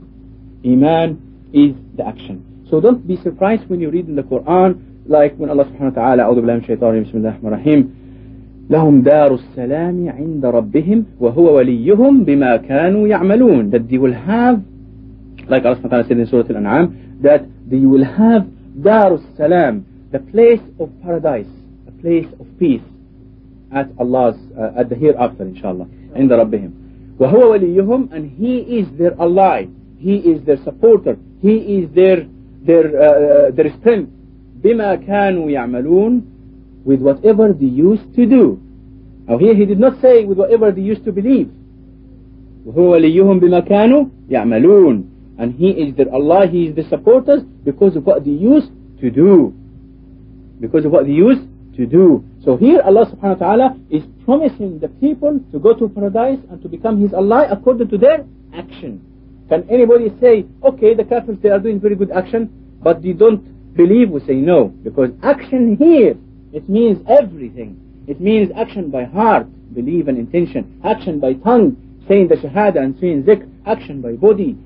Iman 0.64 1.50
is 1.52 1.74
the 1.96 2.06
action. 2.06 2.66
So 2.70 2.80
don't 2.80 3.06
be 3.06 3.16
surprised 3.16 3.68
when 3.68 3.80
you 3.80 3.90
read 3.90 4.06
in 4.08 4.14
the 4.14 4.22
Quran, 4.22 4.80
like 5.06 5.34
when 5.36 5.50
Allah 5.50 5.64
subhanahu 5.64 5.96
wa 5.96 6.02
ta'ala, 6.02 6.22
أعوذ 6.22 6.40
بالله 6.40 6.54
من 6.54 6.60
الشيطان 6.60 6.90
الرجيم 6.90 7.08
بسم 7.08 7.18
الله 7.18 7.28
الرحمن 7.30 7.48
الرحيم 7.52 7.90
لهم 8.70 9.02
دار 9.02 9.34
السلام 9.34 10.08
عند 10.08 10.46
ربهم 10.46 11.04
وهو 11.20 11.56
وليهم 11.56 12.24
بما 12.24 12.56
كانوا 12.56 13.08
يعملون 13.08 13.70
that 13.70 13.88
they 13.90 13.98
will 13.98 14.14
have 14.14 14.60
like 15.48 15.64
Allah 15.64 15.76
subhanahu 15.76 15.82
wa 15.82 15.88
ta'ala 15.90 16.08
said 16.08 16.18
in 16.18 16.26
Surah 16.26 16.48
Al-An'am 16.50 17.18
that 17.22 17.42
they 17.68 17.78
will 17.78 18.04
have 18.04 18.46
دار 18.78 19.18
السلام 19.18 19.82
the 20.12 20.18
place 20.18 20.60
of 20.78 20.88
paradise 21.02 21.46
a 21.88 21.92
place 22.02 22.26
of 22.38 22.46
peace 22.58 22.82
at 23.72 23.88
Allah's 23.98 24.36
uh, 24.58 24.80
at 24.80 24.88
the 24.88 24.94
hereafter 24.94 25.42
inshallah 25.44 25.86
عند 26.16 26.32
ربهم 26.32 26.70
وهو 27.18 27.50
وليهم 27.52 28.08
and 28.12 28.30
he 28.38 28.58
is 28.78 28.86
their 28.98 29.14
ally 29.20 29.66
he 29.98 30.16
is 30.16 30.42
their 30.44 30.56
supporter 30.64 31.16
he 31.42 31.56
is 31.78 31.90
their 31.94 32.26
their, 32.62 32.86
uh, 32.86 33.50
their 33.50 33.70
strength 33.80 34.10
بما 34.64 34.94
كانوا 34.94 35.50
يعملون 35.50 36.22
with 36.84 37.00
whatever 37.00 37.52
they 37.52 37.66
used 37.66 38.14
to 38.14 38.26
do 38.26 38.60
now 39.28 39.36
here 39.38 39.54
he 39.54 39.64
did 39.66 39.78
not 39.78 40.00
say 40.00 40.24
with 40.24 40.38
whatever 40.38 40.70
they 40.72 40.82
used 40.82 41.04
to 41.04 41.12
believe 41.12 41.48
وهو 42.66 42.90
وليهم 42.92 43.38
بما 43.40 43.60
كانوا 43.60 44.04
يعملون 44.30 45.04
and 45.37 45.53
he 45.55 45.69
is 45.69 45.95
their 45.95 46.11
Allah 46.13 46.47
he 46.47 46.67
is 46.67 46.75
the 46.75 46.83
supporters 46.89 47.41
because 47.63 47.95
of 47.95 48.05
what 48.05 48.23
they 48.23 48.31
used 48.31 48.71
to 49.01 49.09
do 49.11 49.53
because 50.59 50.85
of 50.85 50.91
what 50.91 51.05
they 51.05 51.11
used 51.11 51.41
to 51.75 51.85
do 51.85 52.23
so 52.43 52.55
here 52.57 52.81
Allah 52.81 53.05
subhanahu 53.11 53.39
wa 53.39 53.47
ta'ala 53.47 53.77
is 53.89 54.03
promising 54.23 54.79
the 54.79 54.87
people 54.87 55.39
to 55.51 55.59
go 55.59 55.73
to 55.73 55.89
paradise 55.89 56.39
and 56.49 56.61
to 56.61 56.69
become 56.69 57.01
his 57.01 57.13
Allah 57.13 57.47
according 57.51 57.89
to 57.89 57.97
their 57.97 58.25
action 58.53 59.01
can 59.49 59.67
anybody 59.69 60.11
say, 60.19 60.45
okay, 60.63 60.95
the 60.95 61.03
Kafirs, 61.03 61.39
they 61.41 61.49
are 61.49 61.59
doing 61.59 61.79
very 61.79 61.95
good 61.95 62.11
action, 62.11 62.49
but 62.81 63.03
they 63.03 63.13
don't 63.13 63.75
believe? 63.75 64.09
We 64.09 64.19
say 64.21 64.35
no, 64.35 64.69
because 64.83 65.11
action 65.21 65.77
here, 65.77 66.15
it 66.51 66.67
means 66.67 67.05
everything. 67.07 67.79
It 68.07 68.19
means 68.19 68.49
action 68.55 68.89
by 68.89 69.03
heart, 69.03 69.47
belief 69.73 70.07
and 70.07 70.17
intention. 70.17 70.81
Action 70.83 71.19
by 71.19 71.33
tongue, 71.33 71.77
saying 72.07 72.29
the 72.29 72.35
Shahada 72.35 72.77
and 72.77 72.97
saying 72.99 73.23
Zikr. 73.23 73.47
Action 73.67 74.01
by 74.01 74.13
body, 74.13 74.57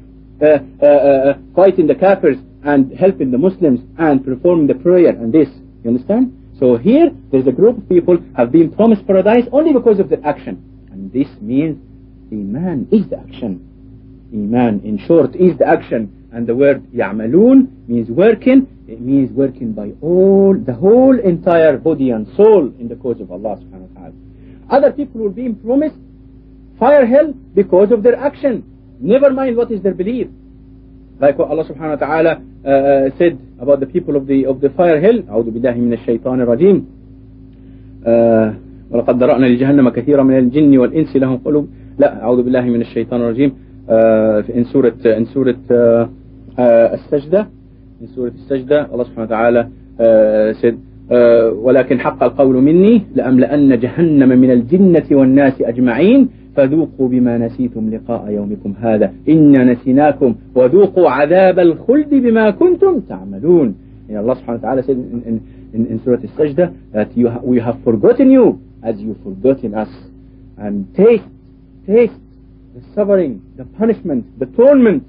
fighting 1.54 1.86
the 1.86 1.94
Kafirs 1.94 2.42
and 2.64 2.92
helping 2.96 3.30
the 3.30 3.38
Muslims 3.38 3.80
and 3.98 4.24
performing 4.24 4.66
the 4.66 4.74
prayer 4.74 5.10
and 5.10 5.32
this. 5.32 5.48
You 5.82 5.90
understand? 5.90 6.32
So 6.58 6.76
here, 6.76 7.10
there's 7.30 7.46
a 7.46 7.52
group 7.52 7.78
of 7.78 7.88
people 7.88 8.18
have 8.36 8.52
been 8.52 8.70
promised 8.72 9.06
paradise 9.06 9.46
only 9.52 9.72
because 9.72 9.98
of 9.98 10.08
their 10.08 10.24
action. 10.24 10.62
And 10.90 11.12
this 11.12 11.28
means 11.40 11.78
Iman 12.32 12.88
is 12.90 13.08
the 13.10 13.18
action. 13.18 13.60
Iman, 14.32 14.80
in 14.84 14.98
short, 15.06 15.34
is 15.36 15.58
the 15.58 15.66
action. 15.66 16.28
And 16.32 16.46
the 16.46 16.54
word 16.54 16.82
يعملون 16.92 17.88
means 17.88 18.08
working. 18.08 18.66
It 18.88 19.00
means 19.00 19.30
working 19.32 19.72
by 19.72 19.92
all, 20.00 20.54
the 20.54 20.74
whole 20.74 21.18
entire 21.18 21.78
body 21.78 22.10
and 22.10 22.26
soul 22.36 22.72
in 22.78 22.88
the 22.88 22.96
cause 22.96 23.20
of 23.20 23.30
Allah 23.30 23.56
subhanahu 23.56 23.88
wa 23.90 24.00
ta'ala. 24.00 24.12
Other 24.70 24.92
people 24.92 25.20
will 25.22 25.30
be 25.30 25.48
promised 25.50 25.96
fire 26.78 27.06
hell 27.06 27.32
because 27.54 27.90
of 27.92 28.02
their 28.02 28.16
action. 28.16 28.62
Never 28.99 29.31
mind 29.31 29.55
what 29.57 29.71
is 29.71 29.81
their 29.81 29.93
belief. 29.93 30.27
Like 31.19 31.37
what 31.37 31.49
Allah 31.49 31.65
subhanahu 31.65 31.99
wa 31.99 32.07
ta'ala 32.07 32.31
uh, 32.63 33.17
said 33.17 33.37
about 33.59 33.79
the 33.79 33.85
people 33.85 34.15
of 34.15 34.27
the 34.27 34.45
of 34.45 34.61
the 34.61 34.69
fire 34.69 34.99
hell. 35.01 35.19
أعوذ 35.29 35.51
بالله 35.51 35.75
من 35.75 35.93
الشيطان 35.93 36.41
الرجيم. 36.41 36.77
ولقد 38.91 39.23
ذرأنا 39.23 39.45
لجهنم 39.45 39.89
كثيرا 39.89 40.23
من 40.23 40.37
الجن 40.37 40.77
والإنس 40.77 41.15
لهم 41.15 41.37
قلوب 41.37 41.67
لا 41.99 42.23
أعوذ 42.23 42.43
بالله 42.43 42.61
من 42.61 42.81
الشيطان 42.81 43.21
الرجيم 43.21 43.51
uh, 43.89 44.57
in 44.57 44.63
سورة 44.73 44.93
in 45.03 45.25
سورة 45.33 45.55
uh, 45.69 46.07
uh, 46.57 46.93
السجدة 46.93 47.47
in 48.01 48.15
سورة 48.15 48.31
السجدة 48.35 48.87
الله 48.93 49.03
سبحانه 49.03 49.23
وتعالى 49.27 49.61
uh, 49.99 50.61
said 50.61 50.75
uh, 51.11 51.13
ولكن 51.53 51.99
حق 51.99 52.23
القول 52.23 52.55
مني 52.55 53.01
لأملأن 53.15 53.79
جهنم 53.79 54.29
من 54.29 54.51
الجنة 54.51 55.05
والناس 55.11 55.61
أجمعين 55.61 56.29
فذوقوا 56.59 57.07
بما 57.07 57.37
نسيتم 57.37 57.89
لقاء 57.89 58.31
يومكم 58.31 58.73
هذا 58.81 59.13
إنا 59.29 59.63
نسيناكم 59.63 60.35
وذوقوا 60.55 61.09
عذاب 61.09 61.59
الخلد 61.59 62.09
بما 62.09 62.49
كنتم 62.49 62.99
تعملون 62.99 63.75
Allah 64.09 64.35
subhanahu 64.41 64.61
wa 64.61 64.65
ta'ala 64.67 64.81
said 64.83 64.97
in, 64.97 65.39
in, 65.71 65.85
in 65.85 66.01
Surah 66.03 66.17
Al-Sajdah 66.17 66.73
that 66.93 67.15
you 67.15 67.29
ha 67.29 67.39
we 67.43 67.59
have 67.59 67.77
forgotten 67.83 68.31
you 68.31 68.59
as 68.83 68.95
you 68.97 69.15
forgotten 69.23 69.75
us 69.75 69.91
and 70.57 70.89
taste 70.95 71.29
taste 71.85 72.19
the 72.73 72.81
suffering 72.95 73.39
the 73.55 73.65
punishment 73.77 74.25
the 74.39 74.47
torment 74.57 75.05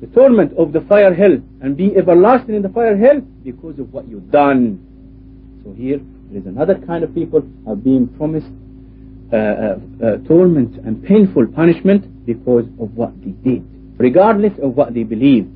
the 0.00 0.08
torment 0.18 0.56
of 0.56 0.72
the 0.72 0.80
fire 0.88 1.12
hell 1.12 1.36
and 1.60 1.76
be 1.76 1.94
everlasting 1.94 2.54
in 2.54 2.62
the 2.62 2.72
fire 2.78 2.96
hell 2.96 3.20
because 3.44 3.78
of 3.78 3.92
what 3.92 4.08
you've 4.08 4.30
done 4.30 4.80
so 5.62 5.72
here 5.74 6.00
there 6.30 6.40
is 6.40 6.46
another 6.46 6.76
kind 6.88 7.04
of 7.04 7.14
people 7.14 7.42
are 7.68 7.76
being 7.76 8.08
promised 8.16 8.48
uh, 8.48 8.52
uh, 8.52 8.56
uh, 8.56 8.71
torment 10.27 10.77
and 10.85 11.03
painful 11.03 11.47
punishment 11.47 12.25
because 12.25 12.65
of 12.79 12.93
what 12.95 13.11
they 13.21 13.31
did, 13.31 13.65
regardless 13.97 14.53
of 14.61 14.75
what 14.75 14.93
they 14.93 15.03
believed. 15.03 15.49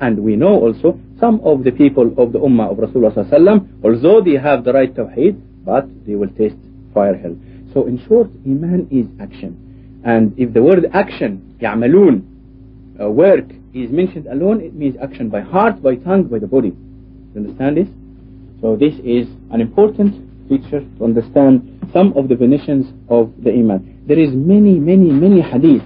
And 0.00 0.18
we 0.18 0.36
know 0.36 0.54
also 0.60 0.98
some 1.20 1.40
of 1.44 1.64
the 1.64 1.70
people 1.70 2.12
of 2.18 2.32
the 2.32 2.38
Ummah 2.38 2.70
of 2.72 2.78
Rasulullah 2.78 3.68
although 3.84 4.20
they 4.20 4.36
have 4.36 4.64
the 4.64 4.72
right 4.72 4.92
Tawheed, 4.92 5.40
but 5.64 5.86
they 6.06 6.14
will 6.14 6.30
taste 6.30 6.56
fire 6.92 7.16
hell. 7.16 7.36
So 7.72 7.86
in 7.86 8.04
short, 8.06 8.28
Iman 8.46 8.88
is 8.90 9.06
action. 9.20 10.02
And 10.04 10.34
if 10.38 10.52
the 10.52 10.62
word 10.62 10.86
action, 10.92 11.56
يعملون, 11.60 12.22
uh, 13.00 13.10
work, 13.10 13.46
is 13.72 13.90
mentioned 13.90 14.26
alone, 14.26 14.60
it 14.60 14.74
means 14.74 14.96
action 15.02 15.28
by 15.28 15.40
heart, 15.40 15.82
by 15.82 15.96
tongue, 15.96 16.24
by 16.24 16.38
the 16.38 16.46
body. 16.46 16.68
You 17.34 17.40
understand 17.40 17.76
this? 17.76 17.88
So 18.60 18.76
this 18.76 18.94
is 19.02 19.26
an 19.50 19.60
important 19.60 20.14
feature 20.48 20.80
to 20.98 21.04
understand 21.04 21.77
some 21.93 22.13
of 22.17 22.27
the 22.27 22.35
definitions 22.35 22.87
of 23.09 23.33
the 23.43 23.51
Iman. 23.51 24.03
There 24.07 24.19
is 24.19 24.29
many, 24.33 24.79
many, 24.79 25.11
many 25.11 25.41
hadith 25.41 25.83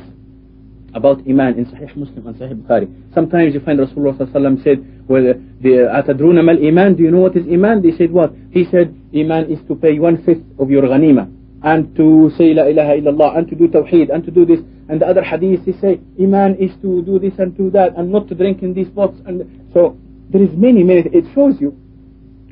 about 0.93 1.20
Iman 1.28 1.58
in 1.58 1.66
Sahih 1.66 1.95
Muslim 1.95 2.28
and 2.28 2.36
Sahih 2.36 2.62
Bukhari. 2.62 3.14
Sometimes 3.14 3.54
you 3.54 3.60
find 3.62 3.80
Rasulullah 3.80 4.64
said, 4.64 5.08
well, 5.08 5.24
the 5.62 5.89
Atadruna 5.91 6.43
mal 6.43 6.58
Iman, 6.66 6.95
do 6.95 7.04
you 7.04 7.12
know 7.12 7.20
what 7.20 7.36
is 7.36 7.45
Iman? 7.47 7.82
They 7.82 7.95
said 7.97 8.12
what? 8.12 8.34
He 8.51 8.66
said, 8.70 8.95
Iman 9.16 9.51
is 9.51 9.60
to 9.68 9.76
pay 9.76 9.97
one-fifth 9.99 10.43
of 10.60 10.70
your 10.70 10.84
ghanima 10.84 11.32
and 11.64 11.95
to 11.95 12.30
say 12.38 12.54
La 12.54 12.64
ilaha 12.64 12.99
illallah 12.99 13.38
and 13.38 13.47
to 13.47 13.56
do 13.56 13.68
Tawheed 13.68 14.14
and 14.14 14.24
to 14.26 14.32
do 14.32 14.45
this. 14.45 14.60
And 14.89 15.01
the 15.01 15.08
other 15.08 15.24
hadith, 15.24 15.66
they 15.66 15.72
say, 15.80 15.99
Iman 16.20 16.58
is 16.58 16.72
to 16.82 17.01
do 17.04 17.18
this 17.20 17.34
and 17.39 17.56
to 17.58 17.70
that 17.72 17.95
and 17.97 18.12
not 18.12 18.28
to 18.28 18.36
drink 18.36 18.62
in 18.62 18.74
these 18.74 18.89
pots. 18.89 19.18
And 19.26 19.70
so 19.74 19.97
there 20.30 20.41
is 20.43 20.49
many, 20.56 20.84
many, 20.84 21.01
it 21.12 21.26
shows 21.34 21.56
you 21.60 21.80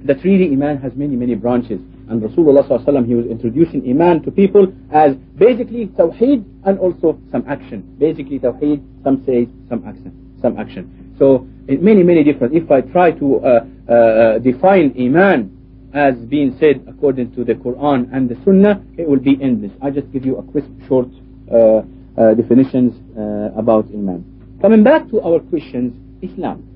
that 0.06 0.24
really 0.24 0.48
Iman 0.54 0.78
has 0.78 0.96
many, 0.96 1.16
many 1.16 1.36
branches. 1.36 1.82
And 2.10 2.22
Rasulullah 2.22 2.68
ﷺ, 2.68 3.06
he 3.08 3.16
was 3.16 3.26
introducing 3.26 3.88
Iman 3.90 4.22
to 4.24 4.32
people 4.32 4.74
as 4.92 5.16
basically 5.38 5.88
Tawheed 5.88 6.44
and 6.66 6.80
also 6.80 7.20
some 7.32 7.44
action. 7.48 7.96
Basically 7.98 8.40
Tawheed, 8.40 8.84
some 9.04 9.24
say 9.26 9.48
some 9.70 9.86
action. 9.88 10.38
Some 10.42 10.58
action. 10.58 11.16
So 11.18 11.48
many, 11.68 12.04
many 12.04 12.24
different. 12.24 12.54
If 12.54 12.70
I 12.72 12.82
try 12.82 13.12
to 13.12 13.40
uh, 13.40 13.66
uh, 13.92 14.40
define 14.40 14.94
Iman 15.00 15.58
as 15.94 16.16
being 16.16 16.58
said 16.60 16.84
according 16.88 17.34
to 17.36 17.44
the 17.44 17.54
Quran 17.54 18.10
and 18.14 18.30
the 18.30 18.36
Sunnah, 18.44 18.84
it 18.98 19.08
will 19.08 19.20
be 19.20 19.38
endless. 19.42 19.72
I 19.82 19.90
just 19.92 20.12
give 20.12 20.26
you 20.26 20.38
a 20.38 20.44
crisp, 20.52 20.70
short 20.88 21.08
uh, 21.52 21.82
uh, 22.18 22.34
definitions 22.34 22.94
uh, 23.18 23.58
about 23.58 23.86
Iman. 23.94 24.58
Coming 24.62 24.84
back 24.84 25.10
to 25.10 25.22
our 25.22 25.40
questions, 25.40 25.94
Islam. 26.22 26.68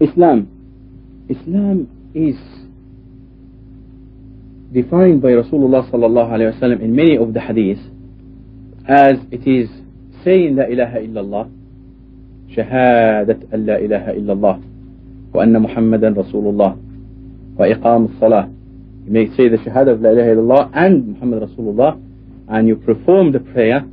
Islam. 0.00 0.48
Islam 1.28 1.88
is 2.13 2.35
defined 4.73 5.21
by 5.21 5.29
Rasulullah 5.29 5.89
sallallahu 5.89 6.31
alayhi 6.31 6.61
wa 6.61 6.83
in 6.83 6.95
many 6.95 7.17
of 7.17 7.33
the 7.33 7.39
hadiths 7.39 7.83
as 8.87 9.17
it 9.31 9.47
is 9.47 9.69
saying 10.23 10.55
La 10.55 10.63
ilaha 10.65 10.99
illallah 10.99 11.49
شهادة 12.55 13.37
أن 13.53 13.65
لا 13.65 13.79
إله 13.79 14.11
إلا 14.11 14.33
الله 14.33 14.59
وأن 15.33 15.61
محمدا 15.61 16.09
رسول 16.09 16.47
الله 16.47 16.77
وإقام 17.59 18.05
الصلاة 18.05 18.49
You 19.05 19.13
may 19.13 19.27
say 19.37 19.47
the 19.47 19.57
shahada 19.57 19.93
of 19.93 20.01
La 20.01 20.09
ilaha 20.09 20.29
illallah 20.35 20.71
and 20.73 21.07
Muhammad 21.07 21.49
Rasulullah 21.49 22.01
and 22.49 22.67
you 22.67 22.75
perform 22.75 23.31
the 23.31 23.39
prayer 23.39 23.83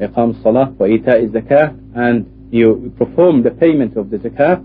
إقام 0.00 0.30
الصلاة 0.30 0.72
وإيتاء 0.78 1.24
الزكاة 1.24 1.74
and 1.94 2.26
you 2.50 2.92
perform 2.98 3.42
the 3.42 3.50
payment 3.50 3.96
of 3.96 4.10
the 4.10 4.18
zakah 4.18 4.64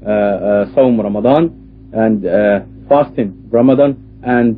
uh, 0.00 0.08
uh, 0.08 0.64
Sawm 0.74 0.98
Ramadan 0.98 1.90
and 1.92 2.24
uh, 2.24 2.60
fasting 2.88 3.48
Ramadan 3.50 3.96
and 4.22 4.56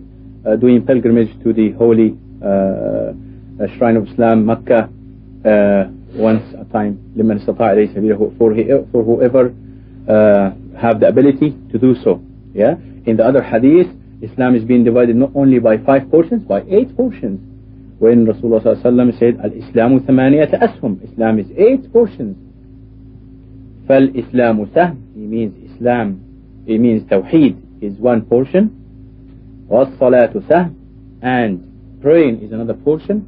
doing 0.61 0.87
pilgrimage 0.87 1.31
to 1.43 1.53
the 1.53 1.73
holy 1.73 2.17
shrine 3.77 3.97
of 3.97 4.07
Islam, 4.09 4.47
Mecca, 4.47 4.89
once 6.15 6.45
a 6.55 6.65
time 6.73 6.99
for, 8.39 8.55
for 8.93 9.03
whoever 9.05 9.53
have 10.81 11.01
the 11.01 11.09
ability 11.09 11.57
to 11.73 11.79
do 11.79 11.95
so. 12.05 12.23
Yeah. 12.55 12.77
In 13.07 13.17
the 13.17 13.25
other 13.25 13.43
hadith, 13.43 13.89
Islam 14.21 14.55
is 14.55 14.65
being 14.65 14.85
divided 14.85 15.17
not 15.17 15.31
only 15.35 15.59
by 15.59 15.77
five 15.79 16.09
portions, 16.09 16.45
by 16.45 16.63
eight 16.69 16.97
portions. 16.97 17.41
When 17.99 18.27
Rasulullah 18.27 19.19
said, 19.19 19.41
Al-Islamu 19.43 20.01
thamaniyata. 20.07 21.11
Islam 21.13 21.39
is 21.41 21.47
eight 21.57 21.93
portions. 21.93 22.37
فالإسلام 23.90 24.66
سهم. 24.76 24.96
He 25.16 25.22
means 25.22 25.54
Islam. 25.72 26.22
He 26.66 26.78
means 26.78 27.04
Tawheed 27.04 27.56
is 27.82 27.94
one 28.00 28.22
portion 28.22 28.70
والصلاة 29.70 30.34
سهم 30.50 30.74
and 31.22 31.60
praying 32.02 32.42
is 32.42 32.52
another 32.52 32.74
portion 32.74 33.22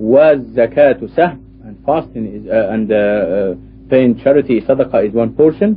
والزكاة 0.00 1.06
سهم 1.16 1.38
and 1.64 1.76
fasting 1.84 2.26
is 2.26 2.48
uh, 2.48 2.70
and 2.72 2.92
uh, 2.92 2.94
uh, 2.94 3.54
paying 3.90 4.18
charity 4.22 4.60
sadaqah 4.60 5.06
is 5.06 5.12
one 5.12 5.34
portion 5.34 5.76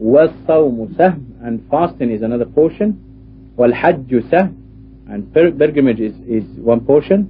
والصوم 0.00 0.88
سهم 0.96 1.22
and 1.42 1.60
fasting 1.70 2.10
is 2.10 2.22
another 2.22 2.46
portion 2.46 2.94
والحج 3.56 4.22
سهم 4.30 4.54
and 5.08 5.32
pilgrimage 5.34 6.00
is, 6.00 6.14
is 6.28 6.44
one 6.58 6.80
portion 6.80 7.26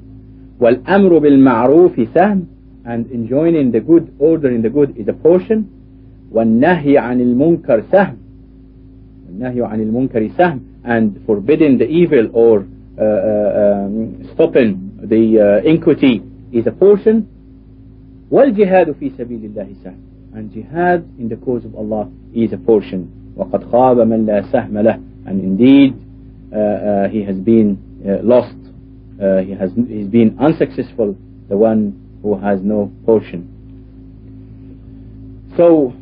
والأمر 0.60 1.18
بالمعروف 1.18 2.00
سهم 2.14 2.46
and 2.86 3.10
enjoining 3.10 3.70
the 3.72 3.80
good 3.80 4.14
ordering 4.18 4.62
the 4.62 4.70
good 4.70 4.96
is 4.96 5.08
a 5.08 5.12
portion 5.12 5.68
والنهي 6.32 6.98
عن 6.98 7.20
المنكر 7.20 7.82
سهم 7.92 8.16
النهي 9.30 9.62
عن 9.62 9.80
المنكر 9.80 10.28
سهم 10.28 10.60
and 10.84 11.10
forbidding 11.26 11.78
the 11.78 11.86
evil 11.86 12.28
or 12.32 12.66
uh, 12.98 13.02
uh, 13.02 13.86
um, 13.86 14.28
stopping 14.34 15.00
the 15.02 15.24
uh, 15.40 15.68
iniquity 15.68 16.22
is 16.52 16.66
a 16.66 16.70
portion 16.72 17.22
والجهاد 18.30 18.92
في 18.92 19.10
سبيل 19.10 19.44
الله 19.44 19.66
سهم 19.84 19.98
and 20.34 20.52
jihad 20.52 21.04
in 21.18 21.28
the 21.28 21.36
cause 21.36 21.64
of 21.64 21.74
Allah 21.74 22.08
is 22.34 22.52
a 22.52 22.58
portion 22.58 23.06
وقد 23.36 23.64
خاب 23.64 23.98
من 23.98 24.26
لا 24.26 24.42
سهم 24.52 24.78
له 24.78 24.98
and 25.26 25.40
indeed 25.40 25.94
uh, 26.52 26.56
uh, 26.56 27.08
he 27.08 27.22
has 27.22 27.36
been 27.36 27.78
uh, 28.06 28.22
lost 28.22 28.56
he 29.46 29.54
has 29.54 29.70
he's 29.88 30.08
been 30.08 30.36
unsuccessful 30.38 31.16
the 31.48 31.56
one 31.56 31.82
who 32.22 32.36
has 32.36 32.60
no 32.62 32.90
portion 33.06 33.48
so 35.56 35.92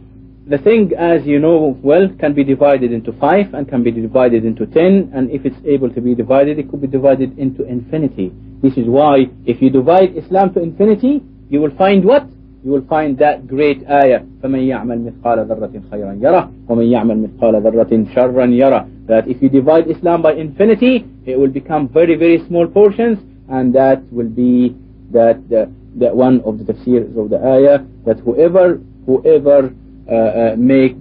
the 0.47 0.59
thing, 0.59 0.93
as 0.99 1.25
you 1.25 1.39
know 1.39 1.79
well, 1.83 2.09
can 2.19 2.35
be 2.35 2.43
divided 2.43 2.93
into 2.93 3.13
five 3.13 3.55
and 3.55 3.69
can 3.69 3.83
be 3.83 3.93
divided 3.93 4.45
into 4.45 4.67
ten, 4.67 5.11
and 5.15 5.31
if 5.31 5.47
it's 5.47 5.57
able 5.65 5.89
to 5.91 6.01
be 6.01 6.15
divided, 6.15 6.59
it 6.59 6.69
could 6.69 6.81
be 6.81 6.89
divided 6.89 7.39
into 7.39 7.65
infinity. 7.65 8.33
This 8.61 8.77
is 8.77 8.87
why, 8.87 9.27
if 9.47 9.63
you 9.63 9.71
divide 9.71 10.17
Islam 10.17 10.53
to 10.55 10.61
infinity, 10.61 11.23
you 11.49 11.61
will 11.61 11.75
find 11.77 12.05
what? 12.05 12.27
You 12.65 12.71
will 12.73 12.87
find 12.87 13.17
that 13.19 13.47
great 13.47 13.89
ayah, 13.89 14.21
فَمَنْ 14.43 14.67
يَعْمَلْ 14.67 15.11
مِثْقَالَ 15.11 15.47
ذَرَّةٍ 15.47 15.91
خَيْرًا 15.91 16.21
يَرَى 16.21 16.51
وَمَنْ 16.69 16.87
يَعْمَلْ 16.91 17.27
مِثْقَالَ 17.27 17.63
ذَرَّةٍ 17.63 18.15
شَرًّا 18.15 18.47
يَرَى 18.47 19.07
That 19.07 19.29
if 19.29 19.43
you 19.43 19.49
divide 19.49 19.91
Islam 19.91 20.23
by 20.23 20.35
infinity, 20.35 21.05
it 21.27 21.39
will 21.39 21.51
become 21.51 21.89
very, 21.89 22.15
very 22.17 22.45
small 22.47 22.67
portions, 22.69 23.19
and 23.49 23.75
that 23.75 24.03
will 24.13 24.29
be 24.29 24.77
that, 25.13 25.49
that, 25.51 25.71
that 25.97 26.15
one 26.15 26.41
of 26.43 26.59
the 26.59 26.73
tafsirs 26.73 27.17
of 27.17 27.31
the 27.31 27.39
ayah, 27.39 27.81
that 28.07 28.19
whoever, 28.21 28.81
whoever 29.07 29.59
uh, 29.59 29.69
uh, 29.69 29.71
uh, 30.10 30.16
uh, 30.16 30.56
make 30.58 30.96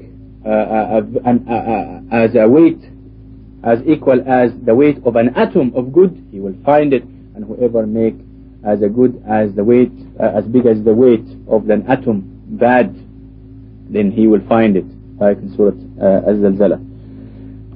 uh, 0.44 0.48
uh 0.48 1.02
an, 1.24 2.08
as 2.10 2.34
a 2.34 2.48
weight 2.48 2.80
as 3.62 3.78
equal 3.86 4.20
as 4.28 4.50
the 4.64 4.74
weight 4.74 4.98
of 5.04 5.14
an 5.16 5.28
atom 5.36 5.72
of 5.74 5.92
good 5.92 6.26
he 6.32 6.40
will 6.40 6.56
find 6.64 6.92
it. 6.92 7.04
And 7.34 7.44
whoever 7.44 7.86
make 7.86 8.14
as 8.64 8.82
a 8.82 8.88
good 8.88 9.22
as 9.28 9.54
the 9.54 9.62
weight 9.62 9.92
as 10.18 10.44
big 10.46 10.66
as 10.66 10.82
the 10.82 10.94
weight 10.94 11.24
of 11.48 11.68
an 11.70 11.86
atom 11.88 12.24
bad 12.58 12.94
then 13.88 14.10
he 14.10 14.26
will 14.26 14.44
find 14.48 14.76
it. 14.76 14.86
Like 15.20 15.38
in 15.38 15.54
Surah 15.56 15.76
uh, 16.02 16.30
Az-Zalzala 16.30 16.82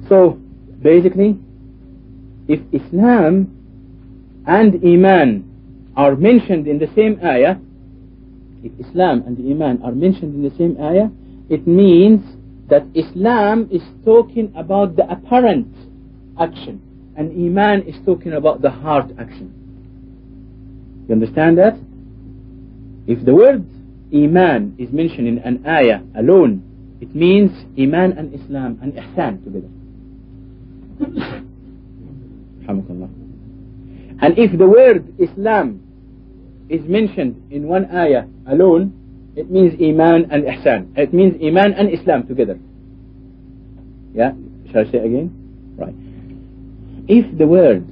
so 0.09 0.37
basically 0.81 1.37
if 2.49 2.59
Islam 2.73 3.47
and 4.45 4.83
Iman 4.83 5.47
are 5.95 6.15
mentioned 6.15 6.67
in 6.67 6.79
the 6.79 6.89
same 6.95 7.19
ayah, 7.23 7.55
if 8.63 8.71
Islam 8.85 9.23
and 9.25 9.37
Iman 9.39 9.81
are 9.83 9.93
mentioned 9.93 10.35
in 10.35 10.43
the 10.43 10.55
same 10.57 10.75
ayah, 10.81 11.09
it 11.51 11.67
means 11.67 12.21
that 12.69 12.83
Islam 12.95 13.67
is 13.69 13.81
talking 14.05 14.53
about 14.55 14.95
the 14.95 15.03
apparent 15.11 15.67
action 16.39 16.81
and 17.17 17.29
Iman 17.31 17.81
is 17.83 17.95
talking 18.05 18.31
about 18.31 18.61
the 18.61 18.69
heart 18.71 19.11
action. 19.19 19.53
You 21.09 21.15
understand 21.15 21.57
that? 21.57 21.77
If 23.05 23.25
the 23.25 23.35
word 23.35 23.65
Iman 24.13 24.77
is 24.79 24.93
mentioned 24.93 25.27
in 25.27 25.39
an 25.39 25.67
ayah 25.67 25.99
alone, 26.15 26.63
it 27.01 27.13
means 27.13 27.51
Iman 27.77 28.13
and 28.13 28.33
Islam 28.33 28.79
and 28.81 28.93
Ihsan 28.93 29.43
together. 29.43 29.67
and 34.21 34.39
if 34.39 34.57
the 34.57 34.67
word 34.67 35.13
Islam 35.19 35.83
is 36.69 36.81
mentioned 36.85 37.51
in 37.51 37.67
one 37.67 37.93
ayah 37.93 38.23
alone, 38.47 39.00
it 39.35 39.49
means 39.49 39.73
Iman 39.81 40.27
and 40.31 40.43
Ihsan. 40.43 40.97
It 40.97 41.13
means 41.13 41.35
Iman 41.41 41.73
and 41.73 41.93
Islam 41.93 42.27
together. 42.27 42.59
Yeah? 44.13 44.33
Shall 44.71 44.87
I 44.87 44.91
say 44.91 44.97
again? 44.99 45.75
Right. 45.77 45.95
If 47.07 47.37
the 47.37 47.47
word 47.47 47.87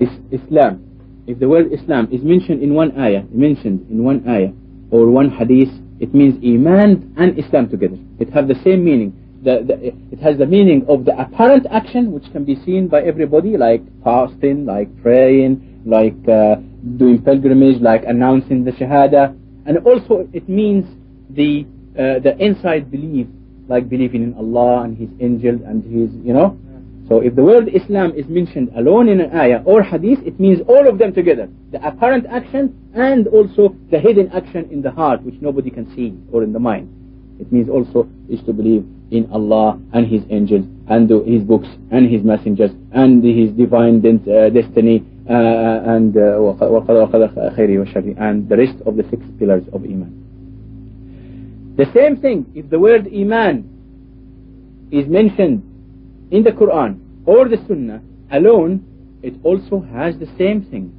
is 0.00 0.08
Islam, 0.30 0.84
if 1.26 1.38
the 1.38 1.48
word 1.48 1.72
Islam 1.72 2.08
is 2.12 2.22
mentioned 2.22 2.62
in 2.62 2.74
one 2.74 2.98
ayah, 3.00 3.24
mentioned 3.30 3.86
in 3.90 4.04
one 4.04 4.28
ayah 4.28 4.52
or 4.90 5.08
one 5.08 5.30
hadith, 5.30 5.72
it 6.00 6.14
means 6.14 6.36
Iman 6.44 7.14
and 7.16 7.38
Islam 7.38 7.68
together. 7.70 7.96
It 8.18 8.30
has 8.30 8.46
the 8.46 8.56
same 8.62 8.84
meaning. 8.84 9.20
The, 9.42 9.64
the, 9.66 9.92
it 10.12 10.20
has 10.20 10.38
the 10.38 10.46
meaning 10.46 10.84
of 10.88 11.04
the 11.04 11.18
apparent 11.18 11.66
action 11.70 12.12
which 12.12 12.24
can 12.32 12.44
be 12.44 12.56
seen 12.64 12.88
by 12.88 13.02
everybody 13.02 13.56
like 13.56 13.82
fasting, 14.02 14.64
like 14.66 14.88
praying, 15.02 15.82
like 15.86 16.16
uh, 16.28 16.56
doing 16.96 17.22
pilgrimage, 17.22 17.80
like 17.80 18.04
announcing 18.06 18.64
the 18.64 18.72
Shahada. 18.72 19.36
And 19.66 19.78
also 19.78 20.28
it 20.32 20.48
means 20.48 20.84
the, 21.30 21.66
uh, 21.98 22.18
the 22.20 22.36
inside 22.38 22.90
belief, 22.90 23.26
like 23.68 23.88
believing 23.88 24.22
in 24.22 24.34
Allah 24.34 24.82
and 24.82 24.96
His 24.96 25.08
angels 25.20 25.60
and 25.64 25.82
His, 25.84 26.14
you 26.24 26.32
know. 26.32 26.58
So 27.08 27.20
if 27.20 27.34
the 27.34 27.42
word 27.42 27.68
Islam 27.68 28.12
is 28.16 28.26
mentioned 28.28 28.72
alone 28.76 29.08
in 29.08 29.20
an 29.20 29.36
ayah 29.36 29.62
or 29.66 29.82
hadith, 29.82 30.20
it 30.24 30.40
means 30.40 30.60
all 30.66 30.88
of 30.88 30.98
them 30.98 31.12
together. 31.12 31.48
The 31.70 31.86
apparent 31.86 32.26
action 32.26 32.74
and 32.94 33.26
also 33.28 33.76
the 33.90 33.98
hidden 33.98 34.30
action 34.32 34.70
in 34.70 34.80
the 34.80 34.90
heart 34.90 35.22
which 35.22 35.34
nobody 35.40 35.70
can 35.70 35.94
see 35.94 36.16
or 36.32 36.42
in 36.42 36.52
the 36.52 36.58
mind. 36.58 36.88
It 37.38 37.52
means 37.52 37.68
also 37.68 38.08
is 38.30 38.40
to 38.46 38.52
believe 38.54 38.86
in 39.10 39.28
Allah 39.32 39.78
and 39.92 40.06
His 40.06 40.22
angels 40.30 40.64
and 40.88 41.10
His 41.26 41.42
books 41.42 41.68
and 41.90 42.10
His 42.10 42.22
messengers 42.22 42.70
and 42.92 43.22
His 43.22 43.50
divine 43.50 43.98
uh, 43.98 44.48
uh, 45.28 45.32
and 45.32 46.16
uh, 46.16 46.38
and 48.18 48.48
the 48.48 48.56
rest 48.56 48.76
of 48.86 48.96
the 48.96 49.04
six 49.10 49.22
pillars 49.38 49.64
of 49.72 49.82
Iman. 49.84 50.24
The 51.76 51.86
same 51.94 52.16
thing, 52.18 52.46
if 52.54 52.68
the 52.70 52.78
word 52.78 53.08
Iman 53.12 54.88
is 54.92 55.08
mentioned 55.08 55.62
in 56.30 56.42
the 56.44 56.50
Quran 56.52 57.00
or 57.26 57.48
the 57.48 57.56
Sunnah 57.66 58.02
alone, 58.30 58.84
it 59.22 59.34
also 59.42 59.80
has 59.80 60.18
the 60.18 60.28
same 60.38 60.62
thing. 60.70 60.92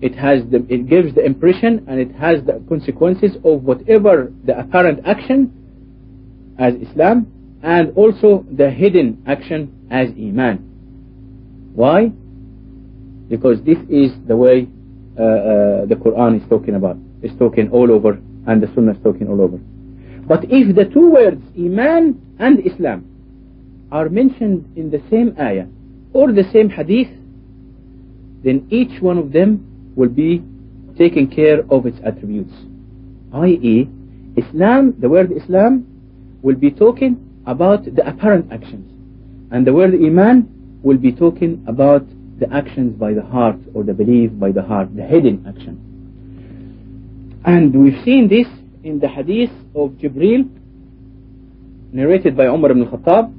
It 0.00 0.14
has 0.14 0.42
the, 0.50 0.64
it 0.68 0.88
gives 0.88 1.14
the 1.14 1.24
impression 1.24 1.84
and 1.88 2.00
it 2.00 2.12
has 2.14 2.42
the 2.44 2.62
consequences 2.68 3.36
of 3.44 3.64
whatever 3.64 4.32
the 4.44 4.58
apparent 4.58 5.00
action 5.04 5.52
as 6.58 6.74
Islam 6.74 7.26
and 7.62 7.92
also 7.96 8.46
the 8.50 8.70
hidden 8.70 9.22
action 9.26 9.86
as 9.90 10.08
Iman. 10.10 10.58
Why? 11.74 12.12
Because 13.30 13.62
this 13.62 13.78
is 13.88 14.12
the 14.28 14.36
way 14.36 14.68
uh, 15.18 15.22
uh, 15.22 15.86
the 15.86 15.94
Quran 15.94 16.42
is 16.42 16.48
talking 16.50 16.74
about. 16.74 16.96
It's 17.22 17.34
talking 17.38 17.70
all 17.70 17.90
over 17.90 18.20
and 18.46 18.62
the 18.62 18.70
Sunnah 18.74 18.92
is 18.92 18.98
talking 19.02 19.28
all 19.28 19.40
over. 19.40 19.58
But 20.26 20.44
if 20.50 20.74
the 20.74 20.84
two 20.84 21.10
words 21.10 21.42
Iman 21.56 22.36
and 22.38 22.66
Islam 22.66 23.06
are 23.92 24.08
mentioned 24.08 24.76
in 24.76 24.90
the 24.90 25.02
same 25.10 25.34
ayah 25.40 25.66
or 26.12 26.32
the 26.32 26.44
same 26.52 26.68
hadith, 26.68 27.08
then 28.44 28.66
each 28.70 29.00
one 29.00 29.18
of 29.18 29.32
them 29.32 29.92
will 29.96 30.08
be 30.08 30.42
taking 30.96 31.28
care 31.28 31.60
of 31.70 31.86
its 31.86 31.98
attributes. 32.04 32.52
I.e., 33.32 33.88
Islam, 34.36 34.94
the 35.00 35.08
word 35.08 35.32
Islam, 35.32 35.86
will 36.42 36.56
be 36.56 36.70
talking 36.70 37.42
about 37.46 37.84
the 37.84 38.06
apparent 38.06 38.52
actions. 38.52 38.86
And 39.50 39.66
the 39.66 39.72
word 39.72 39.94
Iman 39.94 40.78
will 40.82 40.96
be 40.96 41.12
talking 41.12 41.64
about 41.66 42.04
the 42.40 42.52
actions 42.52 42.98
by 42.98 43.12
the 43.12 43.22
heart 43.22 43.56
or 43.74 43.84
the 43.84 43.94
belief 43.94 44.30
by 44.38 44.50
the 44.50 44.62
heart, 44.62 44.94
the 44.96 45.02
hidden 45.02 45.44
action. 45.46 45.76
And 47.44 47.74
we've 47.74 48.02
seen 48.04 48.28
this 48.28 48.46
in 48.82 48.98
the 48.98 49.08
hadith 49.08 49.50
of 49.74 49.90
Jibril, 49.92 50.48
narrated 51.92 52.36
by 52.36 52.46
Umar 52.46 52.70
ibn 52.72 52.86
al-Khattab, 52.86 53.32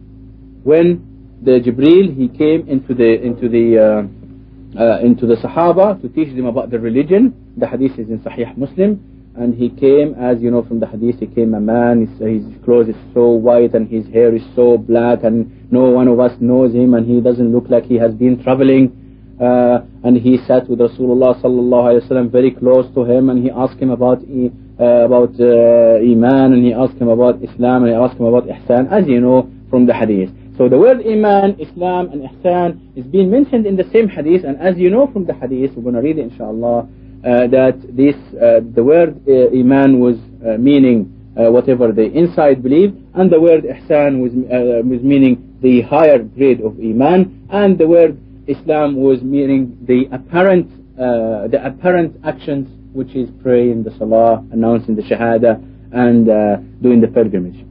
when 0.63 1.39
the 1.41 1.59
Jibril 1.59 2.15
he 2.15 2.27
came 2.29 2.67
into 2.67 2.93
the 2.93 3.21
into 3.21 3.49
the 3.49 3.77
uh, 3.77 4.79
uh, 4.79 4.99
into 4.99 5.25
the 5.25 5.35
Sahaba 5.35 5.99
to 6.01 6.07
teach 6.09 6.35
them 6.35 6.45
about 6.45 6.69
the 6.69 6.79
religion. 6.79 7.53
The 7.57 7.67
hadith 7.67 7.99
is 7.99 8.09
in 8.09 8.19
Sahih 8.19 8.55
Muslim, 8.57 9.11
and 9.36 9.55
he 9.55 9.69
came 9.69 10.13
as 10.15 10.41
you 10.41 10.51
know 10.51 10.63
from 10.63 10.79
the 10.79 10.88
hadith 10.88 11.19
he 11.19 11.27
came 11.27 11.53
a 11.53 11.59
man. 11.59 12.05
His, 12.05 12.45
his 12.45 12.63
clothes 12.63 12.89
is 12.89 12.95
so 13.13 13.29
white 13.29 13.73
and 13.73 13.88
his 13.88 14.05
hair 14.07 14.36
is 14.36 14.43
so 14.55 14.77
black, 14.77 15.23
and 15.23 15.71
no 15.71 15.89
one 15.89 16.07
of 16.07 16.19
us 16.19 16.34
knows 16.39 16.73
him, 16.73 16.93
and 16.93 17.07
he 17.07 17.21
doesn't 17.21 17.51
look 17.51 17.65
like 17.69 17.86
he 17.86 17.95
has 17.95 18.13
been 18.13 18.41
traveling. 18.43 18.97
Uh, 19.39 19.82
and 20.03 20.17
he 20.17 20.38
sat 20.45 20.69
with 20.69 20.79
Rasulullah 20.79 21.34
sallallahu 21.41 21.88
alaihi 21.89 22.07
wasallam 22.07 22.32
very 22.32 22.51
close 22.51 22.86
to 22.93 23.03
him, 23.03 23.29
and 23.29 23.43
he 23.43 23.49
asked 23.49 23.79
him 23.79 23.89
about 23.89 24.19
uh, 24.19 24.84
about 25.05 25.34
uh, 25.39 25.97
iman, 26.01 26.53
and 26.53 26.65
he 26.65 26.73
asked 26.73 26.97
him 26.97 27.07
about 27.07 27.41
Islam, 27.41 27.84
and 27.84 27.93
he 27.93 27.95
asked 27.95 28.19
him 28.19 28.25
about 28.25 28.45
ihsan, 28.47 28.91
as 28.91 29.07
you 29.07 29.19
know 29.19 29.49
from 29.69 29.86
the 29.86 29.93
hadith. 29.93 30.29
So 30.57 30.69
the 30.69 30.77
word 30.77 31.01
Iman, 31.07 31.57
Islam 31.59 32.11
and 32.11 32.21
Ihsan 32.29 32.95
is 32.95 33.05
being 33.05 33.32
mentioned 33.32 33.65
in 33.65 33.77
the 33.77 33.89
same 33.91 34.07
hadith 34.07 34.43
and 34.43 34.59
as 34.59 34.77
you 34.77 34.91
know 34.91 35.07
from 35.07 35.25
the 35.25 35.34
hadith, 35.34 35.71
we're 35.75 35.82
going 35.82 35.95
to 35.95 36.01
read 36.01 36.19
it 36.19 36.29
inshallah, 36.29 36.88
that 37.24 37.80
this, 37.89 38.15
uh, 38.36 38.61
the 38.74 38.84
word 38.84 39.22
uh, 39.28 39.49
Iman 39.57 39.99
was 39.99 40.17
uh, 40.45 40.57
meaning 40.57 41.34
uh, 41.38 41.51
whatever 41.51 41.91
the 41.91 42.11
inside 42.11 42.61
belief 42.61 42.93
and 43.13 43.32
the 43.32 43.39
word 43.39 43.63
Ihsan 43.63 44.19
was, 44.22 44.32
uh, 44.32 44.86
was 44.88 45.01
meaning 45.01 45.57
the 45.61 45.82
higher 45.82 46.19
grade 46.19 46.61
of 46.61 46.78
Iman 46.80 47.47
and 47.51 47.78
the 47.78 47.88
word 47.88 48.19
Islam 48.47 48.95
was 48.95 49.22
meaning 49.22 49.78
the 49.88 50.05
apparent, 50.11 50.69
the 50.97 51.61
apparent 51.63 52.19
actions 52.26 52.67
which 52.93 53.15
is 53.15 53.30
praying 53.41 53.84
the 53.84 53.91
Salah, 53.97 54.43
announcing 54.51 54.95
the 54.95 55.03
Shahada 55.03 55.61
and 55.93 56.26
doing 56.82 56.99
the 56.99 57.07
pilgrimage. 57.07 57.65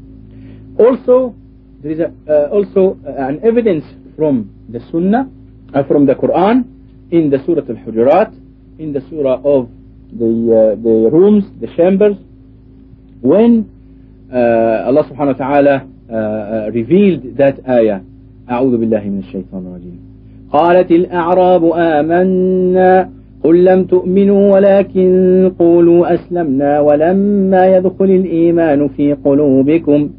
Also, 0.79 1.35
there 1.83 1.93
is 1.93 2.01
a, 2.01 2.13
uh, 2.29 2.49
also 2.53 2.99
uh, 3.07 3.27
an 3.29 3.41
evidence 3.43 3.85
from 4.17 4.51
the 4.69 4.81
Sunnah, 4.91 5.31
uh, 5.75 5.83
from 5.85 6.07
the 6.07 6.15
Quran, 6.15 6.65
in 7.11 7.31
the 7.31 7.39
Surah 7.45 7.63
Al-Hujurat, 7.69 8.33
in 8.81 8.93
the 8.93 9.03
Surah 9.09 9.41
of 9.45 9.69
the 10.13 10.31
uh, 10.51 10.83
the 10.83 11.11
rooms, 11.13 11.45
the 11.61 11.69
chambers, 11.77 12.17
when 13.21 13.69
uh, 14.33 14.89
Allah 14.89 15.05
Subhanahu 15.05 15.39
wa 15.39 15.45
Taala 15.45 15.77
uh, 16.11 16.71
revealed 16.73 17.37
that 17.37 17.61
ayah. 17.69 18.01
أعوذ 18.51 18.77
بالله 18.77 19.05
من 19.05 19.19
الشيطان 19.19 19.63
الرجيم 19.67 19.99
قالت 20.53 20.91
الأعراب 20.91 21.65
آمنا 21.75 23.09
قل 23.45 23.65
لم 23.65 23.85
تؤمنوا 23.85 24.53
ولكن 24.53 25.53
قولوا 25.59 26.15
أسلمنا 26.15 26.81
ولما 26.81 27.77
يدخل 27.77 28.05
الإيمان 28.05 28.89
في 28.89 29.13
قلوبكم 29.13 30.11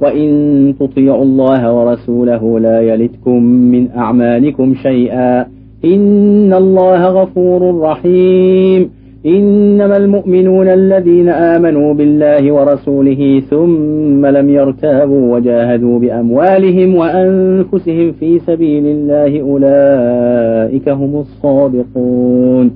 وإن 0.00 0.74
تطيعوا 0.80 1.22
الله 1.22 1.72
ورسوله 1.72 2.60
لا 2.60 2.80
يلتكم 2.80 3.42
من 3.42 3.90
أعمالكم 3.90 4.74
شيئا 4.74 5.46
إن 5.84 6.52
الله 6.52 7.06
غفور 7.06 7.80
رحيم. 7.80 8.90
إنما 9.26 9.96
المؤمنون 9.96 10.68
الذين 10.68 11.28
آمنوا 11.28 11.94
بالله 11.94 12.52
ورسوله 12.52 13.42
ثم 13.50 14.26
لم 14.26 14.50
يرتابوا 14.50 15.36
وجاهدوا 15.36 15.98
بأموالهم 15.98 16.94
وأنفسهم 16.94 18.12
في 18.12 18.38
سبيل 18.38 18.86
الله 18.86 19.40
أولئك 19.40 20.88
هم 20.88 21.16
الصادقون. 21.16 22.70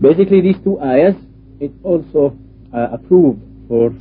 Basically 0.00 0.40
these 0.40 0.58
two 0.64 0.78
ayahs, 0.80 1.16
it's 1.60 1.78
also 1.82 2.32
uh, 2.72 2.88
approved 2.92 3.38
for 3.68 3.90